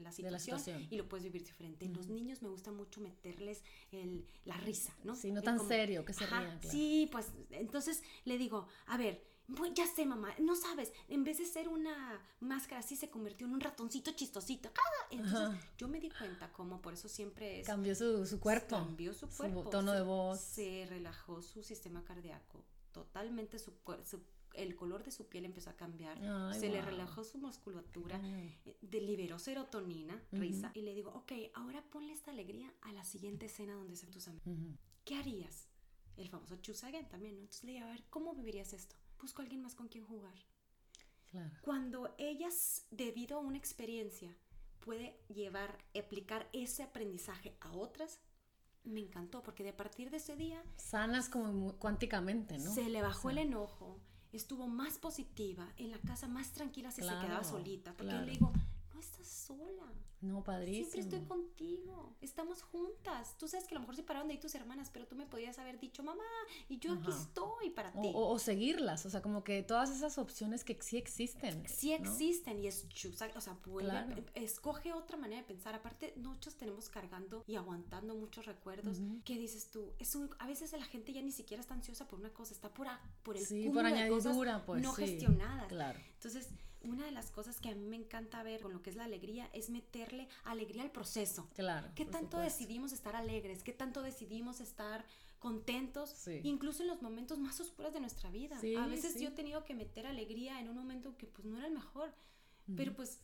la, 0.01 0.11
situación 0.11 0.85
y 0.89 0.97
lo 0.97 1.07
puedes 1.07 1.23
vivir 1.23 1.45
diferente. 1.45 1.85
En 1.85 1.93
los 1.93 2.09
niños 2.09 2.41
me 2.41 2.49
gusta 2.49 2.73
mucho 2.73 2.99
meterles 2.99 3.63
el, 3.93 4.27
la 4.43 4.57
risa, 4.57 4.93
¿no? 5.05 5.15
Sí, 5.15 5.31
no 5.31 5.41
tan 5.41 5.65
serio, 5.65 6.03
que 6.03 6.11
se 6.11 6.25
rían. 6.25 6.59
Sí, 6.61 7.07
pues 7.09 7.31
entonces 7.51 8.03
le 8.25 8.37
digo, 8.37 8.67
a 8.87 8.97
ver, 8.97 9.36
ya 9.73 9.87
sé, 9.87 10.05
mamá, 10.05 10.33
no 10.39 10.55
sabes, 10.55 10.91
en 11.07 11.23
vez 11.23 11.37
de 11.37 11.45
ser 11.45 11.67
una 11.69 12.21
máscara 12.39 12.79
así, 12.79 12.95
se 12.95 13.09
convirtió 13.09 13.47
en 13.47 13.53
un 13.53 13.61
ratoncito 13.61 14.11
chistosito. 14.11 14.69
Entonces 15.09 15.63
yo 15.77 15.87
me 15.87 15.99
di 15.99 16.09
cuenta 16.09 16.51
cómo 16.51 16.81
por 16.81 16.93
eso 16.93 17.07
siempre 17.07 17.61
es... 17.61 17.67
Cambió 17.67 17.95
su, 17.95 18.25
su 18.25 18.39
cuerpo. 18.39 18.75
Cambió 18.75 19.13
su 19.13 19.27
cuerpo. 19.29 19.63
Su 19.63 19.69
tono 19.69 19.93
de 19.93 20.01
voz. 20.01 20.39
Se 20.39 20.85
relajó 20.89 21.41
su 21.41 21.63
sistema 21.63 22.03
cardíaco. 22.03 22.65
Totalmente 22.91 23.59
su, 23.59 23.73
el 24.53 24.75
color 24.75 25.03
de 25.03 25.11
su 25.11 25.27
piel 25.27 25.45
empezó 25.45 25.69
a 25.69 25.77
cambiar, 25.77 26.17
se 26.53 26.69
le 26.69 26.81
relajó 26.81 27.23
su 27.23 27.37
musculatura, 27.37 28.19
eh, 28.23 28.77
liberó 28.91 29.39
serotonina, 29.39 30.21
risa, 30.31 30.71
y 30.73 30.81
le 30.81 30.93
digo, 30.93 31.11
ok, 31.11 31.31
ahora 31.53 31.83
ponle 31.89 32.11
esta 32.11 32.31
alegría 32.31 32.73
a 32.81 32.91
la 32.91 33.03
siguiente 33.03 33.45
escena 33.45 33.75
donde 33.75 33.93
están 33.93 34.11
tus 34.11 34.27
amigos. 34.27 34.57
¿Qué 35.05 35.15
harías? 35.15 35.67
El 36.17 36.27
famoso 36.29 36.55
choose 36.57 36.85
again 36.85 37.07
también, 37.07 37.35
¿no? 37.35 37.41
Entonces 37.41 37.63
le 37.65 37.73
digo, 37.73 37.85
a 37.85 37.89
ver, 37.91 38.03
¿cómo 38.09 38.33
vivirías 38.33 38.73
esto? 38.73 38.95
Busco 39.19 39.41
a 39.41 39.43
alguien 39.43 39.61
más 39.61 39.75
con 39.75 39.87
quien 39.87 40.05
jugar. 40.05 40.35
Cuando 41.61 42.15
ellas, 42.17 42.87
debido 42.89 43.37
a 43.37 43.41
una 43.41 43.57
experiencia, 43.57 44.35
puede 44.79 45.19
llevar, 45.27 45.77
aplicar 45.97 46.49
ese 46.53 46.83
aprendizaje 46.83 47.55
a 47.61 47.73
otras, 47.73 48.19
me 48.83 49.01
encantó, 49.01 49.43
porque 49.43 49.63
de 49.63 49.73
partir 49.73 50.09
de 50.09 50.17
ese 50.17 50.35
día... 50.35 50.63
Sanas 50.77 51.29
como 51.29 51.73
cuánticamente, 51.73 52.57
¿no? 52.57 52.73
Se 52.73 52.89
le 52.89 53.01
bajó 53.01 53.29
el 53.29 53.37
enojo, 53.37 53.99
estuvo 54.31 54.67
más 54.67 54.97
positiva, 54.97 55.71
en 55.77 55.91
la 55.91 55.99
casa 55.99 56.27
más 56.27 56.53
tranquila 56.53 56.91
se, 56.91 57.01
se 57.01 57.09
quedaba 57.09 57.43
solita, 57.43 57.93
porque 57.93 58.13
yo 58.13 58.21
le 58.21 58.31
digo, 58.31 58.53
no 58.97 59.01
estás 59.01 59.27
sola. 59.27 59.93
No, 60.21 60.43
padrísimo. 60.43 60.91
Siempre 60.91 61.19
estoy 61.19 61.27
contigo. 61.27 62.15
Estamos 62.21 62.63
juntas. 62.63 63.37
Tú 63.37 63.47
sabes 63.47 63.67
que 63.67 63.75
a 63.75 63.77
lo 63.77 63.81
mejor 63.81 63.95
se 63.95 64.01
pararon 64.01 64.27
de 64.27 64.33
ahí 64.33 64.39
tus 64.39 64.55
hermanas, 64.55 64.89
pero 64.91 65.05
tú 65.05 65.15
me 65.15 65.27
podías 65.27 65.59
haber 65.59 65.79
dicho, 65.79 66.01
mamá, 66.01 66.23
y 66.67 66.79
yo 66.79 66.93
aquí 66.93 67.11
estoy 67.11 67.69
para 67.69 67.91
ti. 67.91 68.11
O, 68.15 68.39
seguirlas, 68.39 69.05
o 69.05 69.11
sea, 69.11 69.21
como 69.21 69.43
que 69.43 69.61
todas 69.61 69.91
esas 69.91 70.17
opciones 70.17 70.63
que 70.63 70.75
sí 70.81 70.97
existen. 70.97 71.63
Sí 71.67 71.93
existen 71.93 72.59
y 72.59 72.67
es, 72.67 72.87
o 73.35 73.41
sea, 73.41 73.57
vuelve, 73.67 74.25
escoge 74.33 74.91
otra 74.91 75.17
manera 75.17 75.41
de 75.41 75.47
pensar. 75.47 75.75
Aparte, 75.75 76.13
muchos 76.15 76.55
tenemos 76.55 76.89
cargando 76.89 77.43
y 77.45 77.55
aguantando 77.55 78.15
muchos 78.15 78.47
recuerdos. 78.47 78.97
¿Qué 79.23 79.37
dices 79.37 79.69
tú? 79.69 79.93
Es 79.99 80.15
un, 80.15 80.31
a 80.39 80.47
veces 80.47 80.71
la 80.71 80.85
gente 80.85 81.13
ya 81.13 81.21
ni 81.21 81.31
siquiera 81.31 81.61
está 81.61 81.75
ansiosa 81.75 82.07
por 82.07 82.19
una 82.19 82.33
cosa, 82.33 82.53
está 82.53 82.73
por, 82.73 82.87
por 83.21 83.37
el 83.37 83.45
sí, 83.45 83.69
por 83.69 83.85
añadidura, 83.85 84.65
pues, 84.65 84.81
no 84.81 84.93
gestionadas. 84.93 85.67
Claro. 85.67 85.99
Entonces, 86.15 86.49
una 86.87 87.05
de 87.05 87.11
las 87.11 87.31
cosas 87.31 87.59
que 87.59 87.69
a 87.69 87.75
mí 87.75 87.85
me 87.85 87.95
encanta 87.95 88.41
ver 88.43 88.61
con 88.61 88.73
lo 88.73 88.81
que 88.81 88.89
es 88.89 88.95
la 88.95 89.03
alegría 89.03 89.49
es 89.53 89.69
meterle 89.69 90.27
alegría 90.43 90.83
al 90.83 90.91
proceso. 90.91 91.49
Claro. 91.53 91.89
¿Qué 91.95 92.05
tanto 92.05 92.39
decidimos 92.39 92.91
estar 92.91 93.15
alegres? 93.15 93.63
¿Qué 93.63 93.73
tanto 93.73 94.01
decidimos 94.01 94.61
estar 94.61 95.05
contentos, 95.39 96.27
incluso 96.43 96.81
en 96.81 96.89
los 96.89 97.01
momentos 97.01 97.37
más 97.37 97.59
oscuros 97.59 97.93
de 97.93 97.99
nuestra 97.99 98.31
vida? 98.31 98.57
a 98.57 98.87
veces 98.87 99.19
yo 99.19 99.29
he 99.29 99.31
tenido 99.31 99.63
que 99.63 99.75
meter 99.75 100.07
alegría 100.07 100.59
en 100.59 100.69
un 100.69 100.75
momento 100.75 101.15
que 101.17 101.27
pues 101.27 101.45
no 101.45 101.57
era 101.57 101.67
el 101.67 101.73
mejor, 101.73 102.13
pero 102.75 102.93
pues 102.95 103.19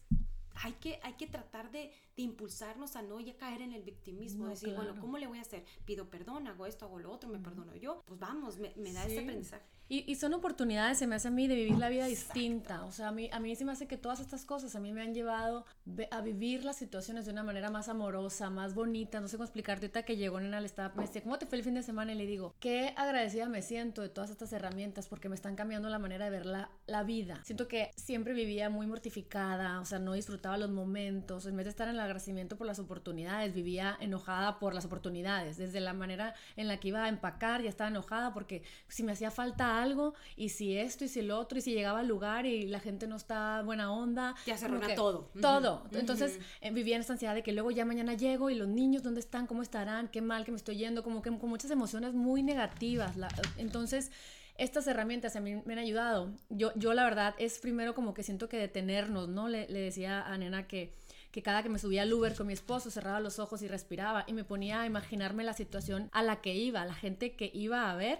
hay 0.55 0.73
que, 0.73 0.99
hay 1.01 1.13
que 1.13 1.27
tratar 1.27 1.71
de, 1.71 1.91
de, 2.15 2.23
impulsarnos 2.23 2.95
a 2.95 3.01
no 3.01 3.19
ya 3.19 3.35
caer 3.35 3.61
en 3.61 3.73
el 3.73 3.81
victimismo, 3.81 4.47
decir, 4.47 4.73
bueno, 4.75 4.95
¿cómo 4.99 5.17
le 5.17 5.27
voy 5.27 5.39
a 5.39 5.41
hacer? 5.41 5.65
Pido 5.85 6.09
perdón, 6.09 6.47
hago 6.47 6.65
esto, 6.65 6.85
hago 6.85 6.99
lo 6.99 7.11
otro, 7.11 7.29
me 7.29 7.39
perdono 7.39 7.75
yo, 7.75 8.03
pues 8.05 8.19
vamos, 8.19 8.57
me, 8.57 8.73
me 8.77 8.93
da 8.93 9.05
ese 9.05 9.19
aprendizaje. 9.19 9.65
Y, 9.93 10.05
y, 10.07 10.15
son 10.15 10.33
oportunidades, 10.33 10.97
se 10.97 11.05
me 11.05 11.13
hace 11.13 11.27
a 11.27 11.31
mí, 11.31 11.47
de 11.47 11.53
vivir 11.53 11.77
la 11.77 11.87
vida 11.87 12.07
distinta. 12.07 12.83
O 12.85 12.91
sea, 12.91 13.09
a 13.09 13.11
mí, 13.11 13.29
a 13.31 13.39
mí 13.39 13.55
se 13.55 13.63
me 13.63 13.73
hace 13.73 13.85
que 13.85 13.95
todas 13.95 14.19
estas 14.21 14.43
cosas 14.43 14.75
a 14.75 14.79
mí 14.79 14.91
me 14.91 15.03
han 15.03 15.13
llevado 15.13 15.67
a 16.09 16.21
vivir 16.21 16.65
las 16.65 16.77
situaciones 16.77 17.25
de 17.25 17.31
una 17.31 17.43
manera 17.43 17.69
más 17.69 17.89
amorosa, 17.89 18.49
más 18.49 18.73
bonita. 18.73 19.21
No 19.21 19.27
sé 19.27 19.37
cómo 19.37 19.43
explicarte. 19.43 19.85
Ahorita 19.85 20.01
que 20.01 20.17
llegó 20.17 20.39
en 20.39 20.51
el 20.51 20.65
estaba, 20.65 20.95
me 20.95 21.03
decía, 21.03 21.21
¿cómo 21.21 21.37
te 21.37 21.45
fue 21.45 21.59
el 21.59 21.63
fin 21.63 21.75
de 21.75 21.83
semana? 21.83 22.11
Y 22.11 22.15
le 22.15 22.25
digo, 22.25 22.55
qué 22.59 22.95
agradecida 22.97 23.47
me 23.47 23.61
siento 23.61 24.01
de 24.01 24.09
todas 24.09 24.31
estas 24.31 24.51
herramientas 24.51 25.07
porque 25.07 25.29
me 25.29 25.35
están 25.35 25.55
cambiando 25.55 25.87
la 25.89 25.99
manera 25.99 26.25
de 26.25 26.31
ver 26.31 26.47
la, 26.47 26.71
la 26.87 27.03
vida. 27.03 27.41
Siento 27.43 27.67
que 27.67 27.91
siempre 27.95 28.33
vivía 28.33 28.71
muy 28.71 28.87
mortificada, 28.87 29.79
o 29.79 29.85
sea, 29.85 29.99
no 29.99 30.13
disfrutaba 30.13 30.57
los 30.57 30.71
momentos. 30.71 31.45
En 31.45 31.55
vez 31.55 31.65
de 31.65 31.69
estar 31.69 31.87
en 31.87 31.93
el 31.93 31.99
agradecimiento 31.99 32.57
por 32.57 32.65
las 32.65 32.79
oportunidades, 32.79 33.53
vivía 33.53 33.95
enojada 33.99 34.57
por 34.57 34.73
las 34.73 34.85
oportunidades. 34.85 35.57
Desde 35.57 35.79
la 35.81 35.93
manera 35.93 36.33
en 36.55 36.67
la 36.67 36.77
que 36.77 36.87
iba 36.87 37.03
a 37.03 37.09
empacar, 37.09 37.61
ya 37.61 37.69
estaba 37.69 37.91
enojada 37.91 38.33
porque 38.33 38.63
si 38.87 39.03
me 39.03 39.11
hacía 39.11 39.29
falta 39.29 39.82
algo 39.83 40.13
y 40.35 40.49
si 40.49 40.77
esto 40.77 41.05
y 41.05 41.07
si 41.07 41.21
lo 41.21 41.37
otro 41.37 41.59
y 41.59 41.61
si 41.61 41.73
llegaba 41.73 41.99
al 41.99 42.07
lugar 42.07 42.45
y 42.45 42.65
la 42.67 42.79
gente 42.79 43.07
no 43.07 43.15
está 43.15 43.61
buena 43.61 43.91
onda. 43.91 44.35
Ya 44.45 44.57
se 44.57 44.65
arruina 44.65 44.95
todo. 44.95 45.29
Todo. 45.41 45.83
Entonces 45.91 46.39
eh, 46.61 46.71
vivía 46.71 46.95
en 46.95 47.01
esta 47.01 47.13
ansiedad 47.13 47.35
de 47.35 47.43
que 47.43 47.51
luego 47.51 47.71
ya 47.71 47.85
mañana 47.85 48.13
llego 48.13 48.49
y 48.49 48.55
los 48.55 48.67
niños 48.67 49.03
dónde 49.03 49.19
están, 49.19 49.47
cómo 49.47 49.61
estarán, 49.61 50.07
qué 50.07 50.21
mal 50.21 50.45
que 50.45 50.51
me 50.51 50.57
estoy 50.57 50.77
yendo, 50.77 51.03
como 51.03 51.21
que 51.21 51.29
con 51.37 51.49
muchas 51.49 51.71
emociones 51.71 52.13
muy 52.13 52.43
negativas. 52.43 53.15
entonces 53.57 54.11
estas 54.57 54.85
herramientas 54.87 55.35
a 55.35 55.39
mí 55.39 55.61
me 55.65 55.73
han 55.73 55.79
ayudado. 55.79 56.31
Yo, 56.49 56.71
yo 56.75 56.93
la 56.93 57.03
verdad 57.03 57.33
es 57.37 57.59
primero 57.59 57.95
como 57.95 58.13
que 58.13 58.23
siento 58.23 58.49
que 58.49 58.57
detenernos, 58.57 59.27
¿no? 59.27 59.49
Le, 59.49 59.67
le 59.67 59.79
decía 59.79 60.21
a 60.21 60.37
Nena 60.37 60.67
que 60.67 60.93
que 61.33 61.41
cada 61.41 61.63
que 61.63 61.69
me 61.69 61.79
subía 61.79 62.03
al 62.03 62.13
Uber 62.13 62.35
con 62.35 62.45
mi 62.45 62.53
esposo 62.53 62.91
cerraba 62.91 63.19
los 63.19 63.39
ojos 63.39 63.63
y 63.63 63.67
respiraba 63.67 64.23
y 64.27 64.33
me 64.33 64.43
ponía 64.43 64.81
a 64.81 64.85
imaginarme 64.85 65.43
la 65.43 65.53
situación 65.53 66.07
a 66.11 66.21
la 66.21 66.41
que 66.41 66.53
iba, 66.53 66.85
la 66.85 66.93
gente 66.93 67.35
que 67.35 67.49
iba 67.55 67.89
a 67.89 67.95
ver 67.95 68.19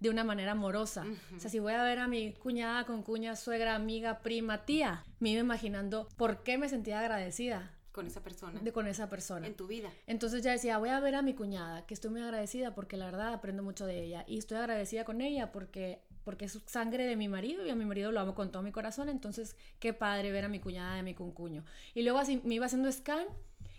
de 0.00 0.10
una 0.10 0.24
manera 0.24 0.52
amorosa. 0.52 1.06
O 1.36 1.38
sea, 1.38 1.50
si 1.50 1.60
voy 1.60 1.74
a 1.74 1.84
ver 1.84 2.00
a 2.00 2.08
mi 2.08 2.32
cuñada, 2.32 2.84
con 2.84 3.04
cuña, 3.04 3.36
suegra, 3.36 3.76
amiga, 3.76 4.22
prima, 4.22 4.64
tía, 4.64 5.04
me 5.20 5.30
iba 5.30 5.40
imaginando 5.40 6.08
por 6.16 6.42
qué 6.42 6.58
me 6.58 6.68
sentía 6.68 6.98
agradecida 6.98 7.78
con 7.92 8.08
esa 8.08 8.24
persona. 8.24 8.58
De 8.60 8.72
con 8.72 8.88
esa 8.88 9.08
persona. 9.08 9.46
En 9.46 9.54
tu 9.54 9.68
vida. 9.68 9.92
Entonces 10.08 10.42
ya 10.42 10.50
decía, 10.50 10.78
voy 10.78 10.88
a 10.88 10.98
ver 10.98 11.14
a 11.14 11.22
mi 11.22 11.34
cuñada, 11.34 11.86
que 11.86 11.94
estoy 11.94 12.10
muy 12.10 12.22
agradecida 12.22 12.74
porque 12.74 12.96
la 12.96 13.06
verdad 13.06 13.32
aprendo 13.32 13.62
mucho 13.62 13.86
de 13.86 14.02
ella. 14.02 14.24
Y 14.26 14.38
estoy 14.38 14.58
agradecida 14.58 15.04
con 15.04 15.20
ella 15.20 15.52
porque 15.52 16.02
porque 16.28 16.44
es 16.44 16.60
sangre 16.66 17.06
de 17.06 17.16
mi 17.16 17.26
marido 17.26 17.64
y 17.64 17.70
a 17.70 17.74
mi 17.74 17.86
marido 17.86 18.12
lo 18.12 18.20
amo 18.20 18.34
con 18.34 18.52
todo 18.52 18.62
mi 18.62 18.70
corazón, 18.70 19.08
entonces 19.08 19.56
qué 19.80 19.94
padre 19.94 20.30
ver 20.30 20.44
a 20.44 20.50
mi 20.50 20.60
cuñada 20.60 20.96
y 20.96 21.00
a 21.00 21.02
mi 21.02 21.14
cuncuño. 21.14 21.64
Y 21.94 22.02
luego 22.02 22.18
así 22.18 22.42
me 22.44 22.56
iba 22.56 22.66
haciendo 22.66 22.92
scan 22.92 23.24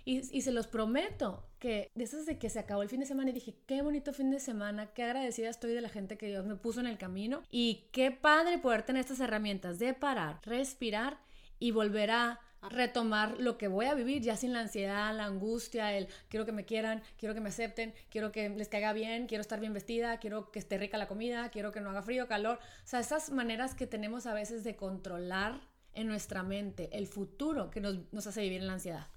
y, 0.04 0.36
y, 0.36 0.42
se 0.42 0.52
los 0.52 0.66
prometo 0.66 1.46
que 1.60 1.92
desde 1.94 2.40
que 2.40 2.50
se 2.50 2.58
acabó 2.58 2.82
el 2.82 2.90
fin 2.90 3.02
de 3.02 3.06
semana 3.06 3.30
y 3.30 3.34
dije, 3.34 3.54
qué 3.68 3.84
bonito 3.84 4.14
fin 4.14 4.32
de 4.32 4.40
semana, 4.40 4.88
qué 4.96 5.04
agradecida 5.04 5.48
estoy 5.48 5.74
de 5.74 5.82
la 5.82 5.90
gente 5.90 6.18
que 6.18 6.26
Dios 6.26 6.44
me 6.48 6.56
puso 6.56 6.80
en 6.80 6.88
el 6.88 6.98
camino 6.98 7.44
y 7.52 7.84
qué 7.92 8.10
padre 8.10 8.58
poder 8.58 8.82
tener 8.82 9.02
estas 9.02 9.20
herramientas 9.20 9.78
de 9.78 9.94
parar, 9.94 10.40
respirar 10.44 11.20
y 11.60 11.70
volver 11.70 12.10
a 12.10 12.40
retomar 12.62 13.40
lo 13.40 13.58
que 13.58 13.68
voy 13.68 13.86
a 13.86 13.94
vivir 13.94 14.22
ya 14.22 14.36
sin 14.36 14.54
la 14.54 14.60
ansiedad, 14.60 15.16
la 15.16 15.26
angustia, 15.26 15.96
el 15.98 16.08
quiero 16.28 16.46
que 16.46 16.52
me 16.52 16.66
quieran, 16.66 17.02
quiero 17.18 17.34
que 17.34 17.42
me 17.42 17.50
acepten, 17.50 17.94
quiero 18.10 18.32
que 18.32 18.50
les 18.50 18.68
caiga 18.68 18.94
bien, 18.94 19.28
quiero 19.28 19.42
estar 19.42 19.60
bien 19.60 19.74
vestida, 19.74 20.18
quiero 20.20 20.52
que 20.52 20.60
esté 20.60 20.78
rica 20.78 20.98
la 20.98 21.08
comida, 21.08 21.50
quiero 21.50 21.72
que 21.72 21.82
no 21.82 21.90
haga 21.90 22.02
frío, 22.02 22.28
calor. 22.28 22.58
O 22.58 22.88
sea, 22.88 23.00
esas 23.00 23.30
maneras 23.32 23.76
que 23.76 23.88
tenemos 23.88 24.26
a 24.26 24.34
veces 24.34 24.64
de 24.64 24.76
controlar 24.76 25.62
en 25.94 26.08
nuestra 26.08 26.44
mente 26.44 26.90
el 26.92 27.08
futuro 27.08 27.70
que 27.70 27.82
nos, 27.82 27.98
nos 28.12 28.28
hace 28.28 28.42
vivir 28.42 28.62
en 28.62 28.68
la 28.68 28.74
ansiedad 28.74 29.08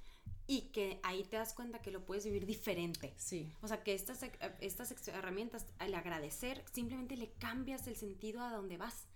y 0.53 0.69
que 0.71 1.01
ahí 1.03 1.25
te 1.25 1.37
das 1.37 1.55
cuenta 1.55 1.81
que 1.81 1.91
lo 1.91 2.05
puedes 2.05 2.27
vivir 2.27 2.45
diferente. 2.45 3.15
Sí. 3.17 3.51
O 3.63 3.69
sea, 3.69 3.83
que 3.83 3.95
estas, 3.95 4.23
estas 4.61 5.09
herramientas, 5.09 5.65
al 5.79 5.95
agradecer, 5.95 6.63
simplemente 6.71 7.17
le 7.17 7.33
cambias 7.33 7.87
el 7.87 7.97
sentido 7.97 8.43
a 8.43 8.51
donde 8.51 8.77
vas. 8.77 9.07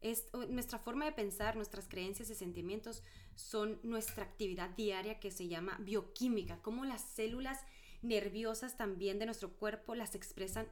es, 0.00 0.24
nuestra 0.48 0.78
forma 0.78 1.04
de 1.04 1.12
pensar, 1.12 1.54
nuestras 1.54 1.86
creencias 1.86 2.30
y 2.30 2.34
sentimientos 2.34 3.02
son 3.34 3.78
nuestra 3.82 4.24
actividad 4.24 4.70
diaria 4.70 5.20
que 5.20 5.30
se 5.30 5.48
llama 5.48 5.76
bioquímica, 5.82 6.62
como 6.62 6.86
las 6.86 7.02
células 7.02 7.58
nerviosas 8.00 8.78
también 8.78 9.18
de 9.18 9.26
nuestro 9.26 9.52
cuerpo 9.52 9.94
las 9.94 10.14
expresan 10.14 10.66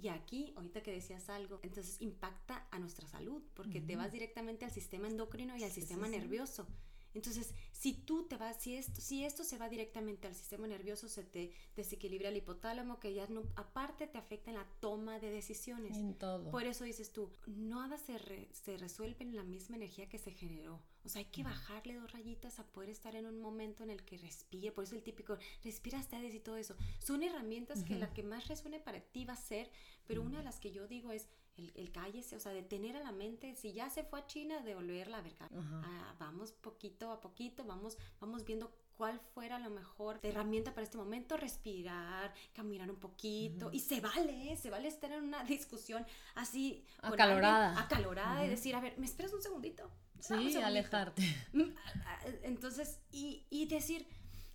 y 0.00 0.08
aquí, 0.08 0.54
ahorita 0.56 0.82
que 0.82 0.92
decías 0.92 1.28
algo, 1.28 1.60
entonces 1.62 2.00
impacta 2.00 2.66
a 2.70 2.78
nuestra 2.78 3.06
salud, 3.06 3.42
porque 3.52 3.82
te 3.82 3.96
vas 3.96 4.10
directamente 4.10 4.64
al 4.64 4.70
sistema 4.70 5.06
endocrino 5.06 5.54
y 5.58 5.64
al 5.64 5.70
sistema 5.70 6.08
nervioso. 6.08 6.66
Entonces, 7.14 7.54
si 7.72 7.94
tú 7.94 8.26
te 8.28 8.36
vas, 8.36 8.56
si 8.60 8.76
esto, 8.76 9.00
si 9.00 9.24
esto 9.24 9.44
se 9.44 9.58
va 9.58 9.68
directamente 9.68 10.28
al 10.28 10.34
sistema 10.34 10.66
nervioso, 10.66 11.08
se 11.08 11.24
te 11.24 11.52
desequilibra 11.76 12.28
el 12.28 12.36
hipotálamo, 12.36 13.00
que 13.00 13.14
ya 13.14 13.26
no, 13.28 13.42
aparte 13.56 14.06
te 14.06 14.18
afecta 14.18 14.50
en 14.50 14.56
la 14.56 14.66
toma 14.80 15.18
de 15.18 15.30
decisiones. 15.30 15.96
En 15.96 16.14
todo. 16.14 16.50
Por 16.50 16.64
eso 16.64 16.84
dices 16.84 17.12
tú, 17.12 17.30
nada 17.46 17.98
se, 17.98 18.18
se 18.52 18.76
resuelve 18.76 19.24
en 19.24 19.36
la 19.36 19.44
misma 19.44 19.76
energía 19.76 20.08
que 20.08 20.18
se 20.18 20.32
generó. 20.32 20.80
O 21.04 21.08
sea, 21.08 21.20
hay 21.20 21.26
que 21.26 21.42
bajarle 21.42 21.94
dos 21.94 22.12
rayitas 22.12 22.58
a 22.58 22.66
poder 22.66 22.90
estar 22.90 23.16
en 23.16 23.26
un 23.26 23.40
momento 23.40 23.82
en 23.82 23.90
el 23.90 24.04
que 24.04 24.18
respire. 24.18 24.70
Por 24.70 24.84
eso 24.84 24.94
el 24.94 25.02
típico, 25.02 25.38
respira 25.64 25.98
ustedes 25.98 26.34
y 26.34 26.40
todo 26.40 26.56
eso. 26.56 26.76
Son 26.98 27.22
herramientas 27.22 27.82
que 27.82 27.96
la 27.96 28.12
que 28.12 28.22
más 28.22 28.48
resuene 28.48 28.80
para 28.80 29.00
ti 29.00 29.24
va 29.24 29.32
a 29.32 29.36
ser, 29.36 29.70
pero 30.06 30.22
una 30.22 30.38
de 30.38 30.44
las 30.44 30.60
que 30.60 30.72
yo 30.72 30.86
digo 30.86 31.10
es, 31.10 31.28
el, 31.60 31.72
el, 31.76 31.92
cállese, 31.92 32.36
o 32.36 32.40
sea, 32.40 32.52
detener 32.52 32.96
a 32.96 33.02
la 33.02 33.12
mente, 33.12 33.54
si 33.54 33.72
ya 33.72 33.90
se 33.90 34.02
fue 34.04 34.20
a 34.20 34.26
China, 34.26 34.60
devolverla 34.60 35.18
a 35.18 35.22
ver, 35.22 35.36
ah, 35.40 36.14
vamos 36.18 36.52
poquito 36.52 37.12
a 37.12 37.20
poquito, 37.20 37.64
vamos, 37.64 37.98
vamos 38.20 38.44
viendo 38.44 38.72
cuál 38.96 39.20
fuera 39.34 39.58
la 39.58 39.70
mejor 39.70 40.20
herramienta 40.22 40.74
para 40.74 40.84
este 40.84 40.98
momento, 40.98 41.36
respirar, 41.36 42.34
caminar 42.52 42.90
un 42.90 42.98
poquito, 42.98 43.70
y 43.72 43.80
se 43.80 44.00
vale, 44.00 44.56
se 44.56 44.70
vale 44.70 44.88
estar 44.88 45.10
en 45.12 45.24
una 45.24 45.44
discusión 45.56 46.04
así 46.34 46.84
acalorada, 47.02 47.80
acalorada 47.80 48.44
y 48.44 48.48
decir, 48.48 48.74
a 48.74 48.80
ver, 48.80 48.98
¿me 48.98 49.06
esperas 49.06 49.32
un 49.32 49.42
segundito? 49.42 49.90
Sí, 50.20 50.54
alejarte. 50.56 51.22
Mm, 51.52 51.70
entonces, 52.42 53.00
y, 53.10 53.46
y 53.48 53.66
decir, 53.66 54.06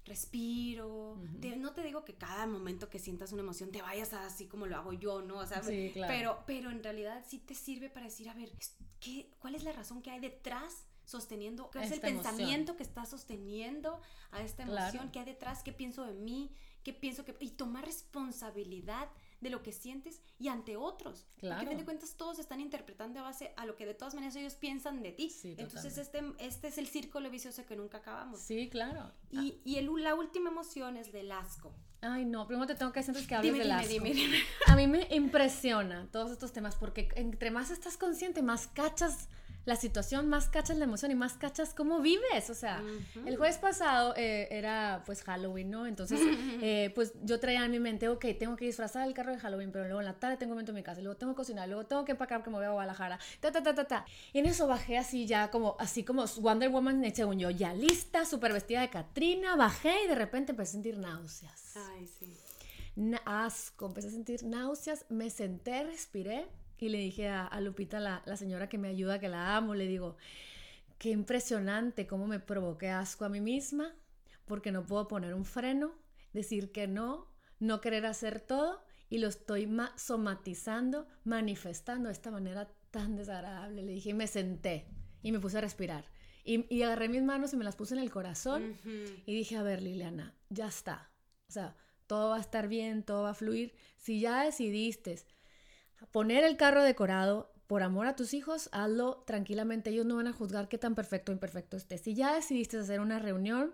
respiro. 0.06 1.18
no 1.58 1.74
te 1.74 1.84
digo 1.84 2.06
que 2.06 2.16
cada 2.16 2.46
momento 2.48 2.90
que 2.90 3.00
sientas 3.00 3.32
una 3.32 3.42
emoción 3.42 3.72
te 3.72 3.82
vayas 3.82 4.14
así 4.14 4.48
como 4.48 4.68
lo 4.68 4.78
hago 4.78 4.94
yo, 4.94 5.22
¿no? 5.22 5.38
O 5.38 5.46
sea, 5.46 5.62
pero, 6.08 6.44
pero 6.46 6.70
en 6.72 6.84
realidad 6.84 7.24
sí 7.28 7.40
te 7.40 7.56
sirve 7.56 7.90
para 7.90 8.06
decir, 8.06 8.30
a 8.30 8.34
ver, 8.34 8.52
¿qué, 9.00 9.32
¿cuál 9.40 9.56
es 9.56 9.64
la 9.64 9.72
razón 9.72 10.02
que 10.02 10.12
hay 10.12 10.20
detrás? 10.20 10.86
sosteniendo, 11.06 11.70
qué 11.70 11.84
es 11.84 11.92
el 11.92 12.02
pensamiento 12.02 12.76
que 12.76 12.82
está 12.82 13.06
sosteniendo 13.06 14.02
a 14.32 14.42
esta 14.42 14.64
emoción, 14.64 15.12
qué 15.12 15.20
hay 15.20 15.26
detrás, 15.26 15.62
qué 15.62 15.72
pienso 15.72 16.04
de 16.04 16.16
mí, 16.16 16.52
qué 16.84 16.94
pienso 16.94 17.24
que... 17.26 17.36
y 17.40 17.52
tomar 17.52 17.86
responsabilidad 17.86 19.08
de 19.42 19.50
lo 19.50 19.62
que 19.62 19.72
sientes 19.72 20.22
y 20.40 20.48
ante 20.48 20.78
otros. 20.78 21.26
Claro. 21.38 21.56
Porque 21.56 21.66
a 21.66 21.70
fin 21.70 21.78
de 21.78 21.86
cuentas 21.86 22.16
todos 22.16 22.40
están 22.40 22.62
interpretando 22.62 23.20
a 23.20 23.24
base 23.24 23.54
a 23.58 23.66
lo 23.66 23.76
que 23.76 23.86
de 23.86 23.94
todas 23.94 24.14
maneras 24.14 24.36
ellos 24.36 24.56
piensan 24.56 25.02
de 25.04 25.12
ti. 25.12 25.32
Entonces 25.58 25.98
este, 25.98 26.22
este 26.40 26.68
es 26.68 26.78
el 26.78 26.88
círculo 26.88 27.30
vicioso 27.30 27.66
que 27.66 27.76
nunca 27.76 28.00
acabamos. 28.00 28.40
Sí, 28.40 28.70
claro. 28.70 29.12
Y, 29.32 29.52
ah. 29.52 29.62
y 29.64 29.76
el, 29.78 29.90
la 30.04 30.16
última 30.16 30.50
emoción 30.50 30.98
es 30.98 31.12
del 31.12 31.32
asco. 31.32 31.74
Ay, 32.02 32.26
no, 32.26 32.46
primero 32.48 32.68
te 32.68 32.76
tengo 32.76 32.92
que 32.92 33.00
decir 33.00 33.16
antes 33.16 33.28
que 33.28 33.36
hables 33.36 33.54
dime, 33.54 33.66
del 33.66 33.88
dime, 33.88 34.10
asco. 34.10 34.14
Dime, 34.14 34.14
dime. 34.14 34.38
A 34.68 34.76
mí 34.76 34.88
me 34.88 35.08
impresiona 35.12 36.08
todos 36.12 36.32
estos 36.32 36.52
temas 36.54 36.76
porque 36.76 37.10
entre 37.16 37.52
más 37.52 37.72
estás 37.72 37.98
consciente, 37.98 38.42
más 38.42 38.68
cachas 38.68 39.30
la 39.66 39.76
situación, 39.76 40.30
más 40.30 40.48
cachas 40.48 40.78
la 40.78 40.86
emoción 40.86 41.12
y 41.12 41.16
más 41.16 41.34
cachas 41.34 41.74
cómo 41.74 42.00
vives. 42.00 42.50
O 42.50 42.54
sea, 42.56 42.84
el 43.26 43.36
jueves 43.36 43.58
pasado 43.58 44.14
eh, 44.16 44.48
era 44.52 45.04
pues 45.06 45.24
Halloween, 45.24 45.72
¿no? 45.72 45.88
Entonces, 45.88 46.20
eh, 46.62 46.92
pues 46.96 47.14
yo 47.24 47.40
traía 47.40 47.66
en 47.66 47.72
mi 47.72 47.80
mente, 47.80 48.08
ok, 48.08 48.26
tengo 48.40 48.56
que 48.56 48.66
disfrazar 48.66 49.08
el 49.08 49.14
carro 49.14 49.32
de 49.32 49.40
Halloween, 49.40 49.72
pero 49.72 49.86
luego 49.86 50.00
en 50.00 50.06
la 50.06 50.14
tarde 50.14 50.38
tengo 50.38 50.52
un 50.52 50.56
momento 50.56 50.72
en 50.72 50.76
mi 50.76 50.84
casa, 50.84 51.02
luego 51.02 51.18
tengo 51.18 51.34
que 51.34 51.38
cocinar, 51.38 51.68
luego 51.68 51.86
tengo 51.86 52.06
que 52.06 52.12
empacar 52.12 52.44
que 52.44 52.50
me 52.50 52.58
voy 52.58 52.66
a 52.66 52.72
Guadalajara, 52.72 53.20
ta, 53.40 53.52
ta, 53.52 53.64
ta, 53.64 53.74
ta, 53.74 53.86
ta. 53.86 54.06
Y 54.34 54.40
en 54.40 54.46
eso 54.46 54.68
bajé 54.68 54.98
así 54.98 55.26
ya 55.26 55.50
como, 55.50 55.76
así 55.80 56.04
como 56.04 56.26
Wonder 56.40 56.70
Woman, 56.70 57.04
según 57.14 57.40
yo, 57.40 57.50
ya 57.50 57.74
lista, 57.74 58.26
súper 58.26 58.54
vestida 58.54 58.82
de 58.82 58.90
Katrina, 58.90 59.56
bajé 59.56 60.06
y 60.06 60.08
de 60.08 60.16
repente 60.16 60.52
empecé 60.52 60.70
a 60.70 60.74
sentir 60.74 60.98
náuseas. 60.98 61.76
Ay, 61.76 62.08
sí. 62.08 62.38
asco, 63.26 63.88
empecé 63.88 64.10
a 64.10 64.12
sentir 64.12 64.44
náuseas, 64.44 65.06
me 65.10 65.30
senté, 65.30 65.84
respiré 65.84 66.48
y 66.78 66.90
le 66.90 66.98
dije 66.98 67.30
a, 67.30 67.60
Lupita, 67.62 68.00
la, 68.00 68.22
la, 68.26 68.38
señora 68.38 68.70
que 68.70 68.78
me 68.78 68.90
ayuda, 68.90 69.20
que 69.20 69.30
la 69.30 69.56
amo, 69.56 69.76
le 69.76 69.88
digo, 69.88 70.18
qué 70.98 71.10
impresionante 71.10 72.08
cómo 72.08 72.28
me 72.28 72.40
provoqué 72.40 72.90
asco 72.90 73.26
a 73.26 73.30
mí 73.30 73.42
misma, 73.42 73.96
porque 74.46 74.72
no 74.72 74.86
puedo 74.86 75.08
poner 75.08 75.34
un 75.34 75.46
freno, 75.46 75.94
decir 76.34 76.72
que 76.72 76.88
no, 76.88 77.28
no 77.60 77.82
querer 77.82 78.06
hacer 78.06 78.40
todo 78.40 78.84
y 79.10 79.20
lo 79.20 79.28
estoy 79.28 79.70
somatizando, 79.96 81.08
manifestando 81.24 82.08
de 82.08 82.14
esta 82.14 82.32
manera 82.32 82.70
tan 82.92 83.16
desagradable. 83.16 83.84
Le 83.84 83.94
dije, 83.94 84.10
y 84.12 84.14
me 84.14 84.28
senté 84.28 84.88
y 85.22 85.32
me 85.32 85.40
puse 85.40 85.58
a 85.58 85.62
respirar. 85.62 86.06
Y, 86.44 86.66
y, 86.74 86.84
agarré 86.84 87.10
mis 87.10 87.24
manos 87.24 87.54
y 87.54 87.58
me 87.58 87.64
las 87.64 87.76
puse 87.76 87.96
en 87.96 88.02
el 88.02 88.12
corazón 88.12 88.76
y 89.26 89.34
dije, 89.34 89.58
a 89.58 89.64
ver, 89.64 89.82
Liliana, 89.82 90.36
ya 90.50 90.68
está. 90.68 91.12
O 91.48 91.52
sea, 91.52 91.76
todo 92.06 92.30
va 92.30 92.38
a 92.38 92.42
estar 92.42 92.68
bien, 92.68 93.04
todo 93.04 93.24
va 93.24 93.32
a 93.32 93.36
fluir. 93.36 93.74
Si 93.98 94.20
ya 94.20 94.44
decidiste 94.44 95.16
poner 96.12 96.44
el 96.44 96.58
carro 96.58 96.84
decorado 96.84 97.52
por 97.68 97.84
amor 97.84 98.08
a 98.08 98.16
tus 98.16 98.34
hijos, 98.34 98.70
hazlo 98.72 99.24
tranquilamente. 99.26 99.90
Ellos 99.90 100.06
no 100.06 100.16
van 100.16 100.28
a 100.28 100.34
juzgar 100.34 100.68
qué 100.68 100.78
tan 100.78 100.96
perfecto 100.96 101.32
o 101.32 101.34
imperfecto 101.34 101.78
esté. 101.78 101.98
Si 101.98 102.14
ya 102.14 102.34
decidiste 102.34 102.78
hacer 102.78 103.00
una 103.00 103.20
reunión, 103.20 103.74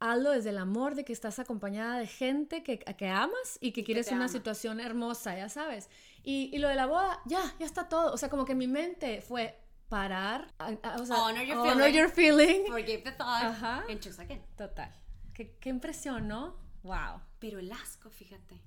hazlo 0.00 0.30
desde 0.30 0.50
el 0.50 0.58
amor 0.58 0.96
de 0.96 1.04
que 1.04 1.12
estás 1.12 1.38
acompañada 1.38 1.98
de 1.98 2.06
gente 2.08 2.64
que, 2.64 2.80
que 2.80 3.08
amas 3.08 3.58
y 3.60 3.72
que 3.72 3.84
quieres 3.84 4.10
una 4.10 4.28
situación 4.28 4.80
hermosa, 4.80 5.36
ya 5.36 5.48
sabes. 5.48 5.88
Y, 6.24 6.50
y, 6.52 6.58
lo 6.58 6.68
de 6.68 6.74
la 6.74 6.86
boda, 6.86 7.20
ya, 7.26 7.40
ya 7.60 7.66
está 7.66 7.88
todo. 7.88 8.12
O 8.12 8.16
sea, 8.16 8.28
como 8.28 8.44
que 8.44 8.54
mi 8.54 8.66
mente 8.66 9.20
fue 9.20 9.58
parar, 9.88 10.52
o 10.98 11.06
sea, 11.06 11.22
honor 11.22 11.44
your 11.44 11.58
honor 11.58 11.74
feeling, 11.74 11.92
your 11.92 12.08
feeling. 12.08 12.66
forgive 12.66 13.02
the 13.02 13.12
thought, 13.12 13.44
Ajá. 13.44 13.84
and 13.88 14.00
choose 14.00 14.20
again. 14.20 14.42
Total. 14.56 14.90
Qué, 15.34 15.56
qué 15.60 15.68
impresión, 15.68 16.26
¿no? 16.26 16.56
Wow. 16.82 17.20
Pero 17.38 17.58
el 17.60 17.70
asco, 17.70 18.10
fíjate, 18.10 18.60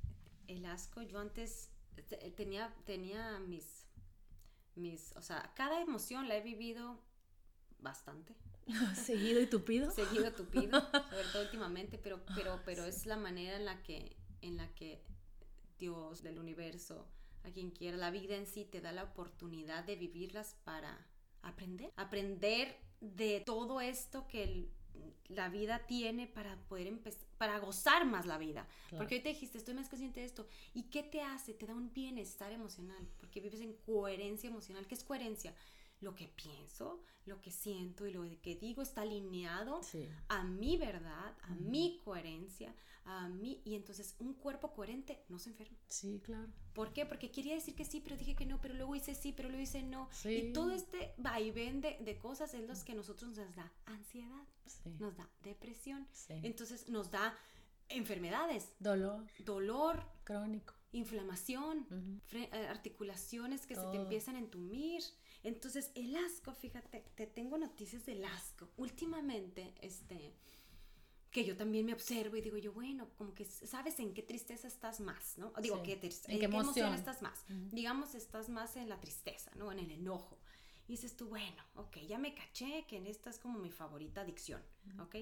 el 0.47 0.65
asco, 0.65 1.01
yo 1.01 1.19
antes 1.19 1.71
tenía, 2.35 2.73
tenía 2.85 3.39
mis, 3.39 3.85
mis, 4.75 5.15
o 5.15 5.21
sea, 5.21 5.51
cada 5.55 5.81
emoción 5.81 6.27
la 6.27 6.37
he 6.37 6.41
vivido 6.41 6.99
bastante. 7.79 8.35
Seguido 8.95 9.41
y 9.41 9.47
tupido. 9.47 9.91
Seguido 9.91 10.31
tupido, 10.31 10.79
sobre 11.09 11.27
todo 11.31 11.43
últimamente, 11.43 11.97
pero, 11.97 12.21
pero, 12.35 12.59
pero 12.65 12.85
es 12.85 13.05
la 13.05 13.17
manera 13.17 13.57
en 13.57 13.65
la 13.65 13.81
que, 13.83 14.15
en 14.41 14.57
la 14.57 14.73
que 14.73 15.03
Dios 15.77 16.23
del 16.23 16.39
universo, 16.39 17.07
a 17.43 17.51
quien 17.51 17.71
quiera, 17.71 17.97
la 17.97 18.11
vida 18.11 18.35
en 18.35 18.47
sí 18.47 18.65
te 18.65 18.81
da 18.81 18.91
la 18.91 19.03
oportunidad 19.03 19.83
de 19.83 19.95
vivirlas 19.95 20.55
para 20.63 21.07
aprender. 21.41 21.91
Aprender 21.95 22.79
de 23.01 23.41
todo 23.45 23.81
esto 23.81 24.27
que 24.27 24.69
la 25.27 25.49
vida 25.49 25.85
tiene 25.87 26.27
para 26.27 26.55
poder 26.67 26.87
empezar, 26.87 27.27
para 27.37 27.59
gozar 27.59 28.05
más 28.05 28.25
la 28.25 28.37
vida. 28.37 28.67
Porque 28.97 29.15
hoy 29.15 29.21
te 29.21 29.29
dijiste, 29.29 29.57
estoy 29.57 29.73
más 29.73 29.89
consciente 29.89 30.19
de 30.19 30.25
esto. 30.25 30.47
¿Y 30.73 30.83
qué 30.83 31.03
te 31.03 31.21
hace? 31.21 31.53
Te 31.53 31.65
da 31.65 31.73
un 31.73 31.91
bienestar 31.93 32.51
emocional, 32.51 33.07
porque 33.17 33.41
vives 33.41 33.61
en 33.61 33.73
coherencia 33.73 34.49
emocional. 34.49 34.87
¿Qué 34.87 34.95
es 34.95 35.03
coherencia? 35.03 35.53
lo 36.01 36.13
que 36.15 36.27
pienso, 36.27 37.01
lo 37.25 37.41
que 37.41 37.51
siento 37.51 38.05
y 38.05 38.13
lo 38.13 38.23
que 38.41 38.55
digo 38.55 38.81
está 38.81 39.01
alineado 39.01 39.81
a 40.27 40.43
mi 40.43 40.77
verdad, 40.77 41.35
a 41.41 41.55
mi 41.55 42.01
coherencia, 42.03 42.75
a 43.05 43.29
mí. 43.29 43.61
Y 43.63 43.75
entonces 43.75 44.15
un 44.19 44.33
cuerpo 44.33 44.73
coherente 44.73 45.23
no 45.29 45.39
se 45.39 45.49
enferma. 45.49 45.77
Sí, 45.87 46.21
claro. 46.23 46.51
¿Por 46.73 46.91
qué? 46.91 47.05
Porque 47.05 47.31
quería 47.31 47.53
decir 47.53 47.75
que 47.75 47.85
sí, 47.85 48.01
pero 48.01 48.17
dije 48.17 48.35
que 48.35 48.45
no, 48.45 48.59
pero 48.59 48.73
luego 48.73 48.95
hice 48.95 49.15
sí, 49.15 49.31
pero 49.31 49.47
luego 49.49 49.63
hice 49.63 49.83
no. 49.83 50.09
Y 50.25 50.51
todo 50.51 50.71
este 50.71 51.13
vaivén 51.17 51.81
de, 51.81 51.97
de 52.01 52.17
cosas 52.17 52.53
es 52.53 52.67
lo 52.67 52.73
que 52.83 52.91
a 52.91 52.95
nosotros 52.95 53.37
nos 53.37 53.55
da 53.55 53.71
ansiedad, 53.85 54.43
nos 54.99 55.15
da 55.15 55.29
depresión. 55.43 56.07
Entonces 56.29 56.89
nos 56.89 57.09
da 57.11 57.37
enfermedades. 57.89 58.73
Dolor. 58.79 59.25
Dolor. 59.39 60.03
Crónico. 60.23 60.73
Inflamación. 60.91 62.21
Eh, 62.31 62.49
articulaciones 62.69 63.65
que 63.65 63.75
se 63.75 63.85
te 63.87 63.97
empiezan 63.97 64.35
a 64.35 64.39
entumir. 64.39 65.03
Entonces, 65.43 65.91
el 65.93 66.15
asco, 66.15 66.53
fíjate, 66.53 67.05
te 67.15 67.27
tengo 67.27 67.57
noticias 67.57 68.05
del 68.05 68.23
asco. 68.25 68.69
Últimamente, 68.77 69.75
este, 69.81 70.33
que 71.35 71.43
yo 71.43 71.57
también 71.57 71.85
me 71.85 71.91
observo 71.91 72.37
y 72.37 72.41
digo 72.41 72.55
yo, 72.55 72.71
bueno, 72.71 73.09
como 73.17 73.33
que 73.33 73.43
sabes 73.43 73.99
en 73.99 74.13
qué 74.13 74.23
tristeza 74.23 74.69
estás 74.69 75.01
más, 75.01 75.37
¿no? 75.37 75.51
Digo, 75.61 75.83
¿qué, 75.83 75.99
¿en, 76.01 76.39
qué, 76.39 76.45
emoción? 76.45 76.93
estás 76.93 77.21
más? 77.21 77.43
Digamos, 77.49 78.15
estás 78.15 78.47
más 78.47 78.77
en 78.77 78.87
la 78.87 79.01
tristeza, 79.01 79.51
¿no? 79.55 79.69
En 79.69 79.79
el 79.79 79.91
enojo. 79.91 80.39
Y 80.87 80.93
dices 80.93 81.17
tú, 81.17 81.27
bueno, 81.27 81.61
ok, 81.75 81.97
ya 82.07 82.17
me 82.17 82.33
caché 82.33 82.85
que 82.87 82.95
en 82.95 83.05
esta 83.05 83.29
es 83.29 83.37
como 83.37 83.59
mi 83.59 83.69
favorita 83.69 84.21
adicción, 84.21 84.61
¿ok? 85.01 85.17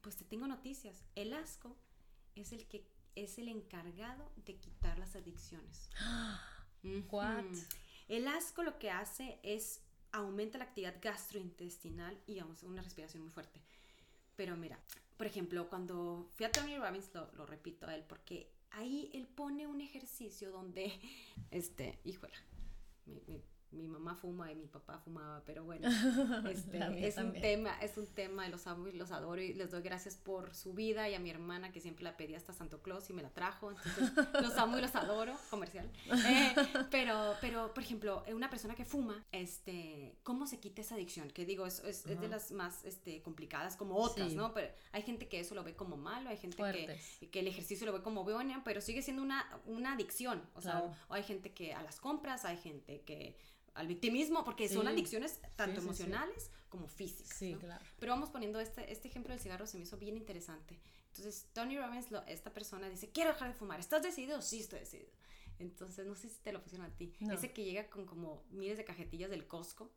Pues 0.00 0.16
te 0.16 0.24
tengo 0.24 0.48
noticias. 0.48 1.04
El 1.14 1.32
asco 1.32 1.76
es 2.34 2.50
el 2.50 2.66
que 2.66 2.90
es 3.14 3.38
el 3.38 3.46
encargado 3.46 4.32
de 4.44 4.56
quitar 4.56 4.98
las 4.98 5.14
adicciones. 5.14 5.90
What? 7.08 7.44
El 8.08 8.26
asco 8.26 8.64
lo 8.64 8.80
que 8.80 8.90
hace 8.90 9.38
es 9.44 9.80
aumenta 10.10 10.58
la 10.58 10.64
actividad 10.64 10.96
gastrointestinal 11.00 12.20
y 12.26 12.40
vamos, 12.40 12.64
una 12.64 12.82
respiración 12.82 13.22
muy 13.22 13.30
fuerte. 13.30 13.62
Pero 14.34 14.56
mira, 14.56 14.80
por 15.16 15.26
ejemplo, 15.26 15.68
cuando 15.68 16.28
fui 16.34 16.46
a 16.46 16.52
Tony 16.52 16.76
Robbins, 16.76 17.10
lo, 17.14 17.46
repito 17.46 17.86
a 17.86 17.94
él, 17.94 18.04
porque 18.06 18.50
ahí 18.70 19.10
él 19.14 19.26
pone 19.26 19.66
un 19.66 19.80
ejercicio 19.80 20.50
donde, 20.50 20.92
este, 21.50 21.98
híjola, 22.04 22.36
mi 23.06 23.42
mamá 23.82 24.14
fuma 24.14 24.50
y 24.50 24.54
mi 24.54 24.66
papá 24.66 24.98
fumaba, 24.98 25.42
pero 25.44 25.64
bueno, 25.64 25.88
este, 26.50 27.06
es 27.06 27.16
un 27.18 27.32
tema, 27.32 27.78
es 27.80 27.96
un 27.96 28.06
tema, 28.06 28.48
los 28.48 28.66
amo 28.66 28.88
y 28.88 28.92
los 28.92 29.12
adoro 29.12 29.40
y 29.40 29.54
les 29.54 29.70
doy 29.70 29.82
gracias 29.82 30.16
por 30.16 30.54
su 30.54 30.74
vida 30.74 31.08
y 31.08 31.14
a 31.14 31.20
mi 31.20 31.30
hermana 31.30 31.72
que 31.72 31.80
siempre 31.80 32.04
la 32.04 32.16
pedí 32.16 32.34
hasta 32.34 32.52
Santo 32.52 32.80
Claus 32.82 33.08
y 33.10 33.12
me 33.12 33.22
la 33.22 33.30
trajo, 33.30 33.70
entonces 33.70 34.12
los 34.42 34.56
amo 34.56 34.78
y 34.78 34.80
los 34.80 34.94
adoro, 34.94 35.36
comercial. 35.50 35.90
Eh, 36.10 36.54
pero, 36.90 37.34
pero, 37.40 37.72
por 37.74 37.82
ejemplo, 37.82 38.24
una 38.32 38.50
persona 38.50 38.74
que 38.74 38.84
fuma, 38.84 39.24
este, 39.32 40.16
¿cómo 40.22 40.46
se 40.46 40.58
quita 40.58 40.80
esa 40.80 40.94
adicción? 40.94 41.30
Que 41.30 41.44
digo, 41.44 41.66
es, 41.66 41.80
es, 41.84 42.04
de 42.04 42.28
las 42.28 42.52
más 42.52 42.84
este, 42.84 43.22
complicadas 43.22 43.76
como 43.76 43.96
otras, 43.96 44.32
¿no? 44.34 44.52
Pero 44.52 44.72
hay 44.92 45.02
gente 45.02 45.28
que 45.28 45.40
eso 45.40 45.54
lo 45.54 45.64
ve 45.64 45.74
como 45.74 45.96
malo, 45.96 46.30
hay 46.30 46.36
gente 46.36 46.56
que, 46.56 47.28
que, 47.28 47.40
el 47.40 47.46
ejercicio 47.46 47.86
lo 47.86 47.92
ve 47.92 48.02
como 48.02 48.24
buena, 48.24 48.62
pero 48.64 48.80
sigue 48.80 49.02
siendo 49.02 49.22
una, 49.22 49.46
una 49.66 49.94
adicción, 49.94 50.42
o 50.54 50.60
sea, 50.60 50.82
o 51.08 51.14
hay 51.14 51.22
gente 51.22 51.52
que 51.52 51.74
a 51.74 51.82
las 51.82 52.00
compras, 52.00 52.44
hay 52.44 52.56
gente 52.56 53.02
que 53.02 53.36
al 53.76 53.86
victimismo, 53.86 54.44
porque 54.44 54.68
son 54.68 54.88
adicciones 54.88 55.40
tanto 55.54 55.80
emocionales 55.80 56.50
como 56.68 56.88
físicas. 56.88 57.36
Sí, 57.36 57.56
claro. 57.58 57.84
Pero 57.98 58.12
vamos 58.12 58.30
poniendo 58.30 58.58
este, 58.60 58.90
este 58.90 59.08
ejemplo 59.08 59.32
del 59.32 59.40
cigarro, 59.40 59.66
se 59.66 59.76
me 59.76 59.84
hizo 59.84 59.96
bien 59.96 60.16
interesante. 60.16 60.78
Entonces, 61.08 61.46
Tony 61.52 61.78
Robbins, 61.78 62.06
esta 62.26 62.52
persona 62.52 62.88
dice, 62.88 63.10
quiero 63.10 63.32
dejar 63.32 63.48
de 63.48 63.54
fumar, 63.54 63.80
¿estás 63.80 64.02
decidido? 64.02 64.42
Sí, 64.42 64.60
estoy 64.60 64.80
decidido. 64.80 65.10
Entonces, 65.58 66.06
no 66.06 66.14
sé 66.14 66.28
si 66.28 66.40
te 66.40 66.52
lo 66.52 66.62
pusieron 66.62 66.86
a 66.86 66.90
ti. 66.90 67.14
Ese 67.30 67.52
que 67.52 67.64
llega 67.64 67.88
con 67.88 68.04
como 68.04 68.44
miles 68.50 68.76
de 68.76 68.84
cajetillas 68.84 69.30
del 69.30 69.46
Costco 69.46 69.90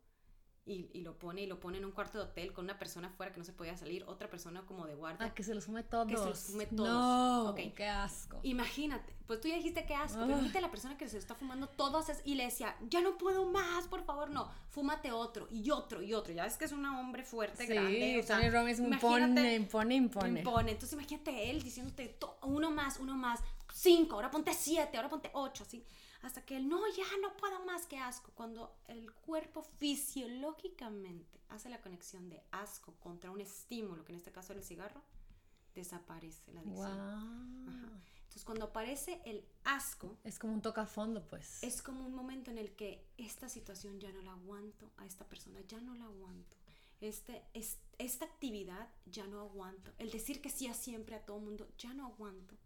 y, 0.66 1.00
lo 1.00 1.18
pone 1.18 1.42
y 1.42 1.46
lo 1.46 1.58
pone 1.58 1.78
en 1.78 1.84
un 1.84 1.90
cuarto 1.90 2.18
de 2.18 2.24
hotel 2.24 2.52
con 2.52 2.64
una 2.64 2.78
persona 2.78 3.08
afuera 3.08 3.32
que 3.32 3.38
no 3.38 3.44
se 3.44 3.52
podía 3.52 3.76
salir, 3.76 4.04
otra 4.06 4.28
persona 4.30 4.62
como 4.66 4.86
de 4.86 4.94
guardia. 4.94 5.26
Ah, 5.26 5.34
que 5.34 5.42
se 5.42 5.54
los 5.54 5.64
fume 5.64 5.82
todos. 5.82 6.06
Que 6.06 6.16
se 6.16 6.24
los 6.24 6.38
fume 6.38 6.66
todos. 6.66 6.88
No, 6.88 7.54
qué 7.74 7.88
asco. 7.88 8.38
Imagínate, 8.42 9.12
pues 9.26 9.40
tú 9.40 9.48
ya 9.48 9.56
dijiste 9.56 9.84
qué 9.86 9.94
asco, 9.94 10.18
pero 10.20 10.32
imagínate 10.32 10.60
la 10.60 10.70
persona 10.70 10.96
que 10.96 11.08
se 11.08 11.18
está 11.18 11.34
fumando 11.34 11.66
todos 11.68 12.06
y 12.24 12.34
le 12.34 12.44
decía, 12.44 12.76
ya 12.88 13.00
no 13.00 13.18
puedo 13.18 13.46
más, 13.46 13.88
por 13.88 14.04
favor, 14.04 14.30
no, 14.30 14.50
fúmate 14.68 15.10
otro 15.10 15.48
y 15.50 15.70
otro 15.70 16.02
y 16.02 16.14
otro. 16.14 16.32
Ya 16.32 16.44
ves 16.44 16.56
que 16.56 16.66
es 16.66 16.72
un 16.72 16.84
hombre 16.84 17.24
fuerte, 17.24 17.66
grande. 17.66 18.20
O 18.20 18.22
sea, 18.22 18.36
Tony 18.36 18.50
Robbins 18.50 18.78
impone, 18.78 19.54
impone, 19.54 19.94
impone. 19.94 20.40
Impone. 20.40 20.72
Entonces 20.72 20.92
imagínate 20.92 21.50
él 21.50 21.62
diciéndote 21.62 22.16
uno 22.42 22.70
más, 22.70 22.98
uno 22.98 23.16
más, 23.16 23.40
cinco, 23.72 24.16
ahora 24.16 24.30
ponte 24.30 24.52
siete, 24.54 24.96
ahora 24.96 25.08
ponte 25.08 25.30
ocho, 25.32 25.64
así 25.64 25.84
hasta 26.22 26.44
que 26.44 26.60
no, 26.60 26.80
ya 26.96 27.04
no 27.22 27.36
puedo 27.36 27.64
más 27.64 27.86
que 27.86 27.98
asco. 27.98 28.30
Cuando 28.34 28.76
el 28.88 29.12
cuerpo 29.12 29.62
fisiológicamente 29.62 31.40
hace 31.48 31.68
la 31.68 31.80
conexión 31.80 32.28
de 32.28 32.42
asco 32.52 32.94
contra 33.00 33.30
un 33.30 33.40
estímulo, 33.40 34.04
que 34.04 34.12
en 34.12 34.18
este 34.18 34.32
caso 34.32 34.52
era 34.52 34.60
el 34.60 34.66
cigarro, 34.66 35.02
desaparece 35.74 36.52
la 36.52 36.60
adicción. 36.60 38.02
Entonces, 38.30 38.44
cuando 38.44 38.66
aparece 38.66 39.20
el 39.24 39.44
asco... 39.64 40.16
Es 40.22 40.38
como 40.38 40.52
un 40.52 40.62
tocafondo, 40.62 41.26
pues. 41.26 41.62
Es 41.64 41.82
como 41.82 42.06
un 42.06 42.14
momento 42.14 42.52
en 42.52 42.58
el 42.58 42.70
que 42.76 43.04
esta 43.16 43.48
situación 43.48 43.98
ya 43.98 44.12
no 44.12 44.22
la 44.22 44.32
aguanto, 44.32 44.92
a 44.98 45.06
esta 45.06 45.24
persona 45.24 45.60
ya 45.66 45.80
no 45.80 45.94
la 45.96 46.04
aguanto. 46.04 46.56
Este, 47.00 47.42
es, 47.54 47.78
esta 47.98 48.26
actividad 48.26 48.88
ya 49.06 49.26
no 49.26 49.40
aguanto. 49.40 49.92
El 49.98 50.10
decir 50.10 50.40
que 50.40 50.50
sí 50.50 50.68
a 50.68 50.74
siempre 50.74 51.16
a 51.16 51.24
todo 51.24 51.40
mundo 51.40 51.68
ya 51.76 51.92
no 51.92 52.06
aguanto. 52.06 52.56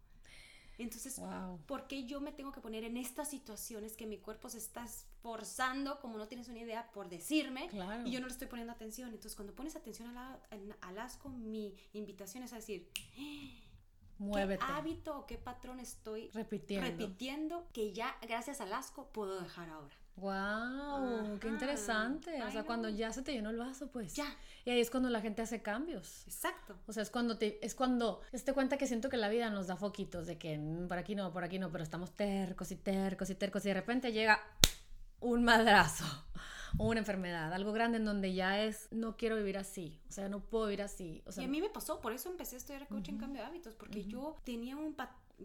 Entonces, 0.77 1.21
¿por 1.65 1.87
qué 1.87 2.05
yo 2.05 2.19
me 2.21 2.31
tengo 2.31 2.51
que 2.51 2.61
poner 2.61 2.83
en 2.83 2.97
estas 2.97 3.29
situaciones 3.29 3.95
que 3.95 4.05
mi 4.05 4.17
cuerpo 4.17 4.49
se 4.49 4.57
está 4.57 4.83
esforzando, 4.83 5.99
como 5.99 6.17
no 6.17 6.27
tienes 6.27 6.47
una 6.49 6.59
idea, 6.59 6.91
por 6.91 7.09
decirme 7.09 7.69
y 8.05 8.11
yo 8.11 8.19
no 8.19 8.27
le 8.27 8.33
estoy 8.33 8.47
poniendo 8.47 8.73
atención? 8.73 9.09
Entonces, 9.09 9.35
cuando 9.35 9.53
pones 9.53 9.75
atención 9.75 10.15
al, 10.17 10.99
asco, 10.99 11.29
mi 11.29 11.75
invitación 11.93 12.43
es 12.43 12.53
a 12.53 12.57
decir, 12.57 12.89
Muévete. 14.17 14.65
¿Qué 14.65 14.71
hábito 14.71 15.19
o 15.19 15.25
qué 15.25 15.37
patrón 15.37 15.81
estoy 15.81 16.29
repitiendo. 16.29 16.87
repitiendo 16.87 17.67
que 17.73 17.91
ya 17.91 18.15
gracias 18.21 18.61
al 18.61 18.71
asco 18.73 19.09
puedo 19.11 19.41
dejar 19.41 19.69
ahora? 19.69 19.95
¡Wow! 20.17 21.39
¡Qué 21.39 21.47
interesante! 21.47 22.41
o 22.41 22.51
sea, 22.51 22.63
cuando 22.63 22.87
ya 22.89 23.11
se 23.11 23.21
te 23.21 23.33
llenó 23.33 23.49
el 23.49 23.57
vaso, 23.57 23.87
pues. 23.91 24.13
Ya. 24.15 24.25
Y 24.63 24.69
ahí 24.69 24.79
es 24.79 24.89
cuando 24.89 25.09
la 25.09 25.21
gente 25.21 25.41
hace 25.41 25.61
cambios. 25.61 26.25
Exacto. 26.25 26.77
O 26.87 26.93
sea, 26.93 27.03
es 27.03 27.09
cuando 27.09 27.37
te, 27.37 27.63
es 27.65 27.75
cuando 27.75 28.21
te 28.31 28.53
cuenta 28.53 28.77
que 28.77 28.87
siento 28.87 29.09
que 29.09 29.17
la 29.17 29.29
vida 29.29 29.49
nos 29.49 29.67
da 29.67 29.75
foquitos 29.75 30.25
de 30.25 30.37
que 30.37 30.57
mm, 30.57 30.87
por 30.87 30.97
aquí 30.97 31.15
no, 31.15 31.31
por 31.33 31.43
aquí 31.43 31.59
no, 31.59 31.71
pero 31.71 31.83
estamos 31.83 32.11
tercos 32.11 32.71
y 32.71 32.75
tercos 32.75 33.29
y 33.29 33.35
tercos 33.35 33.65
y 33.65 33.69
de 33.69 33.73
repente 33.73 34.11
llega 34.11 34.39
un 35.19 35.43
madrazo 35.43 36.05
una 36.77 36.99
enfermedad, 36.99 37.53
algo 37.53 37.71
grande 37.71 37.97
en 37.97 38.05
donde 38.05 38.33
ya 38.33 38.63
es, 38.63 38.87
no 38.91 39.15
quiero 39.17 39.35
vivir 39.37 39.57
así, 39.57 39.99
o 40.09 40.11
sea, 40.11 40.29
no 40.29 40.41
puedo 40.41 40.65
vivir 40.65 40.81
así. 40.81 41.23
O 41.25 41.31
sea, 41.31 41.43
y 41.43 41.47
a 41.47 41.49
mí 41.49 41.61
me 41.61 41.69
pasó, 41.69 42.01
por 42.01 42.13
eso 42.13 42.29
empecé 42.29 42.55
a 42.55 42.57
estudiar 42.59 42.87
coaching 42.87 43.13
en 43.13 43.19
cambio 43.19 43.41
de 43.41 43.47
hábitos, 43.47 43.75
porque 43.75 44.03
yo 44.03 44.35
tenía 44.43 44.75
un, 44.75 44.95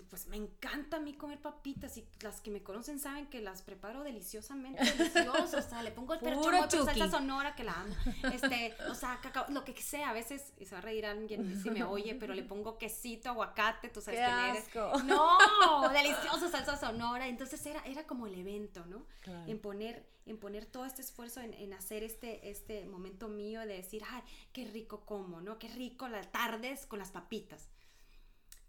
pues 0.09 0.29
me 0.29 0.37
encanta 0.37 0.99
a 0.99 1.01
mí 1.01 1.15
comer 1.15 1.41
papitas 1.41 1.97
y 1.97 2.07
las 2.21 2.41
que 2.41 2.51
me 2.51 2.63
conocen 2.63 3.01
saben 3.01 3.27
que 3.27 3.41
las 3.41 3.63
preparo 3.63 4.05
deliciosamente 4.05 4.85
deliciosas, 4.85 5.67
o 5.67 5.69
sea, 5.69 5.83
le 5.83 5.91
pongo 5.91 6.15
el 6.15 6.21
perro 6.21 6.43
salsa 6.71 7.11
sonora 7.11 7.55
que 7.57 7.65
la 7.65 7.73
amo, 7.73 7.95
este, 8.33 8.75
o 8.89 8.95
sea, 8.95 9.19
cacao, 9.21 9.47
lo 9.49 9.65
que 9.65 9.75
sea, 9.81 10.11
a 10.11 10.13
veces, 10.13 10.53
y 10.59 10.67
se 10.67 10.73
va 10.73 10.79
a 10.79 10.83
reír 10.83 11.07
alguien 11.07 11.61
si 11.63 11.71
me 11.71 11.83
oye, 11.83 12.15
pero 12.15 12.35
le 12.35 12.43
pongo 12.43 12.79
quesito, 12.79 13.31
aguacate, 13.31 13.89
tú 13.89 14.01
sabes 14.01 14.21
quién 14.21 14.39
eres. 14.39 15.05
No, 15.05 15.89
deliciosa 15.89 16.49
salsa 16.49 16.77
sonora, 16.77 17.27
entonces 17.27 17.65
era, 17.67 17.81
era 17.85 18.07
como 18.07 18.27
el 18.27 18.35
evento, 18.35 18.87
¿no? 18.87 19.07
En 19.47 19.59
poner, 19.59 20.07
en 20.27 20.39
poner 20.39 20.67
todo 20.67 20.85
este 20.85 21.03
esfuerzo 21.03 21.41
en, 21.41 21.53
en, 21.55 21.73
hacer 21.73 22.05
este, 22.05 22.51
este 22.51 22.87
momento 22.87 23.29
mío 23.29 23.61
de 23.61 23.77
decir, 23.77 24.03
ay, 24.09 24.23
qué 24.53 24.67
rico 24.67 25.01
como, 25.05 25.41
¿no? 25.41 25.59
Qué 25.59 25.69
rico 25.69 26.09
las 26.09 26.31
tardes 26.31 26.87
con 26.87 26.99
las 26.99 27.11
papitas. 27.11 27.69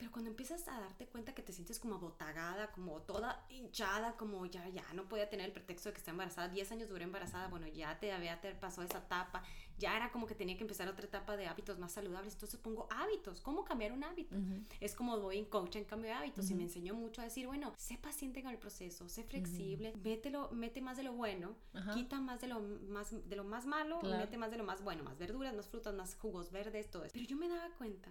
Pero 0.01 0.11
cuando 0.11 0.31
empiezas 0.31 0.67
a 0.67 0.79
darte 0.79 1.05
cuenta 1.05 1.35
que 1.35 1.43
te 1.43 1.53
sientes 1.53 1.77
como 1.77 1.93
abotagada, 1.93 2.71
como 2.71 3.03
toda 3.03 3.45
hinchada, 3.49 4.17
como 4.17 4.47
ya, 4.47 4.67
ya 4.69 4.81
no 4.95 5.07
podía 5.07 5.29
tener 5.29 5.45
el 5.45 5.51
pretexto 5.51 5.89
de 5.89 5.93
que 5.93 5.99
está 5.99 6.09
embarazada, 6.09 6.47
10 6.47 6.71
años 6.71 6.89
duré 6.89 7.03
embarazada, 7.03 7.49
bueno, 7.49 7.67
ya 7.67 7.99
te 7.99 8.11
había 8.11 8.41
te 8.41 8.55
pasó 8.55 8.81
esa 8.81 8.97
etapa, 8.97 9.43
ya 9.77 9.95
era 9.95 10.11
como 10.11 10.25
que 10.25 10.33
tenía 10.33 10.57
que 10.57 10.63
empezar 10.63 10.87
otra 10.87 11.05
etapa 11.05 11.37
de 11.37 11.45
hábitos 11.45 11.77
más 11.77 11.91
saludables, 11.91 12.33
entonces 12.33 12.59
pongo 12.59 12.87
hábitos, 12.89 13.41
¿cómo 13.41 13.63
cambiar 13.63 13.91
un 13.91 14.03
hábito? 14.03 14.35
Es 14.79 14.95
como 14.95 15.19
voy 15.19 15.37
en 15.37 15.45
coach 15.45 15.75
en 15.75 15.85
cambio 15.85 16.09
de 16.09 16.15
hábitos 16.15 16.49
y 16.49 16.55
me 16.55 16.63
enseñó 16.63 16.95
mucho 16.95 17.21
a 17.21 17.25
decir, 17.25 17.45
bueno, 17.45 17.71
sé 17.77 17.99
paciente 17.99 18.41
con 18.41 18.49
el 18.49 18.57
proceso, 18.57 19.07
sé 19.07 19.23
flexible, 19.23 19.93
mételo, 20.03 20.49
mete 20.51 20.81
más 20.81 20.97
de 20.97 21.03
lo 21.03 21.13
bueno, 21.13 21.55
quita 21.93 22.19
más 22.19 22.41
de 22.41 22.47
lo 22.47 22.59
más, 22.59 23.11
de 23.29 23.35
lo 23.35 23.43
más 23.43 23.67
malo, 23.67 24.01
mete 24.01 24.39
más 24.39 24.49
de 24.49 24.57
lo 24.57 24.63
más 24.63 24.81
bueno, 24.81 25.03
más 25.03 25.19
verduras, 25.19 25.53
más 25.53 25.69
frutas, 25.69 25.93
más 25.93 26.15
jugos 26.15 26.49
verdes, 26.49 26.89
todo 26.89 27.03
eso. 27.03 27.13
Pero 27.13 27.27
yo 27.27 27.37
me 27.37 27.47
daba 27.47 27.69
cuenta 27.77 28.09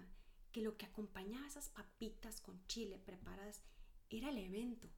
que 0.51 0.61
lo 0.61 0.77
que 0.77 0.85
acompañaba 0.85 1.47
esas 1.47 1.69
papitas 1.69 2.41
con 2.41 2.65
chile 2.67 2.99
preparadas 2.99 3.63
era 4.09 4.29
el 4.29 4.37
evento. 4.37 4.89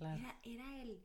Era, 0.00 0.38
era 0.42 0.82
el, 0.82 1.00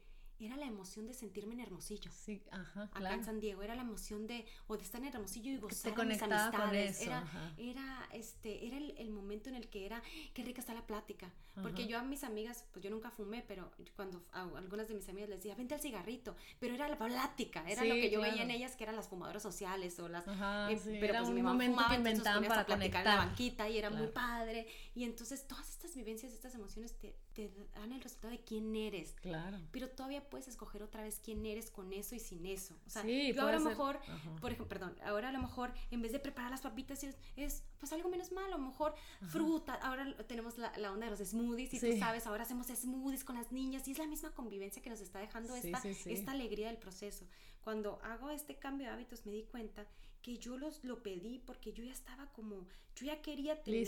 era 0.46 0.56
la 0.58 0.66
emoción 0.66 1.08
de 1.08 1.14
sentirme 1.14 1.54
en 1.56 1.62
Hermosillo. 1.62 2.12
Sí, 2.12 2.44
ajá, 2.52 2.90
Acá 2.94 3.14
en 3.14 3.24
San 3.24 3.40
Diego, 3.40 3.64
era 3.64 3.76
la 3.76 3.82
emoción 3.82 4.28
de, 4.28 4.46
o 4.68 4.78
de 4.78 4.84
estar 4.84 5.02
en 5.02 5.08
Hermosillo 5.08 5.52
y 5.52 5.58
gozar 5.58 5.96
de 5.96 6.06
mis 6.06 6.22
amistades. 6.22 7.02
era, 7.02 7.26
era, 7.58 8.08
este, 8.14 8.68
era 8.68 8.78
el, 8.78 9.10
momento 9.10 9.50
en 9.50 9.56
el 9.56 9.68
que 9.68 9.86
era, 9.86 10.02
qué 10.34 10.44
rica 10.44 10.62
está 10.62 10.74
la 10.74 10.86
plática. 10.86 11.32
Porque 11.64 11.88
yo 11.88 11.98
a 11.98 12.04
mis 12.04 12.24
amigas, 12.24 12.66
pues 12.72 12.84
yo 12.84 12.92
nunca 12.92 13.10
fumé, 13.10 13.44
pero 13.48 13.72
cuando 13.96 14.24
a 14.32 14.44
algunas 14.44 14.88
de 14.88 14.94
mis 14.94 15.10
amigas 15.10 15.30
les 15.30 15.40
decía, 15.40 15.56
vente 15.56 15.74
al 15.74 15.82
cigarrito, 15.82 16.36
pero 16.60 16.76
era 16.76 16.88
la 16.88 17.00
plática, 17.00 17.64
era 17.68 17.84
lo 17.84 17.96
que 17.96 18.12
yo 18.12 18.22
veía 18.22 18.44
en 18.44 18.52
ellas 18.52 18.76
que 18.76 18.84
eran 18.84 18.96
las 18.96 19.08
fumadoras 19.08 19.42
sociales 19.42 19.98
o 20.00 20.08
las... 20.08 20.24
Eh, 20.28 20.98
pero 21.00 21.06
era 21.06 21.20
pues, 21.20 21.30
un 21.30 21.36
mi 21.36 21.42
momento 21.42 21.78
fumaba, 21.78 21.90
que 21.90 21.96
inventaban 21.96 22.46
para 22.46 22.64
platicar 22.64 23.02
en 23.02 23.12
la 23.12 23.18
banquita 23.18 23.68
y 23.70 23.78
era 23.80 23.90
muy 23.90 24.08
padre. 24.08 24.68
Y 24.94 25.04
entonces 25.04 25.48
todas 25.48 25.68
estas 25.70 25.96
vivencias, 25.96 26.32
estas 26.32 26.54
emociones 26.54 26.94
te, 27.00 27.16
te 27.34 27.52
dan 27.74 27.92
el 27.92 28.02
resultado 28.02 28.32
de 28.32 28.44
quién 28.44 28.76
eres. 28.76 29.14
Claro. 29.22 29.60
Pero 29.72 29.90
todavía 29.90 30.27
puedes 30.30 30.48
escoger 30.48 30.84
otra 30.84 31.04
vez 31.04 31.20
quién 31.24 31.46
eres 31.46 31.72
con 31.72 31.92
eso 31.94 32.16
y 32.16 32.20
sin 32.20 32.46
eso. 32.46 32.76
O 32.86 32.90
sea, 32.90 33.04
yo 33.04 33.42
ahora 33.42 33.58
a 33.58 33.60
lo 33.60 33.70
mejor, 33.70 34.00
por 34.42 34.52
ejemplo, 34.52 34.68
perdón, 34.68 34.96
ahora 35.04 35.30
a 35.30 35.32
lo 35.32 35.40
mejor 35.40 35.74
en 35.92 36.02
vez 36.02 36.12
de 36.12 36.20
preparar 36.20 36.52
las 36.52 36.62
papitas 36.62 37.04
es, 37.04 37.64
pues 37.80 37.94
algo 37.94 38.10
menos 38.10 38.32
malo, 38.32 38.56
a 38.56 38.58
lo 38.58 38.66
mejor 38.66 38.96
fruta, 39.28 39.76
ahora 39.76 40.16
tenemos 40.28 40.58
la, 40.58 40.72
onda 40.92 41.10
de 41.10 41.18
los 41.18 41.30
smoothies 41.30 41.74
y 41.74 41.80
tú 41.80 41.98
sabes, 42.00 42.28
ahora 42.28 42.44
hacemos 42.44 42.68
smoothies 42.68 43.24
con 43.24 43.36
las 43.36 43.52
niñas 43.52 43.88
y 43.88 43.92
es 43.92 43.98
la 43.98 44.08
misma 44.08 44.32
convivencia 44.32 44.82
que 44.82 44.90
nos 44.90 45.02
está 45.02 45.20
dejando 45.20 45.56
esta, 45.56 45.82
esta 45.84 46.32
alegría 46.32 46.68
del 46.68 46.78
proceso. 46.78 47.26
Cuando 47.64 48.00
hago 48.04 48.30
este 48.30 48.56
cambio 48.56 48.88
de 48.88 48.94
hábitos 48.94 49.26
me 49.26 49.34
di 49.34 49.44
cuenta 49.44 49.86
que 50.28 50.38
yo 50.40 50.58
los, 50.58 50.84
lo 50.84 51.02
pedí 51.02 51.40
porque 51.40 51.72
yo 51.72 51.86
ya 51.86 51.94
estaba 51.94 52.30
como, 52.34 52.68
yo 52.98 53.06
ya 53.06 53.22
quería 53.22 53.64
tener... 53.64 53.86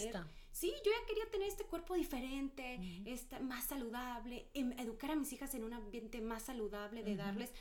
Sí, 0.54 0.72
yo 0.86 0.90
ya 0.90 1.06
quería 1.06 1.30
tener 1.30 1.50
este 1.50 1.66
cuerpo 1.66 1.96
diferente, 1.96 2.80
este, 3.04 3.42
más 3.42 3.66
saludable, 3.66 4.48
em, 4.54 4.72
educar 4.80 5.12
a 5.12 5.16
mis 5.16 5.34
hijas 5.34 5.54
en 5.54 5.66
un 5.66 5.74
ambiente 5.74 6.22
más 6.22 6.44
saludable, 6.44 7.04
de 7.04 7.18
darles 7.18 7.52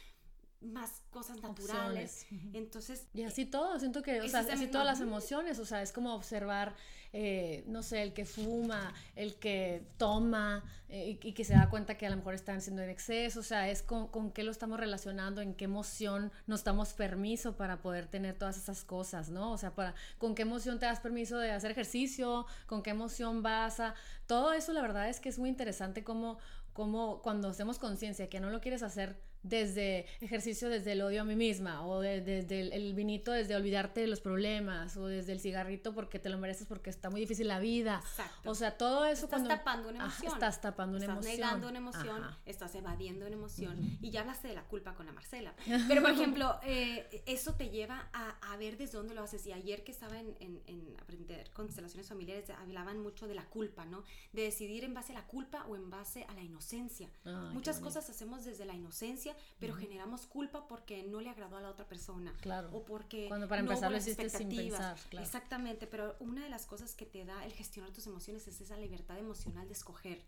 más 0.61 1.03
cosas 1.11 1.41
naturales. 1.41 2.27
Entonces. 2.53 3.07
Y 3.15 3.23
así 3.23 3.47
todo, 3.47 3.79
siento 3.79 4.03
que, 4.03 4.21
o 4.21 4.29
sea, 4.29 4.41
así 4.41 4.67
todas 4.67 4.87
las 4.87 5.01
emociones, 5.01 5.59
o 5.59 5.65
sea, 5.65 5.83
es 5.83 5.93
como 5.93 6.15
observar, 6.15 6.75
eh, 7.13 7.65
no 7.67 7.83
sé, 7.83 8.03
el 8.03 8.13
que 8.13 8.25
fuma, 8.25 8.93
el 9.15 9.37
que 9.37 9.87
toma 9.99 10.65
eh, 10.89 11.19
y, 11.23 11.33
que 11.33 11.45
se 11.45 11.55
da 11.55 11.71
cuenta 11.71 11.97
que 11.97 12.07
a 12.07 12.11
lo 12.11 12.17
mejor 12.17 12.35
están 12.35 12.61
siendo 12.61 12.83
en 12.83 12.91
exceso, 12.91 13.41
o 13.41 13.45
sea, 13.45 13.69
es 13.69 13.83
con, 13.83 14.09
con, 14.09 14.33
qué 14.33 14.43
lo 14.43 14.51
estamos 14.51 14.81
relacionando, 14.81 15.41
en 15.41 15.55
qué 15.55 15.67
emoción 15.67 16.33
nos 16.47 16.65
damos 16.65 16.93
permiso 16.93 17.57
para 17.57 17.81
poder 17.81 18.07
tener 18.09 18.37
todas 18.37 18.57
esas 18.57 18.85
cosas, 18.85 19.31
¿no? 19.31 19.53
O 19.53 19.59
sea, 19.59 19.75
para, 19.75 19.95
con 20.19 20.35
qué 20.35 20.43
emoción 20.43 20.79
te 20.79 20.87
das 20.87 21.01
permiso 21.01 21.39
de 21.39 21.53
hacer 21.53 21.71
ejercicio, 21.71 22.47
con 22.67 22.83
qué 22.83 22.91
emoción 22.91 23.43
vas 23.43 23.79
a. 23.81 23.95
Todo 24.27 24.53
eso, 24.53 24.73
la 24.73 24.83
verdad 24.83 25.09
es 25.09 25.21
que 25.21 25.29
es 25.29 25.39
muy 25.39 25.49
interesante 25.49 26.03
como, 26.03 26.39
como 26.73 27.23
cuando 27.23 27.49
hacemos 27.49 27.79
conciencia 27.79 28.29
que 28.29 28.41
no 28.41 28.51
lo 28.51 28.61
quieres 28.61 28.83
hacer 28.83 29.29
desde 29.49 30.07
ejercicio 30.21 30.69
desde 30.69 30.93
el 30.93 31.03
odio 31.03 31.23
a 31.23 31.25
mí 31.25 31.37
misma 31.37 31.87
o 31.87 32.01
desde 32.01 32.61
el, 32.75 32.95
vinito 32.95 33.33
desde 33.33 33.57
olvidarte 33.57 34.01
de 34.01 34.07
los 34.07 34.21
problemas 34.21 34.97
o 34.97 35.07
desde 35.07 35.33
el 35.33 35.41
cigarrito 35.41 35.95
porque 35.95 36.19
te 36.19 36.29
lo 36.29 36.39
mereces 36.39 36.67
porque 36.67 36.91
está 36.91 37.11
muy 37.11 37.21
difícil 37.21 37.49
la 37.49 37.61
vida. 37.61 38.01
Exacto. 38.05 38.51
O 38.51 38.55
sea, 38.55 38.77
todo 38.77 39.05
eso 39.05 39.25
estás 39.25 39.47
tapando 39.47 39.89
una 39.89 40.05
emoción. 40.05 40.33
estás 40.33 40.61
tapando 40.61 40.97
una 40.97 41.07
emoción. 41.07 41.33
Estás 41.33 41.47
negando 41.47 41.69
una 41.69 41.79
emoción, 41.79 42.25
estás 42.47 42.75
evadiendo 42.75 43.27
una 43.27 43.35
emoción 43.35 43.99
y 44.01 44.11
ya 44.11 44.21
hablaste 44.21 44.49
de 44.49 44.55
la 44.55 44.65
culpa 44.65 44.95
con 44.95 45.07
la 45.07 45.13
Marcela. 45.13 45.55
Pero 45.89 46.03
por 46.03 46.11
ejemplo, 46.11 46.59
eh, 46.65 47.23
eso 47.27 47.55
te 47.55 47.71
lleva 47.71 48.09
a, 48.13 48.57
ver 48.59 48.77
desde 48.77 48.99
dónde 48.99 49.15
lo 49.15 49.23
haces 49.23 49.47
y 49.47 49.53
ayer 49.53 49.85
que 49.85 49.93
estaba 49.93 50.19
en, 50.19 50.35
en, 50.41 50.97
aprender 51.01 51.49
constelaciones 51.53 52.09
familiares 52.09 52.51
hablaban 52.51 52.99
mucho 52.99 53.29
de 53.29 53.37
la 53.37 53.45
culpa, 53.45 53.85
¿no? 53.85 54.03
De 54.33 54.43
decidir 54.43 54.83
en 54.83 54.95
base 54.95 55.13
a 55.13 55.15
la 55.15 55.27
culpa 55.27 55.65
o 55.69 55.77
en 55.77 55.91
base 55.91 56.25
a 56.29 56.35
la 56.35 56.43
inocencia. 56.43 57.09
Muchas 57.53 57.79
cosas 57.79 58.11
hacemos 58.11 58.45
desde 58.45 58.65
la 58.65 58.75
inocencia 58.75 59.37
pero 59.59 59.74
generamos 59.74 60.26
culpa 60.26 60.66
porque 60.66 61.03
no 61.03 61.20
le 61.20 61.30
agradó 61.30 61.57
a 61.57 61.61
la 61.61 61.70
otra 61.70 61.86
persona. 61.89 62.34
Claro. 62.41 62.70
O 62.72 62.84
porque 62.84 63.28
Cuando 63.28 63.49
para 63.49 63.61
empezar 63.61 63.91
lo 63.91 63.99
hiciste 63.99 64.28
sin 64.30 64.49
pensar. 64.49 64.99
Exactamente, 65.12 65.86
pero 65.86 66.16
una 66.20 66.45
de 66.45 66.51
las 66.51 66.66
cosas 66.66 66.95
que 66.95 67.07
te 67.07 67.24
da 67.24 67.45
el 67.45 67.53
gestionar 67.53 67.93
tus 67.93 68.07
emociones 68.07 68.47
es 68.49 68.61
esa 68.61 68.76
libertad 68.76 69.18
emocional 69.18 69.66
de 69.66 69.74
escoger 69.74 70.24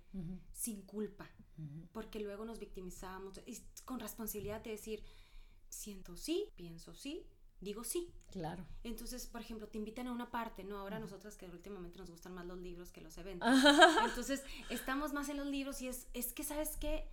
sin 0.53 0.83
culpa. 0.83 1.29
Porque 1.93 2.21
luego 2.21 2.45
nos 2.45 2.59
victimizamos 2.59 3.41
y 3.47 3.59
con 3.85 4.01
responsabilidad 4.01 4.63
de 4.63 4.71
decir, 4.71 5.03
siento 5.69 6.17
sí, 6.17 6.49
pienso 6.57 6.95
sí, 6.95 7.27
digo 7.61 7.85
sí. 7.85 8.13
Claro. 8.31 8.67
Entonces, 8.85 9.27
por 9.27 9.41
ejemplo, 9.41 9.69
te 9.69 9.79
invitan 9.79 10.07
a 10.07 10.13
una 10.13 10.31
parte, 10.31 10.65
¿no? 10.65 10.79
Ahora 10.79 10.99
nosotras 10.99 11.37
que 11.37 11.47
últimamente 11.47 11.99
nos 11.99 12.11
gustan 12.11 12.35
más 12.35 12.47
los 12.47 12.59
libros 12.59 12.93
que 12.93 13.01
los 13.01 13.17
eventos. 13.19 13.49
Entonces, 14.05 14.43
estamos 14.71 15.13
más 15.13 15.29
en 15.29 15.37
los 15.37 15.47
libros 15.47 15.83
y 15.83 15.89
es, 15.89 16.07
es 16.15 16.33
que, 16.33 16.45
¿sabes 16.45 16.77
qué? 16.77 17.09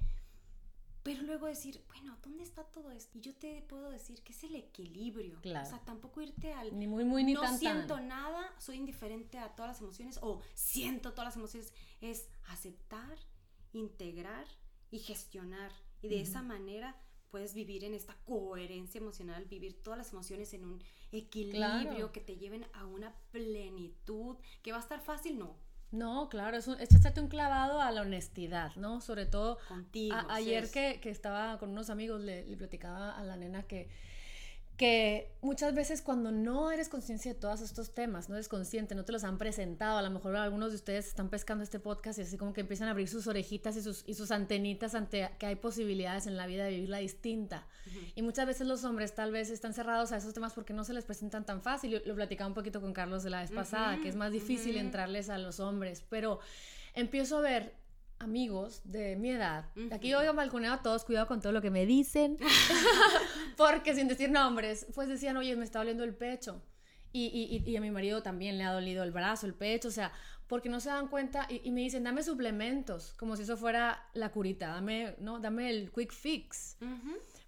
Pero 1.07 1.23
luego 1.23 1.47
decir, 1.47 1.81
bueno, 1.87 2.17
¿dónde 2.21 2.43
está 2.43 2.65
todo 2.65 2.91
esto? 2.91 3.17
Y 3.17 3.21
yo 3.21 3.33
te 3.33 3.61
puedo 3.61 3.89
decir 3.89 4.21
que 4.23 4.33
es 4.33 4.43
el 4.43 4.55
equilibrio. 4.55 5.39
Claro. 5.39 5.65
O 5.65 5.69
sea, 5.69 5.79
tampoco 5.79 6.21
irte 6.21 6.51
al... 6.51 6.77
Ni 6.77 6.85
muy, 6.85 7.05
muy, 7.05 7.23
ni 7.23 7.33
No 7.33 7.57
siento 7.57 7.97
nada, 8.01 8.53
soy 8.59 8.75
indiferente 8.75 9.37
a 9.37 9.55
todas 9.55 9.71
las 9.71 9.81
emociones 9.81 10.19
o 10.21 10.41
siento 10.53 11.11
todas 11.11 11.27
las 11.27 11.37
emociones. 11.37 11.73
Es 12.01 12.27
aceptar, 12.49 13.17
integrar 13.71 14.45
y 14.91 14.99
gestionar. 14.99 15.71
Y 16.01 16.09
de 16.09 16.19
esa 16.19 16.41
manera 16.41 17.01
puedes 17.29 17.53
vivir 17.53 17.85
en 17.85 17.93
esta 17.93 18.17
coherencia 18.25 18.99
emocional, 18.99 19.45
vivir 19.45 19.81
todas 19.81 19.97
las 19.97 20.11
emociones 20.11 20.53
en 20.53 20.65
un 20.65 20.83
equilibrio 21.13 22.11
que 22.11 22.19
te 22.19 22.35
lleven 22.35 22.65
a 22.73 22.85
una 22.85 23.15
plenitud. 23.31 24.35
¿Que 24.61 24.73
va 24.73 24.79
a 24.79 24.81
estar 24.81 24.99
fácil? 24.99 25.39
No, 25.39 25.55
no, 25.91 26.29
claro, 26.29 26.57
es, 26.57 26.67
un, 26.67 26.79
echarte 26.79 27.21
un 27.21 27.27
clavado 27.27 27.81
a 27.81 27.91
la 27.91 28.01
honestidad, 28.01 28.75
¿no? 28.75 29.01
Sobre 29.01 29.25
todo, 29.25 29.57
Contigo, 29.67 30.15
ayer 30.29 30.69
que, 30.69 30.99
que, 31.01 31.09
estaba 31.09 31.57
con 31.59 31.69
unos 31.69 31.89
amigos, 31.89 32.21
le, 32.21 32.45
le 32.45 32.57
platicaba 32.57 33.17
a 33.17 33.23
la 33.23 33.37
nena 33.37 33.63
que 33.63 33.89
que 34.77 35.35
muchas 35.41 35.73
veces 35.73 36.03
cuando 36.03 36.31
no 36.31 36.71
eres 36.71 36.87
consciente 36.87 37.29
de 37.29 37.35
todos 37.35 37.61
estos 37.61 37.95
temas, 37.95 38.29
no 38.29 38.35
eres 38.35 38.47
consciente, 38.47 38.93
no 38.93 39.05
te 39.05 39.11
los 39.11 39.23
han 39.23 39.39
presentado, 39.39 39.97
a 39.97 40.03
lo 40.03 40.11
mejor 40.11 40.35
algunos 40.35 40.69
de 40.69 40.75
ustedes 40.75 41.07
están 41.07 41.29
pescando 41.29 41.63
este 41.63 41.79
podcast 41.79 42.19
y 42.19 42.21
así 42.21 42.37
como 42.37 42.53
que 42.53 42.61
empiezan 42.61 42.87
a 42.87 42.91
abrir 42.91 43.07
sus 43.07 43.25
orejitas 43.25 43.75
y 43.75 43.81
sus, 43.81 44.03
y 44.05 44.13
sus 44.13 44.29
antenitas 44.29 44.93
ante 44.93 45.31
que 45.39 45.47
hay 45.47 45.55
posibilidades 45.55 46.27
en 46.27 46.37
la 46.37 46.45
vida 46.45 46.63
de 46.65 46.69
vivirla 46.71 46.99
distinta. 46.99 47.65
Y 48.13 48.21
muchas 48.21 48.45
veces 48.45 48.67
los 48.67 48.83
hombres 48.83 49.15
tal 49.15 49.31
vez 49.31 49.49
están 49.49 49.73
cerrados 49.73 50.11
a 50.11 50.17
esos 50.17 50.35
temas 50.35 50.53
porque 50.53 50.73
no 50.73 50.83
se 50.83 50.93
les 50.93 51.05
presentan 51.05 51.43
tan 51.43 51.63
fácil. 51.63 51.99
Lo, 52.05 52.13
platicaba 52.13 52.47
un 52.47 52.53
poquito 52.53 52.79
con 52.79 52.93
Carlos 52.93 53.23
de 53.23 53.31
la 53.31 53.41
vez 53.41 53.49
pasada, 53.49 53.97
que 53.99 54.09
es 54.09 54.15
más 54.15 54.31
difícil 54.31 54.77
entrarles 54.77 55.29
a 55.29 55.39
los 55.39 55.59
hombres, 55.59 56.03
pero 56.07 56.39
empiezo 56.93 57.37
a 57.37 57.41
ver 57.41 57.73
amigos 58.19 58.81
de 58.83 59.15
mi 59.15 59.31
edad. 59.31 59.65
Aquí 59.91 60.09
yo 60.09 60.33
balconeo 60.33 60.73
a 60.73 60.81
todos, 60.81 61.03
cuidado 61.05 61.27
con 61.27 61.41
todo 61.41 61.51
lo 61.51 61.61
que 61.61 61.71
me 61.71 61.85
dicen, 61.85 62.37
porque 63.57 63.95
sin 63.95 64.07
decir 64.07 64.29
nombres, 64.31 64.87
pues 64.93 65.07
decían, 65.07 65.37
oye, 65.37 65.55
me 65.55 65.65
está 65.65 65.79
doliendo 65.79 66.03
el 66.03 66.15
pecho. 66.15 66.61
Y, 67.13 67.63
y, 67.65 67.75
a 67.75 67.81
mi 67.81 67.89
marido 67.89 68.21
también 68.21 68.59
le 68.59 68.63
ha 68.63 68.71
dolido 68.71 69.03
el 69.03 69.11
brazo, 69.11 69.47
el 69.47 69.55
pecho, 69.55 69.87
o 69.87 69.91
sea, 69.91 70.11
porque 70.47 70.69
no 70.69 70.79
se 70.79 70.89
dan 70.89 71.07
cuenta 71.07 71.47
y, 71.49 71.71
me 71.71 71.81
dicen, 71.81 72.03
dame 72.03 72.21
suplementos, 72.21 73.13
como 73.13 73.35
si 73.35 73.43
eso 73.43 73.57
fuera 73.57 74.07
la 74.13 74.31
curita, 74.31 74.67
dame, 74.67 75.15
¿no? 75.19 75.39
dame 75.39 75.69
el 75.69 75.91
quick 75.91 76.11
fix. 76.11 76.77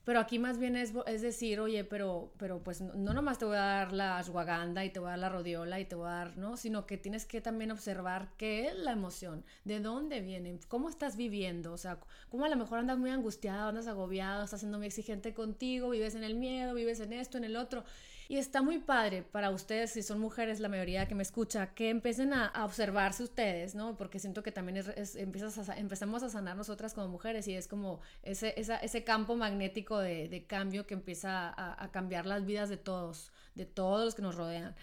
Pero 0.06 0.20
aquí 0.20 0.40
más 0.40 0.58
bien 0.58 0.76
es, 0.76 0.94
es 1.08 1.22
decir, 1.22 1.60
oye, 1.60 1.84
pero, 1.84 2.34
pero 2.38 2.64
pues 2.64 2.82
no, 2.82 2.94
no, 2.94 3.14
nomás 3.14 3.38
te 3.38 3.46
voy 3.46 3.58
a 3.58 3.60
dar 3.60 3.94
la 3.94 4.18
ashwagandha 4.18 4.84
y 4.86 4.90
te 4.90 5.00
voy 5.00 5.08
a 5.08 5.12
dar 5.12 5.20
la 5.20 5.30
rodiola 5.30 5.80
y 5.80 5.86
te 5.86 5.96
voy 5.96 6.08
a 6.08 6.12
dar, 6.12 6.38
¿no? 6.38 6.58
Sino 6.58 6.86
que 6.86 6.98
tienes 6.98 7.26
que 7.26 7.42
también 7.42 7.72
observar 7.72 8.30
qué 8.38 8.68
es 8.68 8.76
la 8.76 8.92
emoción, 8.92 9.44
de 9.66 9.80
dónde 9.80 10.22
viene, 10.22 10.60
cómo 10.68 10.90
estás 10.90 11.16
viviendo, 11.16 11.74
o 11.74 11.78
sea, 11.78 12.00
cómo 12.30 12.46
a 12.46 12.50
lo 12.50 12.56
mejor 12.56 12.80
andas 12.80 12.98
muy 12.98 13.12
angustiado, 13.12 13.70
andas 13.70 13.88
agobiado, 13.88 14.44
estás 14.44 14.62
siendo 14.62 14.78
muy 14.78 14.88
exigente 14.88 15.34
contigo, 15.34 15.90
vives 15.90 16.16
en 16.16 16.24
el 16.24 16.36
miedo, 16.36 16.74
vives 16.74 17.00
en 17.02 17.14
esto, 17.14 17.38
en 17.38 17.44
el 17.44 17.56
otro. 17.56 17.84
Y 18.32 18.38
está 18.38 18.62
muy 18.62 18.78
padre 18.78 19.24
para 19.24 19.50
ustedes, 19.50 19.90
si 19.90 20.04
son 20.04 20.20
mujeres, 20.20 20.60
la 20.60 20.70
mayoría 20.70 21.08
que 21.08 21.16
me 21.16 21.24
escucha, 21.24 21.74
que 21.74 21.90
empiecen 21.90 22.32
a, 22.32 22.64
observarse 22.64 23.24
ustedes, 23.24 23.74
¿no? 23.74 23.98
Porque 23.98 24.20
siento 24.20 24.44
que 24.44 24.52
también 24.52 24.78
es, 24.78 25.16
empiezas 25.16 25.68
a, 25.68 25.76
empezamos 25.80 26.22
a 26.22 26.30
sanar 26.30 26.56
nosotras 26.56 26.94
como 26.94 27.08
mujeres 27.08 27.48
y 27.48 27.56
es 27.56 27.68
como 27.68 28.02
ese, 28.22 28.54
ese 28.56 29.04
campo 29.04 29.36
magnético 29.36 29.98
de, 29.98 30.30
de 30.30 30.46
cambio 30.46 30.86
que 30.86 30.94
empieza 30.94 31.50
a, 31.50 31.84
a, 31.84 31.92
cambiar 31.92 32.28
las 32.28 32.46
vidas 32.46 32.70
de 32.70 32.78
todos, 32.78 33.32
de 33.56 33.66
todos 33.66 34.06
los 34.06 34.14
que 34.14 34.22
nos 34.22 34.36
rodean. 34.36 34.76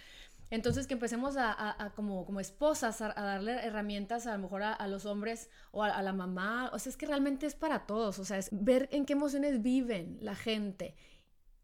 Entonces 0.51 0.89
que 0.89 0.95
empecemos 0.95 1.37
a, 1.37 1.93
como, 1.95 2.25
como 2.27 2.41
esposas 2.41 3.01
a, 3.01 3.13
darle 3.15 3.65
herramientas 3.65 4.27
a 4.27 4.33
lo 4.33 4.43
mejor 4.43 4.65
a, 4.65 4.89
los 4.89 5.07
hombres 5.07 5.51
o 5.71 5.85
a, 5.85 6.03
la 6.03 6.13
mamá, 6.13 6.71
o 6.73 6.81
sea, 6.81 6.91
es 6.91 6.97
que 6.97 7.07
realmente 7.07 7.47
es 7.47 7.55
para 7.55 7.87
todos, 7.87 8.19
o 8.19 8.25
sea, 8.25 8.39
es 8.39 8.49
ver 8.51 8.89
en 8.91 9.07
qué 9.07 9.13
emociones 9.13 9.63
viven 9.63 10.19
la 10.21 10.35
gente 10.35 10.97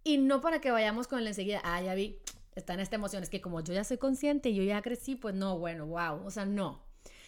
y 0.05 0.19
no 0.19 0.41
para 0.41 0.61
que 0.61 0.71
vayamos 0.71 1.07
con 1.07 1.19
el 1.19 1.27
enseguida, 1.27 1.61
ah, 1.65 1.81
ya 1.81 1.95
vi, 1.95 2.19
está 2.55 2.75
en 2.75 2.81
esta 2.81 2.97
emoción. 2.97 3.23
Es 3.23 3.31
que 3.31 3.41
como 3.41 3.61
yo 3.61 3.75
ya 3.75 3.85
soy 3.85 3.99
consciente 3.99 4.51
y 4.51 4.55
yo 4.55 4.63
ya 4.63 4.83
crecí, 4.83 5.17
pues 5.17 5.35
no, 5.35 5.59
bueno, 5.59 5.87
wow. 5.87 6.25
O 6.25 6.31
sea, 6.31 6.45
no. 6.45 6.83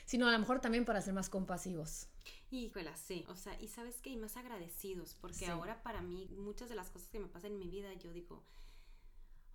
Sino 0.05 0.29
a 0.29 0.33
lo 0.33 0.39
mejor 0.39 0.61
también 0.61 0.85
para 0.85 1.01
ser 1.01 1.15
más 1.15 1.31
compasivos. 1.31 2.09
Híjole, 2.51 2.91
sí. 2.97 3.25
O 3.29 3.37
sea, 3.37 3.59
y 3.61 3.69
sabes 3.69 4.01
qué, 4.01 4.11
y 4.11 4.17
más 4.17 4.37
agradecidos, 4.37 5.17
porque 5.21 5.47
ahora 5.47 5.83
para 5.83 6.03
mí, 6.03 6.29
muchas 6.37 6.69
de 6.69 6.75
las 6.75 6.91
cosas 6.91 7.09
que 7.09 7.19
me 7.19 7.27
pasan 7.27 7.53
en 7.53 7.59
mi 7.59 7.69
vida, 7.69 7.93
yo 7.95 8.13
digo, 8.13 8.45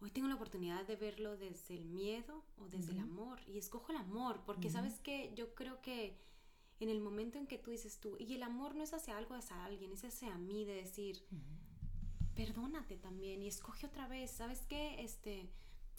hoy 0.02 0.12
tengo 0.12 0.28
la 0.28 0.36
oportunidad 0.36 0.86
de 0.86 0.96
verlo 0.96 1.38
desde 1.38 1.76
el 1.76 1.86
miedo 1.86 2.44
o 2.58 2.68
desde 2.68 2.94
el 2.94 3.00
amor. 3.00 3.40
Y 3.48 3.58
escojo 3.58 3.92
el 3.92 3.98
amor, 3.98 4.42
porque 4.46 4.70
sabes 4.70 5.00
que 5.00 5.34
yo 5.36 5.54
creo 5.56 5.82
que 5.82 6.18
en 6.80 6.90
el 6.90 7.00
momento 7.00 7.38
en 7.38 7.46
que 7.46 7.58
tú 7.58 7.72
dices 7.72 8.00
tú, 8.00 8.16
y 8.20 8.34
el 8.34 8.44
amor 8.44 8.76
no 8.76 8.84
es 8.84 8.94
hacia 8.94 9.18
algo, 9.18 9.36
hacia 9.36 9.66
alguien, 9.66 9.92
es 9.92 10.04
hacia 10.04 10.38
mí, 10.38 10.66
de 10.66 10.76
decir, 10.76 11.24
perdónate 12.40 12.96
también 12.96 13.42
y 13.42 13.50
escoge 13.50 13.86
otra 13.86 14.08
vez. 14.08 14.32
¿Sabes 14.32 14.66
qué? 14.66 15.04
Este, 15.04 15.50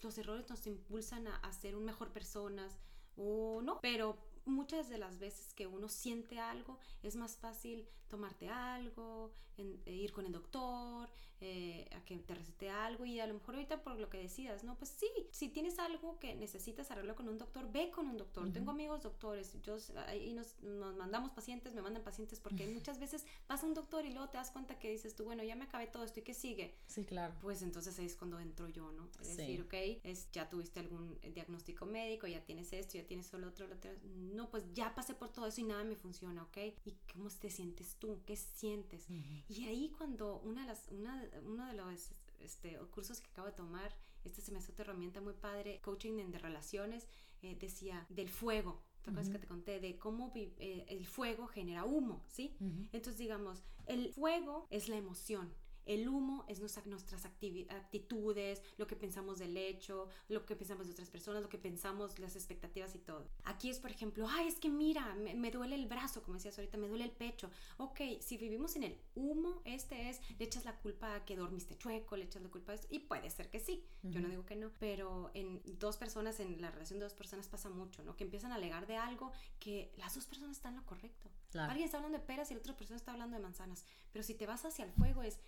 los 0.01 0.17
errores 0.17 0.49
nos 0.49 0.65
impulsan 0.65 1.27
a, 1.27 1.53
ser 1.53 1.75
un 1.75 1.85
mejor 1.85 2.11
personas 2.11 2.79
o 3.15 3.61
no, 3.61 3.79
pero 3.79 4.17
muchas 4.45 4.89
de 4.89 4.97
las 4.97 5.19
veces 5.19 5.53
que 5.53 5.67
uno 5.67 5.87
siente 5.87 6.39
algo 6.39 6.79
es 7.03 7.15
más 7.15 7.37
fácil 7.37 7.87
tomarte 8.07 8.49
algo, 8.49 9.31
e 9.55 9.93
ir 9.93 10.11
con 10.11 10.25
el 10.25 10.31
doctor, 10.31 11.11
eh, 11.43 11.89
a 11.95 12.05
que 12.05 12.17
te 12.17 12.35
recete 12.35 12.69
algo 12.69 13.03
y 13.03 13.19
a 13.19 13.25
lo 13.25 13.33
mejor 13.33 13.55
ahorita 13.55 13.83
por 13.83 13.99
lo 13.99 14.09
que 14.09 14.19
decidas, 14.19 14.63
¿no? 14.63 14.77
Pues 14.77 14.91
sí, 14.91 15.07
si 15.31 15.49
tienes 15.49 15.79
algo 15.79 16.19
que 16.19 16.35
necesitas 16.35 16.91
arreglarlo 16.91 17.15
con 17.15 17.29
un 17.29 17.37
doctor, 17.39 17.71
ve 17.71 17.89
con 17.89 18.07
un 18.07 18.17
doctor. 18.17 18.51
Tengo 18.53 18.71
amigos 18.71 19.01
doctores, 19.01 19.59
yo 19.61 19.77
ahí 20.07 20.33
nos, 20.33 20.59
nos, 20.61 20.95
mandamos 20.95 21.31
pacientes, 21.31 21.73
me 21.73 21.81
mandan 21.81 22.03
pacientes 22.03 22.39
porque 22.39 22.67
muchas 22.67 22.99
veces 22.99 23.25
vas 23.47 23.63
a 23.63 23.65
un 23.65 23.73
doctor 23.73 24.05
y 24.05 24.11
luego 24.11 24.29
te 24.29 24.37
das 24.37 24.51
cuenta 24.51 24.77
que 24.77 24.91
dices 24.91 25.15
tú, 25.15 25.23
bueno, 25.23 25.43
ya 25.43 25.55
me 25.55 25.65
acabé 25.65 25.87
todo 25.87 26.03
esto 26.03 26.19
y 26.19 26.23
qué 26.23 26.33
sigue. 26.33 26.75
Sí, 26.85 27.05
claro. 27.05 27.33
Pues 27.41 27.61
entonces 27.61 27.97
ahí 27.97 28.05
es 28.05 28.15
cuando 28.15 28.39
entro 28.39 28.67
yo, 28.67 28.91
¿no? 28.91 29.09
Es 29.19 29.35
decir, 29.35 29.61
ok, 29.61 29.73
es, 30.03 30.29
ya 30.31 30.49
tuviste 30.49 30.79
algún 30.79 31.19
diagnóstico 31.33 31.85
médico, 31.85 32.27
ya 32.27 32.43
tienes 32.45 32.71
esto, 32.71 32.97
ya 32.97 33.05
tienes 33.05 33.25
solo 33.25 33.47
otro, 33.47 33.65
otro, 33.65 33.91
no, 34.03 34.49
pues 34.49 34.63
ya 34.73 34.93
pasé 34.93 35.15
por 35.15 35.29
todo 35.29 35.47
eso 35.47 35.61
y 35.61 35.63
nada 35.63 35.83
me 35.83 35.95
funciona, 35.95 36.43
¿ok? 36.43 36.57
¿Y 36.85 36.95
cómo 37.11 37.29
te 37.29 37.49
sientes 37.49 37.95
tú? 37.95 38.21
¿Qué 38.25 38.35
sientes? 38.35 39.05
Y 39.49 39.65
ahí 39.65 39.89
cuando 39.97 40.39
una 40.41 40.61
de 40.61 40.67
las, 40.67 40.87
una, 40.89 41.23
uno 41.45 41.65
de 41.67 41.73
los 41.73 42.11
este, 42.39 42.77
cursos 42.91 43.19
que 43.21 43.29
acabo 43.29 43.47
de 43.47 43.53
tomar, 43.53 43.95
este 44.23 44.41
se 44.41 44.51
me 44.51 44.59
hace 44.59 44.71
otra 44.71 44.83
herramienta 44.85 45.21
muy 45.21 45.33
padre, 45.33 45.79
coaching 45.81 46.31
de 46.31 46.37
relaciones, 46.37 47.07
eh, 47.41 47.55
decía 47.59 48.05
del 48.09 48.29
fuego. 48.29 48.81
¿Te 49.01 49.09
acuerdas 49.09 49.31
que 49.31 49.39
te 49.39 49.47
conté 49.47 49.79
de 49.79 49.97
cómo 49.97 50.31
eh, 50.35 50.85
el 50.87 51.07
fuego 51.07 51.47
genera 51.47 51.85
humo, 51.85 52.23
¿sí? 52.27 52.55
Entonces, 52.91 53.17
digamos, 53.17 53.63
el 53.87 54.13
fuego 54.13 54.67
es 54.69 54.89
la 54.89 54.97
emoción, 54.97 55.51
el 55.85 56.07
humo 56.07 56.45
es 56.47 56.59
nuestras 56.59 57.25
actitudes, 57.25 58.61
lo 58.77 58.87
que 58.87 58.95
pensamos 58.95 59.39
del 59.39 59.57
hecho, 59.57 60.07
lo 60.29 60.45
que 60.45 60.55
pensamos 60.55 60.87
de 60.87 60.93
otras 60.93 61.09
personas, 61.09 61.41
lo 61.41 61.49
que 61.49 61.57
pensamos, 61.57 62.19
las 62.19 62.35
expectativas 62.35 62.95
y 62.95 62.99
todo. 62.99 63.27
Aquí 63.43 63.69
es, 63.69 63.79
por 63.79 63.91
ejemplo, 63.91 64.27
ay, 64.29 64.47
es 64.47 64.59
que 64.59 64.69
mira, 64.69 65.15
me, 65.15 65.51
duele 65.51 65.75
el 65.75 65.87
brazo, 65.87 66.21
como 66.21 66.35
decías 66.35 66.57
ahorita, 66.57 66.77
me 66.77 66.87
duele 66.87 67.05
el 67.05 67.11
pecho. 67.11 67.49
Ok, 67.77 67.99
si 68.19 68.37
vivimos 68.37 68.75
en 68.75 68.83
el 68.83 68.97
humo, 69.15 69.61
este 69.65 70.09
es, 70.09 70.19
le 70.37 70.45
echas 70.45 70.65
la 70.65 70.77
culpa 70.77 71.15
a 71.15 71.25
que 71.25 71.35
dormiste 71.35 71.77
chueco, 71.77 72.15
le 72.15 72.25
echas 72.25 72.41
la 72.41 72.49
culpa 72.49 72.71
a 72.71 72.75
esto, 72.75 72.87
y 72.89 72.99
puede 72.99 73.29
ser 73.29 73.49
que 73.49 73.59
sí, 73.59 73.83
yo 74.03 74.19
no 74.19 74.29
digo 74.29 74.45
que 74.45 74.55
no, 74.55 74.71
pero 74.79 75.31
en 75.33 75.61
dos 75.79 75.97
personas, 75.97 76.39
en 76.39 76.61
la 76.61 76.71
relación 76.71 76.99
de 76.99 77.05
dos 77.05 77.13
personas 77.13 77.47
pasa 77.47 77.69
mucho, 77.69 78.03
¿no? 78.03 78.15
Que 78.15 78.23
empiezan 78.23 78.51
a 78.51 78.55
alegar 78.55 78.87
de 78.87 78.97
algo 78.97 79.31
que 79.59 79.91
las 79.97 80.15
dos 80.15 80.25
personas 80.25 80.57
están 80.57 80.73
en 80.73 80.79
lo 80.81 80.85
correcto. 80.85 81.29
Alguien 81.53 81.85
está 81.85 81.97
hablando 81.97 82.17
de 82.17 82.23
peras 82.23 82.49
y 82.51 82.53
la 82.53 82.59
otra 82.59 82.75
persona 82.77 82.97
está 82.97 83.11
hablando 83.11 83.35
de 83.35 83.43
manzanas, 83.43 83.85
pero 84.11 84.23
si 84.23 84.33
te 84.35 84.45
vas 84.45 84.63
hacia 84.63 84.85
el 84.85 84.91
fuego 84.91 85.21
es 85.21 85.39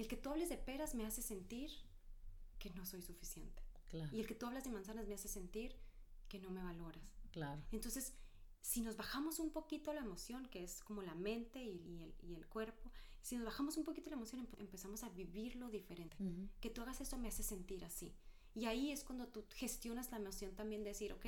y 0.00 0.02
el 0.02 0.08
que 0.08 0.16
tú 0.16 0.30
hables 0.30 0.48
de 0.48 0.56
peras 0.56 0.94
me 0.94 1.04
hace 1.04 1.20
sentir 1.20 1.70
que 2.58 2.70
no 2.70 2.86
soy 2.86 3.02
suficiente. 3.02 3.62
Y 4.12 4.20
el 4.20 4.26
que 4.26 4.34
tú 4.34 4.46
hablas 4.46 4.64
de 4.64 4.70
manzanas 4.70 5.06
me 5.06 5.12
hace 5.12 5.28
sentir 5.28 5.76
que 6.26 6.38
no 6.38 6.48
me 6.48 6.62
valoras. 6.62 7.02
Claro. 7.32 7.62
Entonces, 7.70 8.14
si 8.62 8.80
nos 8.80 8.96
bajamos 8.96 9.40
un 9.40 9.50
poquito 9.50 9.92
la 9.92 10.00
emoción, 10.00 10.46
que 10.46 10.64
es 10.64 10.82
como 10.84 11.02
la 11.02 11.14
mente 11.14 11.62
y, 11.62 12.00
el, 12.00 12.14
y 12.22 12.34
el, 12.34 12.46
cuerpo, 12.48 12.90
si 13.20 13.36
nos 13.36 13.44
bajamos 13.44 13.76
un 13.76 13.84
poquito 13.84 14.08
la 14.08 14.16
emoción, 14.16 14.48
empezamos 14.56 15.02
a 15.02 15.10
vivirlo 15.10 15.68
diferente. 15.68 16.16
Que 16.60 16.70
tú 16.70 16.80
hagas 16.80 17.02
esto 17.02 17.18
me 17.18 17.28
hace 17.28 17.42
sentir 17.42 17.84
así. 17.84 18.14
Y 18.54 18.64
ahí 18.64 18.92
es 18.92 19.04
cuando 19.04 19.28
tú 19.28 19.44
gestionas 19.54 20.10
la 20.10 20.16
emoción 20.16 20.56
también 20.56 20.82
de 20.82 20.90
decir, 20.90 21.12
ok, 21.12 21.26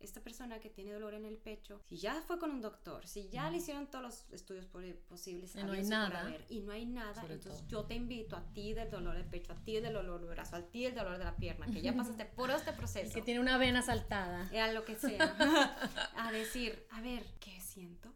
esta 0.00 0.20
persona 0.22 0.60
que 0.60 0.70
tiene 0.70 0.92
dolor 0.92 1.14
en 1.14 1.24
el 1.24 1.36
pecho, 1.36 1.80
si 1.88 1.96
ya 1.96 2.22
fue 2.22 2.38
con 2.38 2.50
un 2.50 2.60
doctor, 2.60 3.06
si 3.06 3.28
ya 3.28 3.50
le 3.50 3.58
hicieron 3.58 3.86
todos 3.88 4.02
los 4.04 4.32
estudios 4.32 4.66
posibles, 4.66 5.54
y 5.54 5.62
no 5.62 5.72
hay 5.72 5.84
nada, 5.84 6.36
y 6.48 6.60
no 6.60 6.72
hay 6.72 6.86
nada, 6.86 7.24
entonces 7.28 7.66
yo 7.66 7.84
te 7.84 7.94
invito 7.94 8.36
a 8.36 8.42
ti 8.52 8.74
del 8.74 8.90
dolor 8.90 9.16
del 9.16 9.26
pecho, 9.26 9.52
a 9.52 9.56
ti 9.56 9.80
del 9.80 9.92
dolor 9.92 10.20
del 10.20 10.30
brazo, 10.30 10.56
a 10.56 10.62
ti 10.62 10.84
del 10.84 10.94
dolor 10.94 11.18
de 11.18 11.24
la 11.24 11.36
pierna, 11.36 11.66
que 11.66 11.80
ya 11.80 11.92
pasaste 11.96 12.24
por 12.24 12.50
este 12.50 12.72
proceso. 12.72 13.14
que 13.14 13.22
tiene 13.22 13.40
una 13.40 13.58
vena 13.58 13.82
saltada. 13.82 14.48
A 14.48 14.72
lo 14.72 14.84
que 14.84 14.96
sea. 14.96 15.76
a 16.16 16.32
decir, 16.32 16.86
a 16.90 17.00
ver, 17.00 17.24
¿qué 17.40 17.60
siento? 17.60 18.12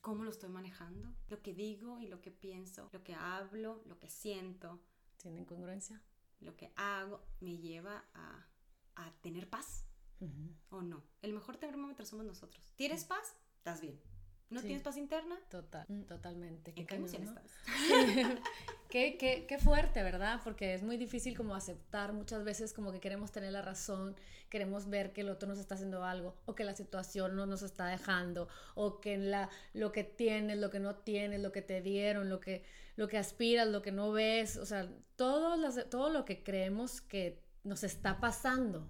¿Cómo 0.00 0.24
lo 0.24 0.30
estoy 0.30 0.50
manejando? 0.50 1.14
Lo 1.28 1.40
que 1.40 1.54
digo 1.54 2.00
y 2.00 2.08
lo 2.08 2.20
que 2.20 2.30
pienso, 2.30 2.90
lo 2.92 3.02
que 3.02 3.14
hablo, 3.14 3.82
lo 3.86 3.98
que 3.98 4.10
siento. 4.10 4.80
¿Tienen 5.16 5.46
congruencia? 5.46 6.02
lo 6.44 6.56
que 6.56 6.72
hago 6.76 7.24
me 7.40 7.56
lleva 7.58 8.04
a, 8.14 8.46
a 8.96 9.12
tener 9.22 9.48
paz 9.48 9.84
o 10.70 10.82
no. 10.82 11.02
El 11.22 11.32
mejor 11.32 11.56
termómetro 11.56 12.04
somos 12.04 12.26
nosotros. 12.26 12.72
¿Tienes 12.76 13.04
paz? 13.04 13.36
Estás 13.56 13.80
bien. 13.80 14.00
¿No 14.50 14.60
tienes 14.60 14.82
paz 14.82 14.96
interna? 14.96 15.36
Total, 15.48 15.86
totalmente. 16.06 16.72
¿En 16.76 16.86
qué 16.86 16.94
emoción 16.94 17.24
estás? 17.24 17.50
qué, 18.88 19.16
qué, 19.18 19.46
qué, 19.48 19.58
fuerte, 19.58 20.02
¿verdad? 20.02 20.40
Porque 20.44 20.74
es 20.74 20.82
muy 20.82 20.96
difícil 20.96 21.36
como 21.36 21.54
aceptar 21.56 22.12
muchas 22.12 22.44
veces 22.44 22.72
como 22.72 22.92
que 22.92 23.00
queremos 23.00 23.32
tener 23.32 23.52
la 23.52 23.62
razón, 23.62 24.14
queremos 24.50 24.88
ver 24.88 25.12
que 25.12 25.22
el 25.22 25.30
otro 25.30 25.48
nos 25.48 25.58
está 25.58 25.74
haciendo 25.74 26.04
algo, 26.04 26.36
o 26.44 26.54
que 26.54 26.62
la 26.62 26.74
situación 26.74 27.34
no 27.34 27.46
nos 27.46 27.62
está 27.62 27.86
dejando, 27.86 28.48
o 28.74 29.00
que 29.00 29.16
la, 29.16 29.50
lo 29.72 29.90
que 29.90 30.04
tienes, 30.04 30.58
lo 30.58 30.70
que 30.70 30.78
no 30.78 30.94
tienes, 30.96 31.40
lo 31.40 31.50
que 31.50 31.62
te 31.62 31.80
dieron, 31.80 32.28
lo 32.28 32.38
que, 32.38 32.62
lo 32.94 33.08
que 33.08 33.18
aspiras, 33.18 33.66
lo 33.66 33.82
que 33.82 33.90
no 33.92 34.12
ves, 34.12 34.56
o 34.56 34.66
sea, 34.66 34.88
todo, 35.16 35.56
las, 35.56 35.88
todo 35.90 36.10
lo 36.10 36.24
que 36.24 36.44
creemos 36.44 37.00
que 37.00 37.42
nos 37.64 37.82
está 37.82 38.20
pasando, 38.20 38.88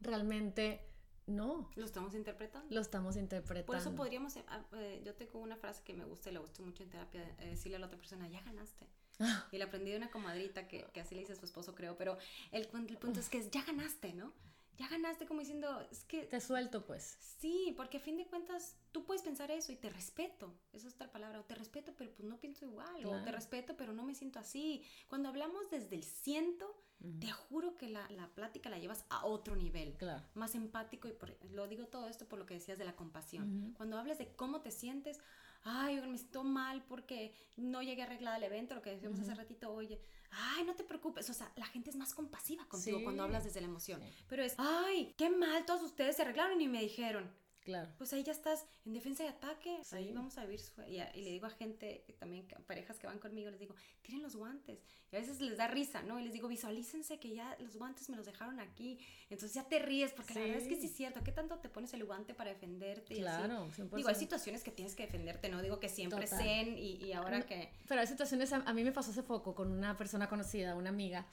realmente 0.00 0.90
no. 1.26 1.70
Lo 1.76 1.84
estamos 1.84 2.14
interpretando. 2.14 2.74
Lo 2.74 2.80
estamos 2.80 3.16
interpretando. 3.16 3.66
Por 3.66 3.76
eso 3.76 3.94
podríamos, 3.94 4.36
eh, 4.36 4.44
ah, 4.48 4.64
eh, 4.74 5.02
yo 5.04 5.14
tengo 5.14 5.38
una 5.38 5.56
frase 5.56 5.82
que 5.84 5.94
me 5.94 6.04
gusta 6.04 6.30
y 6.30 6.32
le 6.32 6.40
gusta 6.40 6.62
mucho 6.62 6.82
en 6.82 6.90
terapia, 6.90 7.22
eh, 7.38 7.50
decirle 7.50 7.76
a 7.76 7.80
la 7.80 7.86
otra 7.86 7.98
persona, 7.98 8.28
ya 8.28 8.42
ganaste. 8.42 8.86
Ah. 9.20 9.46
Y 9.52 9.58
la 9.58 9.66
aprendí 9.66 9.90
de 9.90 9.96
una 9.96 10.10
comadrita 10.10 10.66
que, 10.66 10.86
que, 10.92 11.00
así 11.00 11.14
le 11.14 11.20
dice 11.20 11.34
a 11.34 11.36
su 11.36 11.44
esposo, 11.44 11.74
creo, 11.74 11.96
pero 11.96 12.18
el, 12.52 12.68
el 12.88 12.98
punto 12.98 13.20
es 13.20 13.28
que 13.28 13.48
ya 13.50 13.62
ganaste, 13.64 14.12
¿no? 14.14 14.32
Ya 14.78 14.88
ganaste 14.88 15.26
como 15.26 15.40
diciendo, 15.40 15.86
es 15.90 16.04
que... 16.04 16.22
Te 16.24 16.40
suelto, 16.40 16.86
pues. 16.86 17.16
Sí, 17.38 17.74
porque 17.76 17.98
a 17.98 18.00
fin 18.00 18.16
de 18.16 18.26
cuentas 18.26 18.76
tú 18.92 19.04
puedes 19.04 19.22
pensar 19.22 19.50
eso 19.50 19.72
y 19.72 19.76
te 19.76 19.90
respeto. 19.90 20.54
Esa 20.72 20.88
es 20.88 20.94
otra 20.94 21.12
palabra. 21.12 21.40
O 21.40 21.44
te 21.44 21.54
respeto, 21.54 21.92
pero 21.96 22.10
pues 22.12 22.26
no 22.26 22.38
pienso 22.38 22.64
igual. 22.64 23.04
O 23.04 23.22
te 23.22 23.32
respeto, 23.32 23.76
pero 23.76 23.92
no 23.92 24.02
me 24.02 24.14
siento 24.14 24.38
así. 24.38 24.82
Cuando 25.08 25.28
hablamos 25.28 25.70
desde 25.70 25.96
el 25.96 26.04
siento, 26.04 26.82
te 27.18 27.30
juro 27.30 27.76
que 27.76 27.88
la, 27.88 28.08
la, 28.10 28.28
plática 28.28 28.68
la 28.68 28.78
llevas 28.78 29.06
a 29.08 29.24
otro 29.24 29.56
nivel, 29.56 29.96
más 30.34 30.54
empático 30.54 31.08
y 31.08 31.14
lo 31.50 31.66
digo 31.66 31.86
todo 31.86 32.08
esto 32.08 32.28
por 32.28 32.38
lo 32.38 32.44
que 32.44 32.54
decías 32.54 32.78
de 32.78 32.84
la 32.84 32.94
compasión. 32.94 33.72
Cuando 33.76 33.98
hablas 33.98 34.18
de 34.18 34.28
cómo 34.34 34.60
te 34.60 34.70
sientes, 34.70 35.18
ay, 35.62 36.00
me 36.02 36.18
siento 36.18 36.44
mal 36.44 36.82
porque 36.84 37.34
no 37.56 37.82
llegué 37.82 38.02
arreglada 38.02 38.36
al 38.36 38.42
evento, 38.42 38.74
lo 38.74 38.82
que 38.82 38.90
decíamos 38.90 39.20
hace 39.20 39.34
ratito, 39.34 39.72
oye, 39.72 40.00
ay, 40.30 40.64
no 40.64 40.74
te 40.74 40.84
preocupes, 40.84 41.28
o 41.28 41.34
sea, 41.34 41.52
la 41.56 41.66
gente 41.66 41.90
es 41.90 41.96
más 41.96 42.14
compasiva 42.14 42.66
contigo 42.66 43.00
cuando 43.02 43.22
hablas 43.22 43.44
desde 43.44 43.60
la 43.60 43.66
emoción, 43.66 44.00
pero 44.28 44.42
es, 44.42 44.54
ay, 44.58 45.14
qué 45.16 45.30
mal, 45.30 45.64
todos 45.66 45.82
ustedes 45.82 46.16
se 46.16 46.22
arreglaron 46.22 46.60
y 46.60 46.68
me 46.68 46.80
dijeron. 46.80 47.30
Claro. 47.64 47.90
Pues 47.98 48.12
ahí 48.12 48.22
ya 48.22 48.32
estás 48.32 48.64
en 48.86 48.94
defensa 48.94 49.24
y 49.24 49.28
ataque. 49.28 49.80
Ahí 49.92 50.12
vamos 50.12 50.38
a 50.38 50.44
vivir. 50.44 50.60
Y, 50.88 50.96
y, 51.18 51.22
le 51.22 51.30
digo 51.30 51.46
a 51.46 51.50
gente, 51.50 52.04
también 52.18 52.46
parejas 52.66 52.98
que 52.98 53.06
van 53.06 53.18
conmigo, 53.18 53.50
les 53.50 53.60
digo, 53.60 53.74
tienen 54.02 54.22
los 54.22 54.36
guantes. 54.36 54.78
Y 55.12 55.16
a 55.16 55.20
veces 55.20 55.40
les 55.40 55.56
da 55.56 55.66
risa, 55.66 56.02
¿no? 56.02 56.18
Y 56.20 56.24
les 56.24 56.32
digo, 56.32 56.48
visualícense 56.48 57.18
que 57.18 57.34
ya 57.34 57.56
los 57.60 57.76
guantes 57.76 58.08
me 58.08 58.16
los 58.16 58.26
dejaron 58.26 58.60
aquí. 58.60 58.98
Entonces 59.28 59.54
ya 59.54 59.64
te 59.64 59.78
ríes, 59.78 60.12
porque 60.12 60.34
la 60.34 60.40
verdad 60.40 60.58
es 60.58 60.68
que 60.68 60.76
sí 60.76 60.86
es 60.86 60.94
cierto. 60.94 61.22
¿Qué 61.22 61.32
tanto 61.32 61.58
te 61.58 61.68
pones 61.68 61.92
el 61.94 62.04
guante 62.04 62.34
para 62.34 62.50
defenderte? 62.50 63.16
claro, 63.16 63.68
Digo, 63.94 64.08
hay 64.08 64.14
situaciones 64.14 64.62
que 64.62 64.70
tienes 64.70 64.94
que 64.94 65.04
defenderte, 65.04 65.48
¿no? 65.48 65.60
Digo 65.62 65.80
que 65.80 65.88
siempre 65.88 66.26
zen 66.26 66.78
y, 66.78 66.96
y, 67.04 67.12
ahora 67.12 67.42
que... 67.42 67.70
Pero 67.88 68.00
hay 68.00 68.06
situaciones, 68.06 68.52
a, 68.52 68.72
mí 68.72 68.84
me 68.84 68.92
pasó 68.92 69.10
hace 69.10 69.22
poco 69.22 69.54
con 69.54 69.70
una 69.70 69.96
persona 69.96 70.28
conocida, 70.28 70.74
una 70.76 70.90
amiga, 70.90 71.26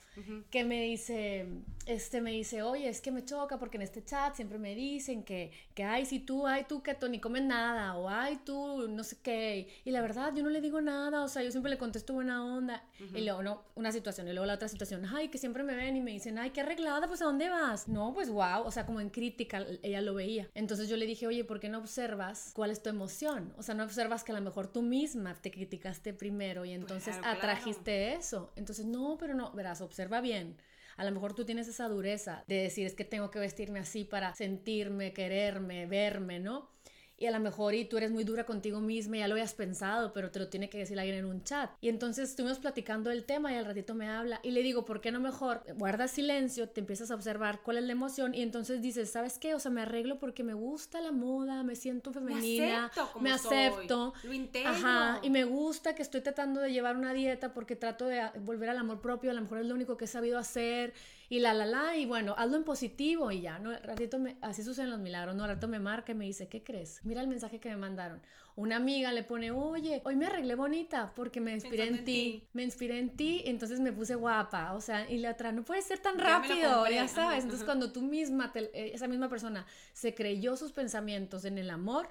que 0.49 0.63
me 0.63 0.83
dice, 0.83 1.47
este, 1.85 2.21
me 2.21 2.31
dice, 2.31 2.63
oye, 2.63 2.89
es 2.89 3.01
que 3.01 3.11
me 3.11 3.23
choca 3.23 3.57
porque 3.59 3.77
en 3.77 3.83
este 3.83 4.03
chat 4.03 4.35
siempre 4.35 4.57
me 4.57 4.75
dicen 4.75 5.23
que, 5.23 5.51
que 5.73 5.83
ay, 5.83 6.05
si 6.05 6.16
tú, 6.19 6.47
ay, 6.47 6.65
tú 6.67 6.81
que 6.81 6.97
ni 7.09 7.19
comes 7.19 7.43
nada, 7.43 7.95
o 7.97 8.09
ay, 8.09 8.39
tú, 8.45 8.87
no 8.87 9.03
sé 9.03 9.17
qué. 9.21 9.67
Y 9.85 9.91
la 9.91 10.01
verdad, 10.01 10.33
yo 10.35 10.43
no 10.43 10.49
le 10.49 10.61
digo 10.61 10.81
nada, 10.81 11.23
o 11.23 11.27
sea, 11.27 11.43
yo 11.43 11.51
siempre 11.51 11.69
le 11.69 11.77
contesto 11.77 12.13
buena 12.13 12.43
onda. 12.43 12.83
Y 13.13 13.21
luego, 13.21 13.43
no, 13.43 13.63
una 13.75 13.91
situación, 13.91 14.27
y 14.27 14.31
luego 14.31 14.45
la 14.45 14.55
otra 14.55 14.67
situación, 14.67 15.05
ay, 15.05 15.29
que 15.29 15.37
siempre 15.37 15.63
me 15.63 15.75
ven 15.75 15.95
y 15.95 16.01
me 16.01 16.11
dicen, 16.11 16.37
ay, 16.37 16.51
qué 16.51 16.61
arreglada, 16.61 17.07
pues 17.07 17.21
¿a 17.21 17.25
dónde 17.25 17.49
vas? 17.49 17.87
No, 17.87 18.13
pues 18.13 18.29
wow, 18.29 18.63
o 18.65 18.71
sea, 18.71 18.85
como 18.85 19.01
en 19.01 19.09
crítica, 19.09 19.65
ella 19.83 20.01
lo 20.01 20.13
veía. 20.13 20.49
Entonces 20.53 20.89
yo 20.89 20.97
le 20.97 21.05
dije, 21.05 21.27
oye, 21.27 21.43
¿por 21.43 21.59
qué 21.59 21.69
no 21.69 21.79
observas 21.79 22.51
cuál 22.53 22.71
es 22.71 22.81
tu 22.81 22.89
emoción? 22.89 23.53
O 23.57 23.63
sea, 23.63 23.75
no 23.75 23.83
observas 23.83 24.23
que 24.23 24.31
a 24.31 24.35
lo 24.35 24.41
mejor 24.41 24.67
tú 24.67 24.81
misma 24.81 25.35
te 25.35 25.51
criticaste 25.51 26.13
primero 26.13 26.65
y 26.65 26.71
entonces 26.71 27.15
atrajiste 27.23 28.13
eso. 28.13 28.51
Entonces, 28.55 28.85
no, 28.85 29.17
pero 29.19 29.33
no, 29.33 29.51
verás, 29.51 29.81
observa 29.81 30.21
bien. 30.21 30.57
A 30.97 31.05
lo 31.05 31.11
mejor 31.11 31.33
tú 31.33 31.45
tienes 31.45 31.67
esa 31.67 31.87
dureza 31.87 32.43
de 32.47 32.55
decir 32.55 32.85
es 32.87 32.95
que 32.95 33.05
tengo 33.05 33.29
que 33.31 33.39
vestirme 33.39 33.79
así 33.79 34.03
para 34.03 34.33
sentirme, 34.33 35.13
quererme, 35.13 35.85
verme, 35.85 36.39
¿no? 36.39 36.69
Y 37.17 37.25
a 37.25 37.31
lo 37.31 37.39
mejor 37.39 37.73
y 37.73 37.85
tú 37.85 37.97
eres 37.97 38.11
muy 38.11 38.23
dura 38.23 38.45
contigo 38.45 38.79
misma, 38.79 39.17
ya 39.17 39.27
lo 39.27 39.33
habías 39.33 39.53
pensado, 39.53 40.13
pero 40.13 40.29
te 40.29 40.39
lo 40.39 40.49
tiene 40.49 40.69
que 40.69 40.77
decir 40.77 40.99
alguien 40.99 41.17
en 41.17 41.25
un 41.25 41.43
chat. 41.43 41.71
Y 41.81 41.89
entonces 41.89 42.29
estuvimos 42.29 42.59
platicando 42.59 43.09
el 43.09 43.23
tema 43.23 43.51
y 43.51 43.55
al 43.55 43.65
ratito 43.65 43.95
me 43.95 44.07
habla 44.07 44.39
y 44.43 44.51
le 44.51 44.61
digo, 44.61 44.85
¿por 44.85 45.01
qué 45.01 45.11
no 45.11 45.19
mejor 45.19 45.63
guardas 45.77 46.11
silencio, 46.11 46.69
te 46.69 46.79
empiezas 46.79 47.09
a 47.09 47.15
observar 47.15 47.61
cuál 47.63 47.77
es 47.77 47.83
la 47.85 47.93
emoción 47.93 48.35
y 48.35 48.41
entonces 48.41 48.81
dices, 48.81 49.09
¿sabes 49.09 49.39
qué? 49.39 49.55
O 49.55 49.59
sea, 49.59 49.71
me 49.71 49.81
arreglo 49.81 50.19
porque 50.19 50.43
me 50.43 50.53
gusta 50.53 51.01
la 51.01 51.11
moda, 51.11 51.63
me 51.63 51.75
siento 51.75 52.13
femenina, 52.13 52.91
me 53.19 53.31
acepto, 53.31 54.13
me 54.23 54.37
lo 54.37 54.69
Ajá, 54.69 55.19
y 55.23 55.29
me 55.29 55.43
gusta 55.43 55.95
que 55.95 56.03
estoy 56.03 56.21
tratando 56.21 56.61
de 56.61 56.71
llevar 56.71 56.97
una 56.97 57.13
dieta 57.13 57.53
porque 57.53 57.75
trato 57.75 58.05
de 58.05 58.23
volver 58.41 58.69
al 58.69 58.77
amor 58.77 59.01
propio, 59.01 59.31
a 59.31 59.33
lo 59.33 59.41
mejor 59.41 59.59
es 59.59 59.65
lo 59.65 59.73
único 59.73 59.97
que 59.97 60.05
he 60.05 60.07
sabido 60.07 60.37
hacer 60.37 60.93
y 61.29 61.39
la, 61.39 61.53
la, 61.53 61.65
la, 61.65 61.97
y 61.97 62.05
bueno, 62.05 62.35
hazlo 62.37 62.55
en 62.55 62.63
positivo 62.63 63.31
y 63.31 63.41
ya, 63.41 63.59
¿no? 63.59 63.77
ratito 63.79 64.17
me, 64.17 64.37
así 64.41 64.63
suceden 64.63 64.89
los 64.89 64.99
milagros, 64.99 65.35
¿no? 65.35 65.43
Al 65.43 65.49
rato 65.49 65.67
me 65.67 65.79
marca 65.79 66.13
y 66.13 66.15
me 66.15 66.25
dice, 66.25 66.47
¿qué 66.47 66.63
crees? 66.63 67.01
Mira 67.03 67.21
el 67.21 67.27
mensaje 67.27 67.59
que 67.59 67.69
me 67.69 67.75
mandaron. 67.75 68.21
Una 68.55 68.77
amiga 68.77 69.11
le 69.11 69.23
pone, 69.23 69.51
oye, 69.51 70.01
hoy 70.05 70.15
me 70.15 70.27
arreglé 70.27 70.55
bonita 70.55 71.11
porque 71.15 71.41
me 71.41 71.53
inspiré 71.53 71.87
en, 71.87 72.05
ti. 72.05 72.47
me 72.53 72.63
inspiré 72.63 72.97
en 72.97 73.15
ti, 73.15 73.43
entonces 73.45 73.81
me 73.81 73.91
puse 73.91 74.15
guapa, 74.15 74.73
o 74.73 74.81
sea, 74.81 75.09
y 75.09 75.17
la 75.17 75.31
otra, 75.31 75.51
no 75.51 75.63
puede 75.63 75.81
ser 75.81 75.99
tan 75.99 76.17
rápido, 76.17 76.87
ya 76.89 77.07
sabes. 77.07 77.43
Entonces 77.43 77.65
cuando 77.65 77.91
tú 77.91 78.01
misma, 78.01 78.51
eh, 78.55 78.91
esa 78.93 79.07
misma 79.07 79.27
persona, 79.29 79.65
se 79.93 80.15
creyó 80.15 80.55
sus 80.55 80.71
pensamientos 80.71 81.43
en 81.43 81.57
el 81.57 81.69
amor, 81.69 82.09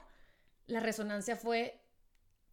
la 0.66 0.80
resonancia 0.80 1.36
fue 1.36 1.80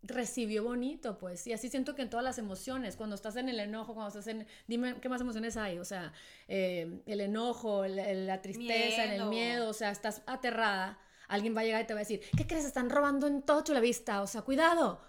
recibió 0.03 0.63
bonito, 0.63 1.17
pues. 1.17 1.47
Y 1.47 1.53
así 1.53 1.69
siento 1.69 1.95
que 1.95 2.01
en 2.01 2.09
todas 2.09 2.23
las 2.23 2.37
emociones, 2.37 2.95
cuando 2.95 3.15
estás 3.15 3.35
en 3.37 3.49
el 3.49 3.59
enojo, 3.59 3.93
cuando 3.93 4.09
estás 4.09 4.27
en... 4.27 4.45
Dime, 4.67 4.95
¿qué 5.01 5.09
más 5.09 5.21
emociones 5.21 5.57
hay? 5.57 5.79
O 5.79 5.85
sea, 5.85 6.13
eh, 6.47 7.01
el 7.05 7.21
enojo, 7.21 7.85
la 7.87 8.41
tristeza, 8.41 9.15
el 9.15 9.25
miedo, 9.25 9.69
o 9.69 9.73
sea, 9.73 9.91
estás 9.91 10.21
aterrada. 10.27 10.99
Alguien 11.27 11.55
va 11.55 11.61
a 11.61 11.63
llegar 11.63 11.83
y 11.83 11.87
te 11.87 11.93
va 11.93 11.99
a 11.99 12.03
decir, 12.03 12.21
¿qué 12.37 12.45
crees? 12.45 12.65
Están 12.65 12.89
robando 12.89 13.27
en 13.27 13.41
todo 13.41 13.63
la 13.73 13.79
vista, 13.79 14.21
o 14.21 14.27
sea, 14.27 14.41
cuidado, 14.41 15.01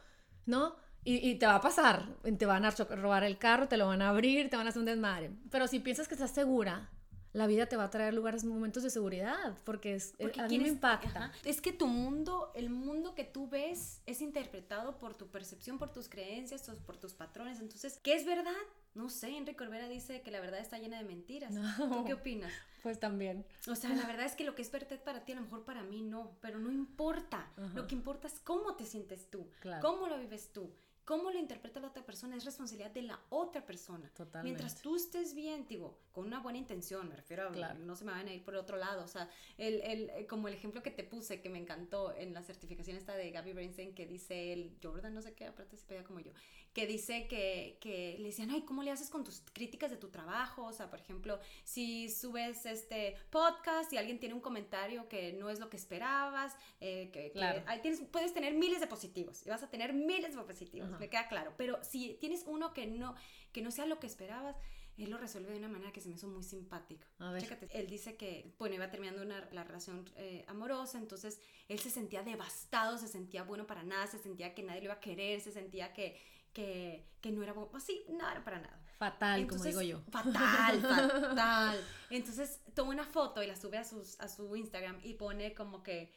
¿no? 0.46 0.76
Y, 1.02 1.16
y, 1.28 1.34
te 1.34 1.44
va 1.44 1.56
a 1.56 1.60
pasar, 1.60 2.06
te 2.38 2.46
van 2.46 2.64
a 2.64 2.70
robar 2.70 3.24
el 3.24 3.36
carro, 3.36 3.68
te 3.68 3.76
lo 3.76 3.88
van 3.88 4.00
a 4.00 4.08
abrir, 4.08 4.48
te 4.48 4.56
van 4.56 4.66
a 4.66 4.70
hacer 4.70 4.80
un 4.80 4.86
desmadre. 4.86 5.32
Pero 5.50 5.66
si 5.66 5.80
piensas 5.80 6.08
que 6.08 6.14
estás 6.14 6.30
segura, 6.30 6.93
la 7.34 7.48
vida 7.48 7.66
te 7.66 7.76
va 7.76 7.84
a 7.84 7.90
traer 7.90 8.14
lugares, 8.14 8.44
momentos 8.44 8.84
de 8.84 8.90
seguridad, 8.90 9.58
porque, 9.64 9.96
es, 9.96 10.14
eh, 10.18 10.32
a 10.38 10.46
mí 10.46 10.58
me 10.60 10.68
impacta. 10.68 11.32
Es 11.44 11.60
que 11.60 11.72
tu 11.72 11.88
mundo, 11.88 12.52
el 12.54 12.70
mundo 12.70 13.16
que 13.16 13.24
tú 13.24 13.48
ves 13.48 14.00
es 14.06 14.22
interpretado 14.22 14.98
por 14.98 15.16
tu 15.16 15.26
percepción, 15.26 15.76
por 15.76 15.92
tus 15.92 16.08
creencias, 16.08 16.70
por 16.86 16.96
tus 16.96 17.12
patrones. 17.12 17.58
Entonces, 17.58 17.98
¿qué 18.04 18.14
es 18.14 18.24
verdad? 18.24 18.54
No 18.94 19.10
sé, 19.10 19.36
Enrique 19.36 19.64
Olvera 19.64 19.88
dice 19.88 20.22
que 20.22 20.30
la 20.30 20.40
verdad 20.40 20.60
está 20.60 20.78
llena 20.78 20.98
de 20.98 21.04
mentiras. 21.04 21.52
¿Tú 21.76 22.04
qué 22.04 22.14
opinas? 22.14 22.52
Pues 22.84 23.00
también. 23.00 23.44
O 23.66 23.74
sea, 23.74 23.90
la 23.90 24.06
verdad 24.06 24.26
es 24.26 24.36
que 24.36 24.44
lo 24.44 24.54
que 24.54 24.62
es 24.62 24.70
verdad 24.70 25.00
para 25.02 25.24
ti, 25.24 25.32
a 25.32 25.34
lo 25.34 25.42
mejor 25.42 25.64
para 25.64 25.82
mí 25.82 26.02
no, 26.02 26.38
pero 26.40 26.60
no 26.60 26.70
importa. 26.70 27.50
Lo 27.74 27.88
que 27.88 27.96
importa 27.96 28.28
es 28.28 28.38
cómo 28.44 28.76
te 28.76 28.86
sientes 28.86 29.28
tú, 29.28 29.50
cómo 29.80 30.06
lo 30.06 30.18
vives 30.18 30.52
tú. 30.52 30.70
Cómo 31.04 31.30
lo 31.30 31.38
interpreta 31.38 31.80
la 31.80 31.88
otra 31.88 32.04
persona 32.04 32.36
es 32.36 32.44
responsabilidad 32.44 32.90
de 32.90 33.02
la 33.02 33.20
otra 33.28 33.66
persona. 33.66 34.08
Totalmente. 34.14 34.44
Mientras 34.44 34.80
tú 34.80 34.96
estés 34.96 35.34
bien, 35.34 35.66
digo, 35.68 35.98
con 36.12 36.26
una 36.26 36.40
buena 36.40 36.58
intención, 36.58 37.08
me 37.08 37.16
refiero 37.16 37.48
a 37.48 37.74
no 37.74 37.94
se 37.94 38.04
me 38.04 38.12
van 38.12 38.26
a 38.26 38.32
ir 38.32 38.42
por 38.42 38.56
otro 38.56 38.78
lado. 38.78 39.04
O 39.04 39.08
sea, 39.08 39.28
el, 39.58 39.82
el, 39.82 40.10
eh, 40.10 40.26
como 40.26 40.48
el 40.48 40.54
ejemplo 40.54 40.82
que 40.82 40.90
te 40.90 41.04
puse, 41.04 41.42
que 41.42 41.50
me 41.50 41.58
encantó 41.58 42.14
en 42.14 42.32
la 42.32 42.42
certificación 42.42 42.96
esta 42.96 43.14
de 43.14 43.30
Gaby 43.30 43.52
Brainstein, 43.52 43.94
que 43.94 44.06
dice 44.06 44.52
el 44.52 44.78
Jordan, 44.82 45.14
no 45.14 45.20
sé 45.20 45.34
qué, 45.34 45.46
aparte 45.46 45.76
se 45.76 45.84
pega 45.84 46.04
como 46.04 46.20
yo, 46.20 46.32
que 46.74 46.86
dice 46.86 47.28
que, 47.28 47.78
que, 47.80 48.16
le 48.18 48.26
decían, 48.26 48.50
ay, 48.50 48.62
¿cómo 48.62 48.82
le 48.82 48.90
haces 48.90 49.08
con 49.08 49.22
tus 49.22 49.42
críticas 49.52 49.90
de 49.90 49.96
tu 49.96 50.08
trabajo? 50.08 50.64
O 50.64 50.72
sea, 50.72 50.90
por 50.90 50.98
ejemplo, 50.98 51.38
si 51.62 52.10
subes 52.10 52.66
este 52.66 53.16
podcast 53.30 53.92
y 53.92 53.96
alguien 53.96 54.18
tiene 54.18 54.34
un 54.34 54.40
comentario 54.40 55.08
que 55.08 55.32
no 55.34 55.50
es 55.50 55.60
lo 55.60 55.70
que 55.70 55.76
esperabas, 55.76 56.56
eh, 56.80 57.10
que, 57.12 57.32
tienes, 57.80 58.02
puedes 58.10 58.34
tener 58.34 58.54
miles 58.54 58.80
de 58.80 58.88
positivos 58.88 59.46
y 59.46 59.50
vas 59.50 59.62
a 59.62 59.70
tener 59.70 59.92
miles 59.94 60.34
de 60.34 60.42
positivos, 60.42 60.90
me 60.98 61.08
queda 61.08 61.28
claro. 61.28 61.54
Pero 61.56 61.78
si 61.84 62.14
tienes 62.20 62.44
uno 62.46 62.74
que 62.74 62.86
no, 62.86 63.14
que 63.52 63.62
no 63.62 63.70
sea 63.70 63.86
lo 63.86 64.00
que 64.00 64.08
esperabas, 64.08 64.56
él 64.96 65.10
lo 65.10 65.18
resuelve 65.18 65.52
de 65.52 65.58
una 65.58 65.68
manera 65.68 65.92
que 65.92 66.00
se 66.00 66.08
me 66.08 66.14
hizo 66.14 66.28
muy 66.28 66.42
simpática. 66.42 67.06
Chécate, 67.38 67.68
él 67.72 67.88
dice 67.88 68.16
que, 68.16 68.54
bueno, 68.58 68.76
iba 68.76 68.90
terminando 68.90 69.22
una, 69.22 69.48
la 69.52 69.64
relación 69.64 70.08
eh, 70.16 70.44
amorosa, 70.46 70.98
entonces 70.98 71.40
él 71.68 71.78
se 71.78 71.90
sentía 71.90 72.22
devastado, 72.22 72.98
se 72.98 73.08
sentía 73.08 73.42
bueno 73.42 73.66
para 73.66 73.82
nada, 73.82 74.06
se 74.06 74.18
sentía 74.18 74.54
que 74.54 74.62
nadie 74.62 74.80
lo 74.80 74.86
iba 74.86 74.94
a 74.94 75.00
querer, 75.00 75.40
se 75.40 75.50
sentía 75.50 75.92
que 75.92 76.16
que, 76.54 77.04
que 77.20 77.30
no 77.30 77.42
era 77.42 77.54
así, 77.74 78.06
no 78.08 78.30
era 78.30 78.42
para 78.42 78.60
nada. 78.60 78.80
Fatal, 78.96 79.46
como 79.46 79.62
digo 79.62 79.82
yo. 79.82 80.00
Fatal, 80.10 80.80
fatal. 80.80 81.84
Entonces 82.08 82.60
toma 82.74 82.92
una 82.92 83.04
foto 83.04 83.42
y 83.42 83.46
la 83.46 83.56
sube 83.56 83.76
a, 83.76 83.84
sus, 83.84 84.18
a 84.20 84.28
su 84.28 84.56
Instagram 84.56 84.98
y 85.02 85.14
pone 85.14 85.52
como 85.52 85.82
que, 85.82 86.10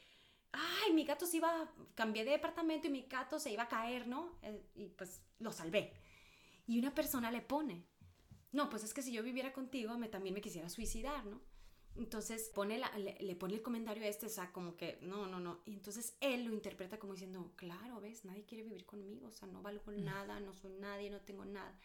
ay, 0.53 0.93
mi 0.93 1.03
gato 1.03 1.25
se 1.25 1.37
iba, 1.37 1.69
cambié 1.95 2.23
de 2.23 2.31
departamento 2.31 2.87
y 2.87 2.91
mi 2.91 3.01
gato 3.01 3.39
se 3.39 3.51
iba 3.51 3.63
a 3.63 3.67
caer, 3.67 4.07
¿no? 4.07 4.37
Eh, 4.43 4.63
y 4.75 4.85
pues 4.89 5.21
lo 5.39 5.51
salvé. 5.51 5.91
Y 6.67 6.79
una 6.79 6.93
persona 6.93 7.31
le 7.31 7.41
pone, 7.41 7.83
no, 8.51 8.69
pues 8.69 8.83
es 8.83 8.93
que 8.93 9.01
si 9.01 9.11
yo 9.11 9.23
viviera 9.23 9.51
contigo, 9.51 9.97
me, 9.97 10.07
también 10.07 10.35
me 10.35 10.41
quisiera 10.41 10.69
suicidar, 10.69 11.25
¿no? 11.25 11.41
Entonces 11.97 12.51
pone 12.53 12.79
le, 13.19 13.35
pone 13.35 13.55
el 13.55 13.61
comentario 13.61 14.03
a 14.03 14.07
este, 14.07 14.27
o 14.27 14.29
sea, 14.29 14.51
como 14.51 14.75
que 14.75 14.99
no, 15.01 15.27
no, 15.27 15.39
no. 15.39 15.61
Y 15.65 15.73
entonces 15.73 16.15
él 16.21 16.45
lo 16.45 16.53
interpreta 16.53 16.99
como 16.99 17.13
diciendo, 17.13 17.51
claro, 17.55 17.99
ves, 17.99 18.23
nadie 18.25 18.45
quiere 18.45 18.63
vivir 18.63 18.85
conmigo, 18.85 19.27
o 19.27 19.31
sea, 19.31 19.47
no 19.47 19.61
valgo 19.61 19.91
mm. 19.91 20.03
nada, 20.03 20.39
no 20.39 20.53
soy 20.53 20.73
nadie, 20.73 21.09
no 21.09 21.21
tengo 21.21 21.45
nada. 21.45 21.77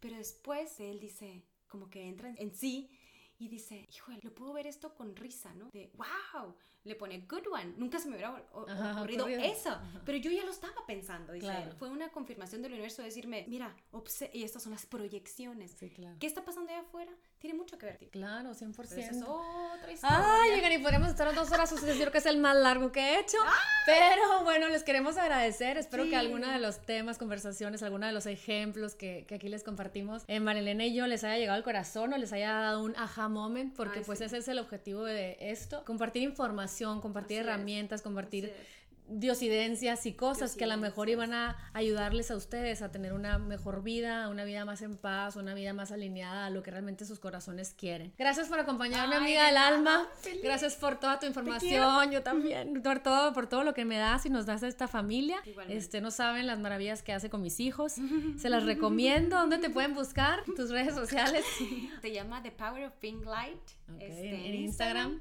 Pero 0.00 0.16
después 0.16 0.78
él 0.80 1.00
dice, 1.00 1.44
como 1.66 1.88
que 1.90 2.06
entra 2.06 2.34
en 2.36 2.54
sí 2.54 2.90
y 3.38 3.48
dice, 3.48 3.88
hijo, 3.92 4.12
lo 4.22 4.34
puedo 4.34 4.52
ver 4.52 4.66
esto 4.66 4.94
con 4.94 5.14
risa, 5.14 5.54
¿no? 5.54 5.70
De, 5.70 5.90
wow, 5.96 6.54
le 6.88 6.94
pone 6.94 7.18
good 7.28 7.46
one. 7.52 7.74
Nunca 7.76 7.98
se 7.98 8.08
me 8.08 8.16
hubiera 8.16 8.34
ocurrido 8.52 9.26
eso, 9.28 9.78
pero 10.04 10.18
yo 10.18 10.30
ya 10.30 10.44
lo 10.44 10.50
estaba 10.50 10.74
pensando, 10.86 11.32
dice 11.32 11.52
Fue 11.78 11.88
una 11.88 12.08
confirmación 12.10 12.62
del 12.62 12.72
universo 12.72 13.02
de 13.02 13.08
decirme, 13.08 13.44
mira, 13.48 13.74
y 14.32 14.42
estas 14.42 14.62
son 14.62 14.72
las 14.72 14.86
proyecciones. 14.86 15.72
Sí, 15.78 15.90
claro. 15.90 16.16
¿Qué 16.18 16.26
está 16.26 16.44
pasando 16.44 16.70
allá 16.70 16.80
afuera? 16.80 17.12
Tiene 17.38 17.56
mucho 17.56 17.78
que 17.78 17.86
ver. 17.86 17.98
Claro, 18.10 18.50
100%. 18.50 18.98
es 18.98 19.22
otra 19.22 19.92
historia. 19.92 20.42
Ay, 20.42 20.74
y 20.74 20.78
podríamos 20.78 21.08
estar 21.08 21.32
dos 21.34 21.52
horas, 21.52 21.70
decir 21.84 22.10
que 22.10 22.18
es 22.18 22.26
el 22.26 22.38
más 22.38 22.56
largo 22.56 22.90
que 22.90 23.00
he 23.00 23.20
hecho. 23.20 23.38
Pero 23.86 24.42
bueno, 24.44 24.68
les 24.68 24.82
queremos 24.82 25.16
agradecer. 25.16 25.78
Espero 25.78 26.04
que 26.08 26.16
alguno 26.16 26.50
de 26.50 26.58
los 26.58 26.80
temas, 26.80 27.18
conversaciones, 27.18 27.82
alguno 27.82 28.06
de 28.06 28.12
los 28.12 28.26
ejemplos 28.26 28.94
que, 28.94 29.24
que 29.26 29.36
aquí 29.36 29.48
les 29.48 29.62
compartimos, 29.62 30.24
eh, 30.26 30.40
Marilena 30.40 30.84
y 30.84 30.94
yo 30.94 31.06
les 31.06 31.24
haya 31.24 31.38
llegado 31.38 31.56
al 31.56 31.64
corazón 31.64 32.12
o 32.12 32.18
les 32.18 32.32
haya 32.32 32.52
dado 32.52 32.82
un 32.82 32.96
aha 32.96 33.28
moment, 33.28 33.74
porque 33.74 34.00
pues 34.00 34.20
ese 34.20 34.38
es 34.38 34.48
el 34.48 34.58
objetivo 34.58 35.04
de 35.04 35.36
esto. 35.40 35.84
Compartir 35.84 36.22
información, 36.22 36.77
compartir 37.00 37.38
herramientas, 37.38 38.02
compartir 38.02 38.52
diosidencias 39.08 40.06
y 40.06 40.12
cosas 40.12 40.54
que 40.54 40.64
a 40.64 40.66
lo 40.66 40.76
mejor 40.76 41.08
iban 41.08 41.32
a 41.32 41.56
ayudarles 41.72 42.30
a 42.30 42.36
ustedes 42.36 42.82
a 42.82 42.90
tener 42.90 43.12
una 43.12 43.38
mejor 43.38 43.82
vida, 43.82 44.28
una 44.28 44.44
vida 44.44 44.64
más 44.64 44.82
en 44.82 44.96
paz, 44.96 45.36
una 45.36 45.54
vida 45.54 45.72
más 45.72 45.92
alineada 45.92 46.46
a 46.46 46.50
lo 46.50 46.62
que 46.62 46.70
realmente 46.70 47.04
sus 47.04 47.18
corazones 47.18 47.74
quieren. 47.74 48.12
Gracias 48.18 48.48
por 48.48 48.58
acompañarme, 48.58 49.16
amiga 49.16 49.46
del 49.46 49.56
alma. 49.56 50.06
Gracias 50.42 50.76
por 50.76 50.98
toda 51.00 51.18
tu 51.18 51.26
información. 51.26 52.10
Yo 52.10 52.22
también, 52.22 52.82
por 52.82 53.00
todo, 53.00 53.32
por 53.32 53.46
todo 53.46 53.64
lo 53.64 53.74
que 53.74 53.84
me 53.84 53.98
das 53.98 54.26
y 54.26 54.30
nos 54.30 54.46
das 54.46 54.62
a 54.62 54.68
esta 54.68 54.88
familia. 54.88 55.38
Este, 55.68 56.00
no 56.00 56.10
saben 56.10 56.46
las 56.46 56.58
maravillas 56.58 57.02
que 57.02 57.12
hace 57.12 57.30
con 57.30 57.42
mis 57.42 57.60
hijos. 57.60 57.94
Se 58.38 58.48
las 58.48 58.64
recomiendo. 58.64 59.36
¿Dónde 59.36 59.58
te 59.58 59.70
pueden 59.70 59.94
buscar? 59.94 60.44
Tus 60.56 60.70
redes 60.70 60.94
sociales. 60.94 61.44
Se 62.02 62.12
llama 62.12 62.42
The 62.42 62.52
Power 62.52 62.84
of 62.84 62.94
Pink 62.94 63.24
Light. 63.24 63.78
Este, 63.98 64.48
en 64.48 64.54
Instagram. 64.54 65.20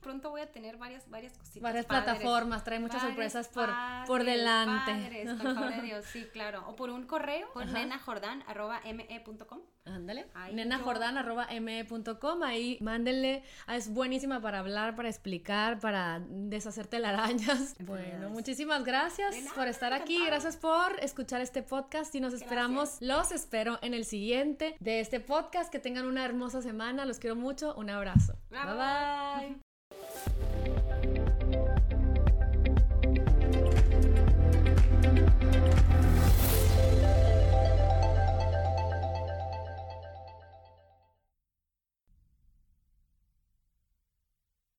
Pronto 0.00 0.30
voy 0.30 0.40
a 0.40 0.50
tener 0.50 0.78
varias, 0.78 1.08
varias 1.10 1.36
cositas. 1.36 1.62
Varias 1.62 1.86
plataformas, 1.86 2.64
trae 2.64 2.78
muchas 2.78 3.04
sorpresas 3.18 3.48
por, 3.48 3.68
por 4.06 4.24
delante. 4.24 4.92
Padres, 4.92 5.28
por 5.34 5.54
favor 5.54 5.74
de 5.74 5.82
Dios, 5.82 6.04
sí, 6.06 6.26
claro. 6.32 6.64
O 6.68 6.76
por 6.76 6.90
un 6.90 7.06
correo, 7.06 7.48
por 7.52 7.66
nenajordan.me.com. 7.66 9.60
Ándale. 9.84 10.26
Nenajordan.me.com. 10.52 12.42
Ahí 12.42 12.78
mándenle. 12.80 13.42
Ah, 13.66 13.76
es 13.76 13.92
buenísima 13.92 14.40
para 14.40 14.58
hablar, 14.60 14.94
para 14.96 15.08
explicar, 15.08 15.80
para 15.80 16.20
deshacerte 16.28 16.98
las 16.98 17.14
arañas. 17.14 17.76
Bueno, 17.88 18.28
muchísimas 18.30 18.84
gracias 18.84 19.34
por 19.54 19.66
estar 19.66 19.94
aquí. 19.94 20.22
Gracias 20.26 20.56
por 20.56 21.00
escuchar 21.00 21.40
este 21.40 21.62
podcast 21.62 22.14
y 22.14 22.20
nos 22.20 22.34
esperamos. 22.34 22.98
Los 23.00 23.32
espero 23.32 23.78
en 23.80 23.94
el 23.94 24.04
siguiente 24.04 24.76
de 24.78 25.00
este 25.00 25.20
podcast. 25.20 25.72
Que 25.72 25.78
tengan 25.78 26.06
una 26.06 26.24
hermosa 26.24 26.60
semana. 26.60 27.06
Los 27.06 27.18
quiero 27.18 27.34
mucho. 27.34 27.74
Un 27.76 27.88
abrazo. 27.88 28.34
bye. 28.50 28.60
bye. 28.74 30.64